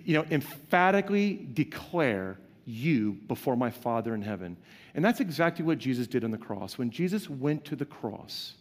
you 0.05 0.15
know, 0.15 0.25
emphatically 0.31 1.49
declare 1.53 2.39
you 2.65 3.13
before 3.27 3.57
my 3.57 3.71
Father 3.71 4.15
in 4.15 4.23
heaven. 4.23 4.57
And 4.95 5.05
that's 5.05 5.21
exactly 5.21 5.65
what 5.65 5.79
Jesus 5.79 6.07
did 6.07 6.25
on 6.25 6.31
the 6.31 6.39
cross. 6.39 6.79
When 6.79 6.91
Jesus 6.91 7.29
went 7.29 7.65
to 7.67 7.77
the 7.77 7.85
cross, 7.85 8.55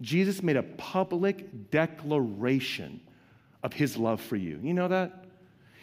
Jesus 0.00 0.42
made 0.42 0.56
a 0.56 0.62
public 0.62 1.70
declaration 1.70 3.00
of 3.62 3.72
his 3.72 3.96
love 3.96 4.20
for 4.20 4.36
you. 4.36 4.58
You 4.62 4.74
know 4.74 4.88
that? 4.88 5.24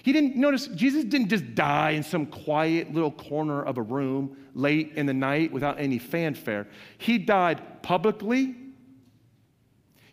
He 0.04 0.13
didn't 0.13 0.36
notice, 0.36 0.68
Jesus 0.68 1.04
didn't 1.04 1.30
just 1.30 1.56
die 1.56 1.91
in 1.91 2.04
some 2.04 2.28
quiet 2.28 2.94
little 2.94 3.12
corner 3.12 3.63
of 3.63 3.78
a 3.78 3.82
room 3.82 4.38
late 4.54 4.94
in 4.96 5.08
the 5.08 5.13
night 5.13 5.52
without 5.52 5.80
any 5.80 5.98
fanfare. 5.98 6.68
He 6.98 7.18
died 7.18 7.82
publicly. 7.82 8.56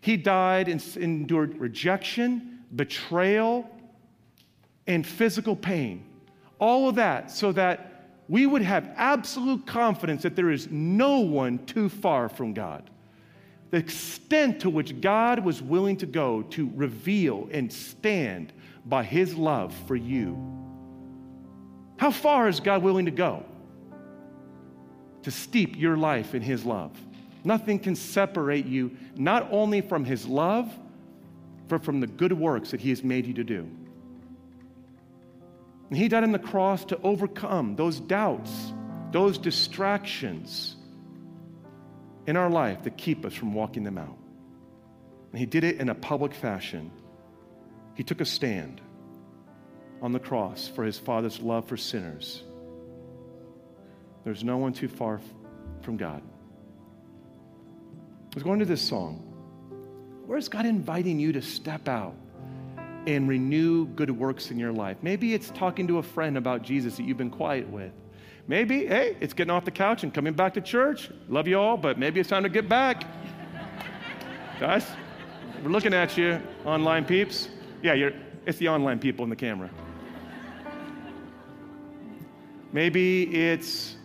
He 0.01 0.17
died 0.17 0.67
and 0.67 0.83
endured 0.97 1.59
rejection, 1.59 2.59
betrayal, 2.75 3.69
and 4.87 5.05
physical 5.05 5.55
pain. 5.55 6.05
All 6.59 6.89
of 6.89 6.95
that 6.95 7.31
so 7.31 7.51
that 7.53 7.89
we 8.29 8.45
would 8.45 8.61
have 8.61 8.89
absolute 8.95 9.65
confidence 9.67 10.23
that 10.23 10.35
there 10.35 10.49
is 10.49 10.69
no 10.71 11.19
one 11.19 11.65
too 11.65 11.89
far 11.89 12.29
from 12.29 12.53
God 12.53 12.89
the 13.73 13.79
extent 13.79 14.59
to 14.59 14.69
which 14.69 15.01
God 15.01 15.43
was 15.43 15.59
willing 15.59 15.97
to 15.97 16.05
go 16.05 16.43
to 16.43 16.69
reveal 16.75 17.49
and 17.51 17.73
stand 17.73 18.53
by 18.85 19.03
his 19.03 19.33
love 19.33 19.73
for 19.87 19.95
you. 19.95 20.37
How 21.97 22.11
far 22.11 22.47
is 22.47 22.59
God 22.59 22.83
willing 22.83 23.05
to 23.05 23.11
go 23.11 23.43
to 25.23 25.31
steep 25.31 25.75
your 25.75 25.97
life 25.97 26.35
in 26.35 26.43
his 26.43 26.65
love? 26.65 26.91
Nothing 27.43 27.79
can 27.79 27.95
separate 27.95 28.67
you 28.67 28.95
not 29.15 29.47
only 29.49 29.81
from 29.81 30.05
his 30.05 30.27
love, 30.27 30.71
but 31.67 31.83
from 31.83 31.99
the 31.99 32.05
good 32.05 32.33
works 32.33 32.69
that 32.69 32.79
he 32.79 32.91
has 32.91 33.03
made 33.03 33.25
you 33.25 33.33
to 33.33 33.43
do. 33.43 33.67
And 35.89 35.97
he 35.97 36.07
died 36.07 36.23
on 36.23 36.31
the 36.31 36.39
cross 36.39 36.85
to 36.85 36.99
overcome 37.01 37.75
those 37.75 37.99
doubts, 37.99 38.73
those 39.11 39.37
distractions 39.37 40.75
in 42.25 42.37
our 42.37 42.49
life 42.49 42.83
that 42.83 42.97
keep 42.97 43.25
us 43.25 43.33
from 43.33 43.53
walking 43.53 43.83
them 43.83 43.97
out. 43.97 44.17
And 45.31 45.39
he 45.39 45.45
did 45.45 45.63
it 45.63 45.79
in 45.79 45.89
a 45.89 45.95
public 45.95 46.33
fashion. 46.33 46.91
He 47.95 48.03
took 48.03 48.21
a 48.21 48.25
stand 48.25 48.81
on 50.01 50.11
the 50.11 50.19
cross 50.19 50.67
for 50.67 50.83
his 50.83 50.97
Father's 50.97 51.39
love 51.39 51.67
for 51.67 51.77
sinners. 51.77 52.43
There's 54.23 54.43
no 54.43 54.57
one 54.57 54.73
too 54.73 54.87
far 54.87 55.21
from 55.81 55.97
God. 55.97 56.21
I 58.31 58.35
was 58.35 58.43
going 58.43 58.59
to 58.59 58.65
this 58.65 58.81
song. 58.81 59.29
Where's 60.25 60.49
God 60.49 60.65
inviting 60.65 61.19
you 61.19 61.33
to 61.33 61.41
step 61.41 61.87
out 61.87 62.15
and 63.05 63.27
renew 63.27 63.85
good 63.87 64.11
works 64.11 64.51
in 64.51 64.59
your 64.59 64.71
life? 64.71 64.97
Maybe 65.01 65.33
it's 65.33 65.49
talking 65.49 65.87
to 65.87 65.97
a 65.97 66.03
friend 66.03 66.37
about 66.37 66.61
Jesus 66.61 66.97
that 66.97 67.03
you've 67.03 67.17
been 67.17 67.29
quiet 67.29 67.69
with. 67.69 67.91
Maybe, 68.47 68.85
hey, 68.85 69.15
it's 69.21 69.33
getting 69.33 69.51
off 69.51 69.63
the 69.63 69.71
couch 69.71 70.03
and 70.03 70.13
coming 70.13 70.33
back 70.33 70.53
to 70.55 70.61
church. 70.61 71.09
Love 71.29 71.47
you 71.47 71.57
all, 71.57 71.77
but 71.77 71.97
maybe 71.97 72.19
it's 72.19 72.29
time 72.29 72.43
to 72.43 72.49
get 72.49 72.67
back. 72.67 73.05
Guys, 74.59 74.85
we're 75.63 75.69
looking 75.69 75.93
at 75.93 76.17
you, 76.17 76.41
online 76.65 77.05
peeps. 77.05 77.49
Yeah, 77.81 77.93
you're, 77.93 78.11
it's 78.45 78.57
the 78.57 78.67
online 78.67 78.99
people 78.99 79.23
in 79.23 79.29
the 79.29 79.35
camera. 79.35 79.69
Maybe 82.73 83.23
it's 83.33 83.95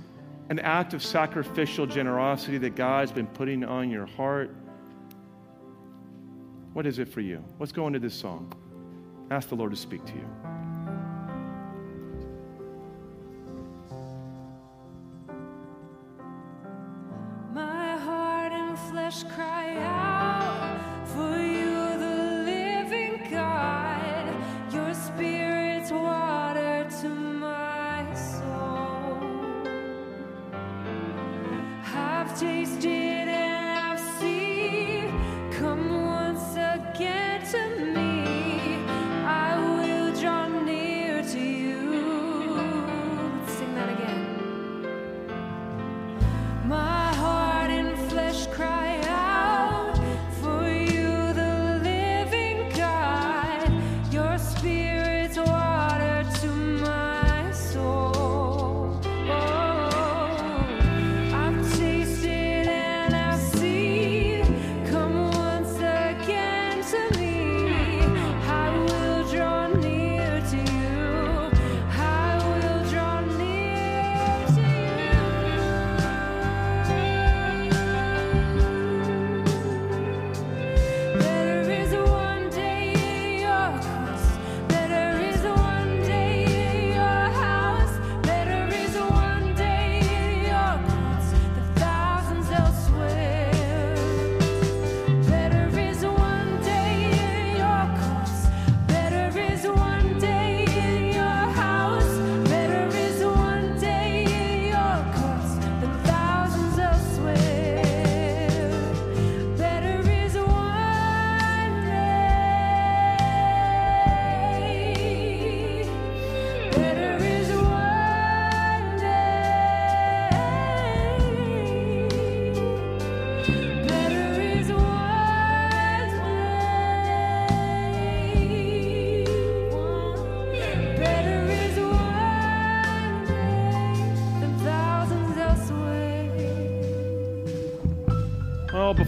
an 0.50 0.58
act 0.60 0.94
of 0.94 1.02
sacrificial 1.02 1.86
generosity 1.86 2.58
that 2.58 2.76
God's 2.76 3.10
been 3.10 3.26
putting 3.26 3.64
on 3.64 3.90
your 3.90 4.06
heart. 4.06 4.54
What 6.74 6.86
is 6.86 6.98
it 6.98 7.08
for 7.08 7.20
you? 7.20 7.42
Let's 7.58 7.72
go 7.72 7.86
into 7.86 7.98
this 7.98 8.14
song. 8.14 8.52
Ask 9.30 9.50
the 9.50 9.56
Lord 9.56 9.72
to 9.72 9.76
speak 9.76 10.04
to 10.06 10.14
you. 10.14 10.26
My 17.52 17.96
heart 17.98 18.52
and 18.52 18.78
flesh 18.78 19.24
cry 19.24 19.76
out. 19.76 20.07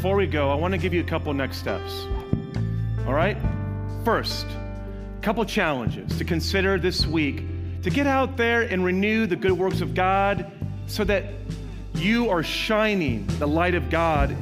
Before 0.01 0.17
we 0.17 0.27
go, 0.27 0.51
I 0.51 0.55
want 0.55 0.73
to 0.73 0.79
give 0.79 0.95
you 0.95 1.03
a 1.03 1.05
couple 1.05 1.35
next 1.35 1.59
steps. 1.59 2.07
All 3.07 3.13
right? 3.13 3.37
First, 4.03 4.47
a 4.47 5.21
couple 5.21 5.45
challenges 5.45 6.17
to 6.17 6.25
consider 6.25 6.79
this 6.79 7.07
week 7.07 7.43
to 7.83 7.91
get 7.91 8.07
out 8.07 8.39
there 8.39 8.63
and 8.63 8.83
renew 8.83 9.27
the 9.27 9.37
good 9.37 9.53
works 9.53 9.83
of 9.83 9.93
God 9.93 10.51
so 10.87 11.05
that 11.05 11.27
you 11.93 12.31
are 12.31 12.43
shining 12.43 13.27
the 13.39 13.47
light 13.47 13.75
of 13.75 13.91
God 13.91 14.35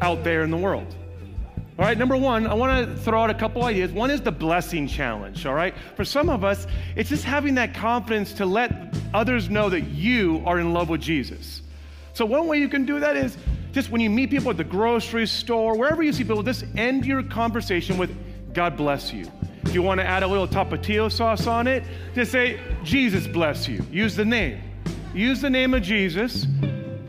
out 0.00 0.22
there 0.22 0.44
in 0.44 0.52
the 0.52 0.56
world. 0.56 0.94
All 1.76 1.84
right, 1.84 1.98
number 1.98 2.16
one, 2.16 2.46
I 2.46 2.54
want 2.54 2.88
to 2.88 2.96
throw 3.02 3.20
out 3.20 3.30
a 3.30 3.34
couple 3.34 3.64
ideas. 3.64 3.90
One 3.90 4.12
is 4.12 4.20
the 4.20 4.30
blessing 4.30 4.86
challenge, 4.86 5.44
all 5.44 5.54
right? 5.54 5.74
For 5.96 6.04
some 6.04 6.30
of 6.30 6.44
us, 6.44 6.68
it's 6.94 7.08
just 7.08 7.24
having 7.24 7.56
that 7.56 7.74
confidence 7.74 8.32
to 8.34 8.46
let 8.46 8.94
others 9.12 9.50
know 9.50 9.70
that 9.70 9.88
you 9.88 10.40
are 10.46 10.60
in 10.60 10.72
love 10.72 10.88
with 10.88 11.00
Jesus. 11.00 11.62
So, 12.12 12.24
one 12.24 12.46
way 12.46 12.58
you 12.58 12.68
can 12.68 12.86
do 12.86 13.00
that 13.00 13.16
is 13.16 13.36
just 13.74 13.90
when 13.90 14.00
you 14.00 14.08
meet 14.08 14.30
people 14.30 14.50
at 14.52 14.56
the 14.56 14.62
grocery 14.62 15.26
store, 15.26 15.76
wherever 15.76 16.00
you 16.00 16.12
see 16.12 16.22
people, 16.22 16.44
just 16.44 16.64
end 16.76 17.04
your 17.04 17.24
conversation 17.24 17.98
with 17.98 18.16
God 18.54 18.76
bless 18.76 19.12
you. 19.12 19.26
If 19.64 19.74
you 19.74 19.82
want 19.82 19.98
to 19.98 20.06
add 20.06 20.22
a 20.22 20.26
little 20.28 20.46
tapatio 20.46 21.10
sauce 21.10 21.48
on 21.48 21.66
it, 21.66 21.82
just 22.14 22.30
say, 22.30 22.60
Jesus 22.84 23.26
bless 23.26 23.66
you. 23.66 23.84
Use 23.90 24.14
the 24.14 24.24
name. 24.24 24.62
Use 25.12 25.40
the 25.40 25.50
name 25.50 25.74
of 25.74 25.82
Jesus. 25.82 26.46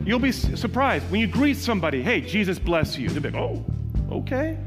You'll 0.04 0.18
be 0.18 0.32
surprised 0.32 1.08
when 1.08 1.20
you 1.20 1.28
greet 1.28 1.56
somebody, 1.56 2.02
hey, 2.02 2.20
Jesus 2.20 2.58
bless 2.58 2.98
you. 2.98 3.10
They'll 3.10 3.22
be 3.22 3.30
like, 3.30 3.40
oh, 3.40 3.64
okay. 4.10 4.58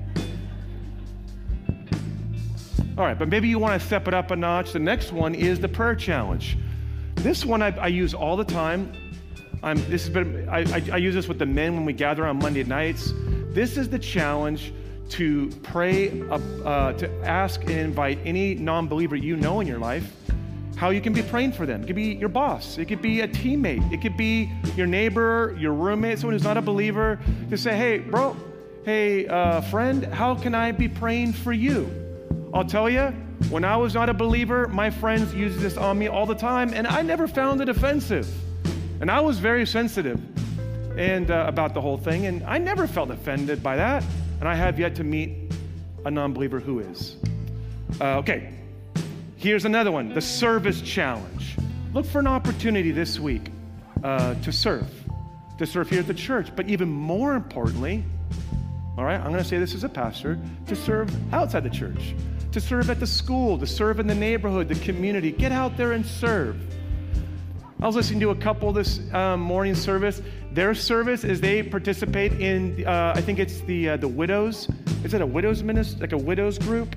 All 2.97 3.03
right, 3.05 3.19
but 3.19 3.27
maybe 3.27 3.49
you 3.49 3.59
want 3.59 3.79
to 3.79 3.85
step 3.85 4.07
it 4.07 4.13
up 4.13 4.31
a 4.31 4.37
notch. 4.37 4.71
The 4.71 4.79
next 4.79 5.11
one 5.11 5.35
is 5.35 5.59
the 5.59 5.67
prayer 5.69 5.95
challenge. 5.95 6.57
This 7.15 7.43
one 7.43 7.61
I, 7.61 7.77
I 7.77 7.87
use 7.87 8.13
all 8.13 8.37
the 8.37 8.45
time. 8.45 8.93
This 9.61 10.03
has 10.03 10.09
been, 10.09 10.47
I, 10.49 10.59
I, 10.59 10.83
I 10.93 10.97
use 10.97 11.13
this 11.13 11.27
with 11.27 11.39
the 11.39 11.45
men 11.45 11.75
when 11.75 11.85
we 11.85 11.93
gather 11.93 12.25
on 12.25 12.37
Monday 12.39 12.63
nights. 12.63 13.13
This 13.51 13.77
is 13.77 13.89
the 13.89 13.99
challenge 13.99 14.73
to 15.09 15.49
pray, 15.63 16.21
uh, 16.29 16.35
uh, 16.63 16.93
to 16.93 17.09
ask 17.25 17.61
and 17.61 17.71
invite 17.71 18.19
any 18.23 18.55
non 18.55 18.87
believer 18.87 19.15
you 19.15 19.35
know 19.35 19.59
in 19.59 19.67
your 19.67 19.79
life 19.79 20.11
how 20.75 20.91
you 20.91 21.01
can 21.01 21.11
be 21.11 21.21
praying 21.21 21.51
for 21.51 21.65
them. 21.65 21.83
It 21.83 21.87
could 21.87 21.95
be 21.95 22.13
your 22.13 22.29
boss, 22.29 22.77
it 22.77 22.85
could 22.85 23.01
be 23.01 23.19
a 23.19 23.27
teammate, 23.27 23.91
it 23.91 24.01
could 24.01 24.15
be 24.15 24.49
your 24.77 24.87
neighbor, 24.87 25.53
your 25.59 25.73
roommate, 25.73 26.19
someone 26.19 26.35
who's 26.35 26.43
not 26.43 26.55
a 26.55 26.61
believer. 26.61 27.19
To 27.49 27.57
say, 27.57 27.75
hey, 27.75 27.97
bro, 27.97 28.37
hey, 28.85 29.27
uh, 29.27 29.59
friend, 29.61 30.05
how 30.05 30.35
can 30.35 30.55
I 30.55 30.71
be 30.71 30.87
praying 30.87 31.33
for 31.33 31.51
you? 31.51 31.91
I'll 32.53 32.63
tell 32.63 32.89
you, 32.89 33.07
when 33.49 33.65
I 33.65 33.75
was 33.75 33.93
not 33.93 34.07
a 34.07 34.13
believer, 34.13 34.69
my 34.69 34.89
friends 34.89 35.33
used 35.33 35.59
this 35.59 35.75
on 35.75 35.99
me 35.99 36.07
all 36.07 36.25
the 36.25 36.35
time, 36.35 36.73
and 36.73 36.87
I 36.87 37.01
never 37.01 37.27
found 37.27 37.59
it 37.59 37.67
offensive. 37.67 38.33
And 39.01 39.09
I 39.09 39.21
was 39.21 39.39
very 39.39 39.65
sensitive 39.65 40.19
and 40.97 41.31
uh, 41.31 41.45
about 41.47 41.73
the 41.73 41.81
whole 41.81 41.97
thing, 41.97 42.25
and 42.25 42.43
I 42.43 42.57
never 42.57 42.85
felt 42.87 43.09
offended 43.09 43.63
by 43.63 43.77
that. 43.77 44.03
And 44.39 44.47
I 44.47 44.55
have 44.55 44.79
yet 44.79 44.95
to 44.95 45.03
meet 45.03 45.51
a 46.05 46.11
non-believer 46.11 46.59
who 46.59 46.79
is. 46.79 47.15
Uh, 47.99 48.17
okay, 48.17 48.53
here's 49.37 49.65
another 49.65 49.91
one: 49.91 50.13
the 50.13 50.21
service 50.21 50.81
challenge. 50.81 51.55
Look 51.93 52.05
for 52.05 52.19
an 52.19 52.27
opportunity 52.27 52.91
this 52.91 53.19
week 53.19 53.51
uh, 54.03 54.35
to 54.35 54.51
serve, 54.51 54.87
to 55.57 55.65
serve 55.65 55.89
here 55.89 55.99
at 55.99 56.07
the 56.07 56.13
church, 56.13 56.55
but 56.55 56.69
even 56.69 56.89
more 56.89 57.35
importantly, 57.35 58.03
all 58.97 59.05
right, 59.05 59.19
I'm 59.19 59.31
going 59.31 59.43
to 59.43 59.47
say 59.47 59.57
this 59.57 59.73
as 59.73 59.83
a 59.83 59.89
pastor, 59.89 60.37
to 60.67 60.75
serve 60.75 61.09
outside 61.33 61.63
the 61.63 61.69
church, 61.69 62.13
to 62.51 62.59
serve 62.59 62.89
at 62.89 62.99
the 62.99 63.07
school, 63.07 63.57
to 63.57 63.65
serve 63.65 63.99
in 63.99 64.07
the 64.07 64.15
neighborhood, 64.15 64.67
the 64.67 64.75
community. 64.75 65.31
Get 65.31 65.51
out 65.51 65.77
there 65.77 65.93
and 65.93 66.05
serve. 66.05 66.61
I 67.81 67.85
was 67.85 67.95
listening 67.95 68.19
to 68.19 68.31
a 68.31 68.35
couple 68.35 68.73
this 68.73 68.99
um, 69.13 69.39
morning 69.39 69.73
service. 69.73 70.21
Their 70.51 70.73
service 70.73 71.23
is 71.23 71.39
they 71.39 71.63
participate 71.63 72.33
in, 72.33 72.85
uh, 72.85 73.13
I 73.15 73.21
think 73.21 73.39
it's 73.39 73.61
the 73.61 73.91
uh, 73.91 73.97
the 73.97 74.07
widows. 74.07 74.67
Is 75.05 75.13
it 75.13 75.21
a 75.21 75.25
widows 75.25 75.63
ministry, 75.63 76.01
like 76.01 76.11
a 76.11 76.17
widows 76.17 76.59
group? 76.59 76.93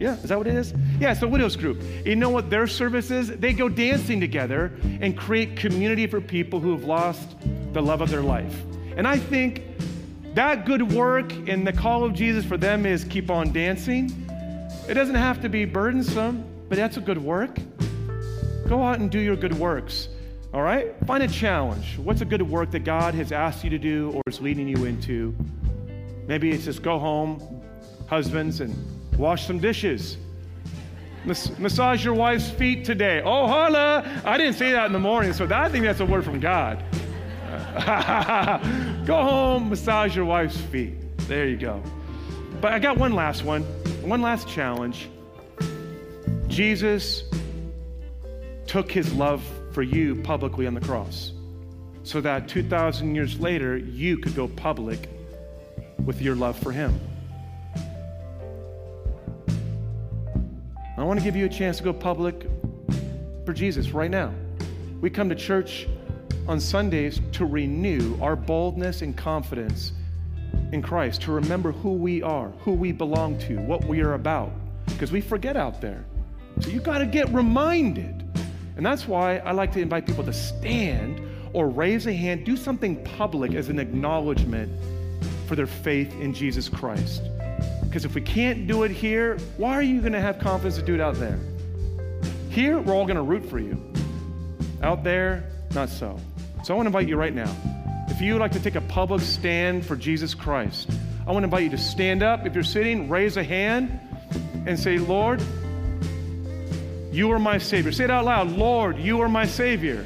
Yeah, 0.00 0.14
is 0.14 0.24
that 0.30 0.36
what 0.36 0.48
it 0.48 0.56
is? 0.56 0.74
Yeah, 0.98 1.12
it's 1.12 1.22
a 1.22 1.28
widows 1.28 1.54
group. 1.54 1.80
You 2.04 2.16
know 2.16 2.28
what 2.28 2.50
their 2.50 2.66
service 2.66 3.12
is? 3.12 3.28
They 3.28 3.52
go 3.52 3.68
dancing 3.68 4.18
together 4.18 4.72
and 4.82 5.16
create 5.16 5.56
community 5.56 6.08
for 6.08 6.20
people 6.20 6.58
who 6.58 6.72
have 6.72 6.82
lost 6.82 7.36
the 7.72 7.80
love 7.80 8.00
of 8.00 8.10
their 8.10 8.22
life. 8.22 8.64
And 8.96 9.06
I 9.06 9.16
think 9.16 9.62
that 10.34 10.66
good 10.66 10.92
work 10.92 11.32
and 11.48 11.64
the 11.64 11.72
call 11.72 12.02
of 12.02 12.14
Jesus 12.14 12.44
for 12.44 12.56
them 12.56 12.84
is 12.84 13.04
keep 13.04 13.30
on 13.30 13.52
dancing. 13.52 14.10
It 14.88 14.94
doesn't 14.94 15.14
have 15.14 15.40
to 15.42 15.48
be 15.48 15.64
burdensome, 15.64 16.44
but 16.68 16.78
that's 16.78 16.96
a 16.96 17.00
good 17.00 17.18
work. 17.18 17.56
Go 18.68 18.82
out 18.82 18.98
and 18.98 19.10
do 19.10 19.18
your 19.18 19.36
good 19.36 19.54
works. 19.58 20.08
All 20.52 20.62
right? 20.62 20.94
Find 21.06 21.22
a 21.22 21.28
challenge. 21.28 21.98
What's 21.98 22.20
a 22.20 22.24
good 22.24 22.42
work 22.42 22.70
that 22.70 22.84
God 22.84 23.14
has 23.14 23.32
asked 23.32 23.64
you 23.64 23.70
to 23.70 23.78
do 23.78 24.12
or 24.14 24.22
is 24.26 24.40
leading 24.40 24.68
you 24.68 24.84
into? 24.84 25.34
Maybe 26.26 26.50
it's 26.50 26.64
just 26.64 26.82
go 26.82 26.98
home, 26.98 27.62
husbands, 28.06 28.60
and 28.60 28.74
wash 29.18 29.46
some 29.46 29.58
dishes. 29.58 30.16
Mas- 31.24 31.58
massage 31.58 32.04
your 32.04 32.14
wife's 32.14 32.50
feet 32.50 32.84
today. 32.84 33.20
Oh, 33.24 33.46
holla! 33.46 34.22
I 34.24 34.38
didn't 34.38 34.54
say 34.54 34.72
that 34.72 34.86
in 34.86 34.92
the 34.92 34.98
morning, 34.98 35.32
so 35.32 35.46
that, 35.46 35.60
I 35.60 35.68
think 35.68 35.84
that's 35.84 36.00
a 36.00 36.06
word 36.06 36.24
from 36.24 36.40
God. 36.40 36.82
go 39.06 39.22
home, 39.22 39.70
massage 39.70 40.14
your 40.14 40.24
wife's 40.24 40.56
feet. 40.56 40.94
There 41.28 41.46
you 41.46 41.56
go. 41.56 41.82
But 42.60 42.72
I 42.72 42.78
got 42.78 42.96
one 42.96 43.12
last 43.12 43.44
one, 43.44 43.62
one 44.02 44.22
last 44.22 44.48
challenge. 44.48 45.08
Jesus 46.46 47.24
took 48.74 48.90
his 48.90 49.14
love 49.14 49.40
for 49.70 49.84
you 49.84 50.16
publicly 50.22 50.66
on 50.66 50.74
the 50.74 50.80
cross 50.80 51.30
so 52.02 52.20
that 52.20 52.48
2,000 52.48 53.14
years 53.14 53.38
later, 53.38 53.76
you 53.76 54.18
could 54.18 54.34
go 54.34 54.48
public 54.48 55.08
with 56.04 56.20
your 56.20 56.34
love 56.34 56.58
for 56.58 56.72
Him. 56.72 56.98
I 60.98 61.04
want 61.04 61.20
to 61.20 61.24
give 61.24 61.36
you 61.36 61.44
a 61.44 61.48
chance 61.48 61.76
to 61.76 61.84
go 61.84 61.92
public 61.92 62.48
for 63.46 63.52
Jesus 63.52 63.92
right 63.92 64.10
now. 64.10 64.34
We 65.00 65.08
come 65.08 65.28
to 65.28 65.36
church 65.36 65.86
on 66.48 66.58
Sundays 66.58 67.20
to 67.30 67.46
renew 67.46 68.20
our 68.20 68.34
boldness 68.34 69.02
and 69.02 69.16
confidence 69.16 69.92
in 70.72 70.82
Christ, 70.82 71.22
to 71.22 71.30
remember 71.30 71.70
who 71.70 71.92
we 71.92 72.24
are, 72.24 72.48
who 72.64 72.72
we 72.72 72.90
belong 72.90 73.38
to, 73.38 73.54
what 73.54 73.84
we 73.84 74.00
are 74.00 74.14
about, 74.14 74.50
because 74.86 75.12
we 75.12 75.20
forget 75.20 75.56
out 75.56 75.80
there. 75.80 76.04
So 76.58 76.70
you 76.70 76.80
got 76.80 76.98
to 76.98 77.06
get 77.06 77.28
reminded. 77.28 78.23
And 78.76 78.84
that's 78.84 79.06
why 79.06 79.38
I 79.38 79.52
like 79.52 79.72
to 79.72 79.80
invite 79.80 80.06
people 80.06 80.24
to 80.24 80.32
stand 80.32 81.20
or 81.52 81.68
raise 81.68 82.06
a 82.06 82.12
hand, 82.12 82.44
do 82.44 82.56
something 82.56 83.02
public 83.04 83.54
as 83.54 83.68
an 83.68 83.78
acknowledgement 83.78 84.72
for 85.46 85.54
their 85.54 85.66
faith 85.66 86.12
in 86.20 86.34
Jesus 86.34 86.68
Christ. 86.68 87.22
Because 87.82 88.04
if 88.04 88.14
we 88.14 88.20
can't 88.20 88.66
do 88.66 88.82
it 88.82 88.90
here, 88.90 89.38
why 89.56 89.74
are 89.74 89.82
you 89.82 90.00
going 90.00 90.14
to 90.14 90.20
have 90.20 90.40
confidence 90.40 90.76
to 90.76 90.82
do 90.82 90.94
it 90.94 91.00
out 91.00 91.14
there? 91.14 91.38
Here, 92.50 92.78
we're 92.80 92.94
all 92.94 93.06
going 93.06 93.16
to 93.16 93.22
root 93.22 93.48
for 93.48 93.60
you. 93.60 93.80
Out 94.82 95.04
there, 95.04 95.48
not 95.74 95.88
so. 95.88 96.18
So 96.64 96.74
I 96.74 96.76
want 96.76 96.86
to 96.86 96.88
invite 96.88 97.08
you 97.08 97.16
right 97.16 97.34
now. 97.34 97.54
If 98.08 98.20
you 98.20 98.32
would 98.32 98.40
like 98.40 98.52
to 98.52 98.60
take 98.60 98.74
a 98.74 98.80
public 98.80 99.22
stand 99.22 99.86
for 99.86 99.96
Jesus 99.96 100.34
Christ, 100.34 100.90
I 101.26 101.32
want 101.32 101.42
to 101.42 101.44
invite 101.44 101.62
you 101.62 101.70
to 101.70 101.78
stand 101.78 102.22
up. 102.22 102.46
If 102.46 102.54
you're 102.54 102.64
sitting, 102.64 103.08
raise 103.08 103.36
a 103.36 103.44
hand 103.44 104.00
and 104.66 104.78
say, 104.78 104.98
Lord, 104.98 105.42
you 107.14 107.30
are 107.30 107.38
my 107.38 107.58
Savior. 107.58 107.92
Say 107.92 108.04
it 108.04 108.10
out 108.10 108.24
loud 108.24 108.50
Lord, 108.50 108.98
you 108.98 109.20
are 109.20 109.28
my 109.28 109.46
Savior. 109.46 110.04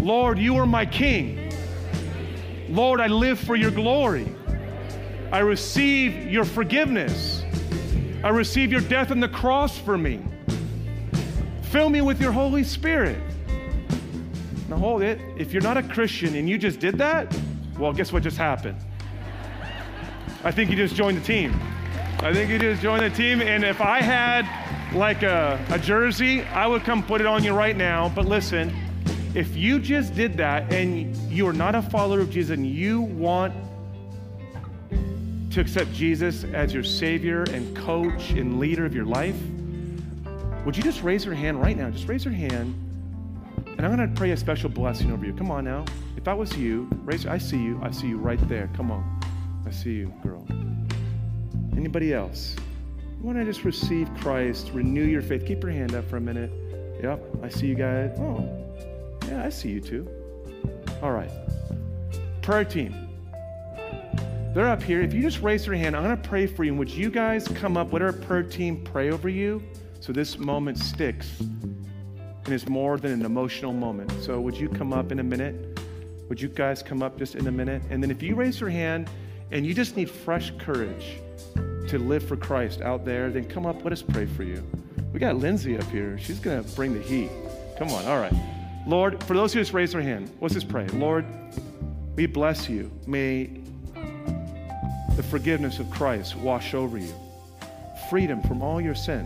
Lord, 0.00 0.38
you 0.38 0.56
are 0.56 0.66
my 0.66 0.86
King. 0.86 1.52
Lord, 2.70 2.98
I 3.00 3.08
live 3.08 3.38
for 3.38 3.56
your 3.56 3.70
glory. 3.70 4.34
I 5.30 5.40
receive 5.40 6.30
your 6.30 6.44
forgiveness. 6.44 7.44
I 8.22 8.30
receive 8.30 8.72
your 8.72 8.80
death 8.80 9.10
on 9.10 9.20
the 9.20 9.28
cross 9.28 9.78
for 9.78 9.98
me. 9.98 10.22
Fill 11.62 11.90
me 11.90 12.00
with 12.00 12.22
your 12.22 12.32
Holy 12.32 12.64
Spirit. 12.64 13.18
Now, 14.70 14.78
hold 14.78 15.02
it. 15.02 15.20
If 15.36 15.52
you're 15.52 15.62
not 15.62 15.76
a 15.76 15.82
Christian 15.82 16.36
and 16.36 16.48
you 16.48 16.56
just 16.56 16.80
did 16.80 16.96
that, 16.98 17.36
well, 17.78 17.92
guess 17.92 18.12
what 18.12 18.22
just 18.22 18.38
happened? 18.38 18.78
I 20.42 20.50
think 20.50 20.70
you 20.70 20.76
just 20.76 20.94
joined 20.94 21.18
the 21.18 21.24
team. 21.24 21.52
I 22.20 22.32
think 22.32 22.50
you 22.50 22.58
just 22.58 22.80
joined 22.80 23.02
the 23.02 23.10
team. 23.10 23.42
And 23.42 23.62
if 23.62 23.82
I 23.82 24.00
had 24.00 24.63
like 24.94 25.22
a, 25.22 25.64
a 25.70 25.78
jersey, 25.78 26.42
I 26.42 26.66
would 26.66 26.82
come 26.84 27.02
put 27.02 27.20
it 27.20 27.26
on 27.26 27.42
you 27.44 27.52
right 27.52 27.76
now. 27.76 28.08
But 28.08 28.26
listen, 28.26 28.74
if 29.34 29.56
you 29.56 29.78
just 29.78 30.14
did 30.14 30.36
that 30.36 30.72
and 30.72 31.14
you 31.30 31.46
are 31.46 31.52
not 31.52 31.74
a 31.74 31.82
follower 31.82 32.20
of 32.20 32.30
Jesus 32.30 32.56
and 32.56 32.66
you 32.66 33.00
want 33.00 33.52
to 35.50 35.60
accept 35.60 35.92
Jesus 35.92 36.44
as 36.44 36.72
your 36.72 36.82
Savior 36.82 37.44
and 37.44 37.76
coach 37.76 38.30
and 38.30 38.58
leader 38.58 38.84
of 38.84 38.94
your 38.94 39.04
life, 39.04 39.36
would 40.64 40.76
you 40.76 40.82
just 40.82 41.02
raise 41.02 41.24
your 41.24 41.34
hand 41.34 41.60
right 41.60 41.76
now? 41.76 41.90
Just 41.90 42.08
raise 42.08 42.24
your 42.24 42.34
hand. 42.34 42.74
And 43.76 43.84
I'm 43.84 43.94
going 43.94 44.08
to 44.08 44.14
pray 44.16 44.30
a 44.30 44.36
special 44.36 44.70
blessing 44.70 45.12
over 45.12 45.26
you. 45.26 45.32
Come 45.34 45.50
on 45.50 45.64
now. 45.64 45.84
If 46.16 46.24
that 46.24 46.38
was 46.38 46.56
you, 46.56 46.88
raise. 47.02 47.26
I 47.26 47.38
see 47.38 47.58
you. 47.60 47.80
I 47.82 47.90
see 47.90 48.08
you 48.08 48.18
right 48.18 48.38
there. 48.48 48.70
Come 48.74 48.90
on. 48.90 49.20
I 49.66 49.70
see 49.70 49.92
you, 49.92 50.14
girl. 50.22 50.46
Anybody 51.76 52.14
else? 52.14 52.56
Want 53.24 53.38
to 53.38 53.44
just 53.46 53.64
receive 53.64 54.10
Christ, 54.20 54.70
renew 54.74 55.02
your 55.02 55.22
faith. 55.22 55.46
Keep 55.46 55.62
your 55.62 55.72
hand 55.72 55.94
up 55.94 56.04
for 56.10 56.18
a 56.18 56.20
minute. 56.20 56.52
Yep, 57.02 57.24
I 57.42 57.48
see 57.48 57.66
you 57.66 57.74
guys. 57.74 58.10
Oh, 58.18 58.46
yeah, 59.26 59.46
I 59.46 59.48
see 59.48 59.70
you 59.70 59.80
too. 59.80 60.06
All 61.00 61.10
right. 61.10 61.30
Prayer 62.42 62.66
team. 62.66 63.08
They're 64.52 64.68
up 64.68 64.82
here. 64.82 65.00
If 65.00 65.14
you 65.14 65.22
just 65.22 65.40
raise 65.40 65.64
your 65.64 65.74
hand, 65.74 65.96
I'm 65.96 66.04
going 66.04 66.20
to 66.20 66.28
pray 66.28 66.46
for 66.46 66.64
you. 66.64 66.72
And 66.72 66.78
would 66.78 66.90
you 66.90 67.08
guys 67.08 67.48
come 67.48 67.78
up? 67.78 67.92
Would 67.92 68.02
our 68.02 68.12
prayer 68.12 68.42
team 68.42 68.84
pray 68.84 69.10
over 69.10 69.30
you 69.30 69.62
so 70.00 70.12
this 70.12 70.38
moment 70.38 70.76
sticks 70.76 71.40
and 71.40 72.48
is 72.48 72.68
more 72.68 72.98
than 72.98 73.10
an 73.10 73.24
emotional 73.24 73.72
moment? 73.72 74.12
So 74.20 74.38
would 74.38 74.54
you 74.54 74.68
come 74.68 74.92
up 74.92 75.12
in 75.12 75.18
a 75.18 75.24
minute? 75.24 75.80
Would 76.28 76.42
you 76.42 76.48
guys 76.48 76.82
come 76.82 77.02
up 77.02 77.18
just 77.18 77.36
in 77.36 77.46
a 77.46 77.52
minute? 77.52 77.80
And 77.88 78.02
then 78.02 78.10
if 78.10 78.22
you 78.22 78.34
raise 78.34 78.60
your 78.60 78.68
hand 78.68 79.08
and 79.50 79.64
you 79.64 79.72
just 79.72 79.96
need 79.96 80.10
fresh 80.10 80.52
courage 80.58 81.22
to 81.94 82.04
live 82.04 82.26
for 82.26 82.36
Christ 82.36 82.80
out 82.82 83.04
there, 83.04 83.30
then 83.30 83.44
come 83.44 83.66
up. 83.66 83.82
Let 83.84 83.92
us 83.92 84.02
pray 84.02 84.26
for 84.26 84.42
you. 84.42 84.62
We 85.12 85.20
got 85.20 85.36
Lindsay 85.36 85.78
up 85.78 85.84
here. 85.84 86.18
She's 86.18 86.40
going 86.40 86.62
to 86.62 86.70
bring 86.74 86.92
the 86.92 87.00
heat. 87.00 87.30
Come 87.78 87.90
on. 87.90 88.04
All 88.04 88.18
right. 88.18 88.34
Lord, 88.86 89.22
for 89.24 89.34
those 89.34 89.52
who 89.52 89.60
just 89.60 89.72
raised 89.72 89.94
their 89.94 90.02
hand, 90.02 90.30
let's 90.40 90.54
just 90.54 90.68
pray. 90.68 90.86
Lord, 90.88 91.24
we 92.16 92.26
bless 92.26 92.68
you. 92.68 92.90
May 93.06 93.50
the 95.16 95.22
forgiveness 95.22 95.78
of 95.78 95.90
Christ 95.90 96.36
wash 96.36 96.74
over 96.74 96.98
you. 96.98 97.14
Freedom 98.10 98.42
from 98.42 98.60
all 98.60 98.80
your 98.80 98.94
sin 98.94 99.24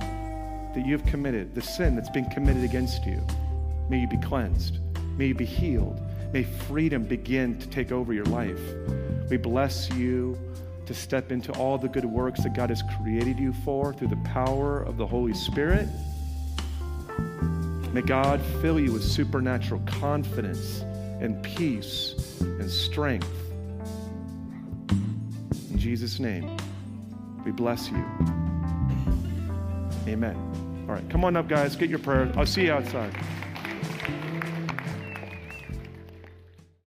that 0.74 0.84
you've 0.86 1.04
committed, 1.06 1.54
the 1.54 1.62
sin 1.62 1.96
that's 1.96 2.10
been 2.10 2.26
committed 2.26 2.64
against 2.64 3.04
you. 3.06 3.26
May 3.88 4.00
you 4.00 4.08
be 4.08 4.18
cleansed. 4.18 4.78
May 5.16 5.28
you 5.28 5.34
be 5.34 5.46
healed. 5.46 6.00
May 6.32 6.44
freedom 6.44 7.02
begin 7.02 7.58
to 7.58 7.66
take 7.68 7.90
over 7.90 8.12
your 8.12 8.26
life. 8.26 8.60
We 9.30 9.38
bless 9.38 9.90
you 9.90 10.38
to 10.88 10.94
step 10.94 11.30
into 11.30 11.52
all 11.52 11.76
the 11.76 11.86
good 11.86 12.06
works 12.06 12.42
that 12.42 12.54
God 12.54 12.70
has 12.70 12.82
created 12.96 13.38
you 13.38 13.52
for 13.52 13.92
through 13.92 14.08
the 14.08 14.16
power 14.24 14.82
of 14.82 14.96
the 14.96 15.06
Holy 15.06 15.34
Spirit. 15.34 15.86
May 17.92 18.00
God 18.00 18.40
fill 18.62 18.80
you 18.80 18.94
with 18.94 19.04
supernatural 19.04 19.82
confidence 19.84 20.80
and 21.20 21.42
peace 21.42 22.40
and 22.40 22.70
strength. 22.70 23.28
In 25.70 25.76
Jesus' 25.76 26.18
name, 26.18 26.56
we 27.44 27.52
bless 27.52 27.90
you. 27.90 28.02
Amen. 30.06 30.36
All 30.88 30.94
right, 30.94 31.10
come 31.10 31.22
on 31.22 31.36
up, 31.36 31.48
guys. 31.48 31.76
Get 31.76 31.90
your 31.90 31.98
prayer. 31.98 32.32
I'll 32.34 32.46
see 32.46 32.64
you 32.64 32.72
outside. 32.72 33.14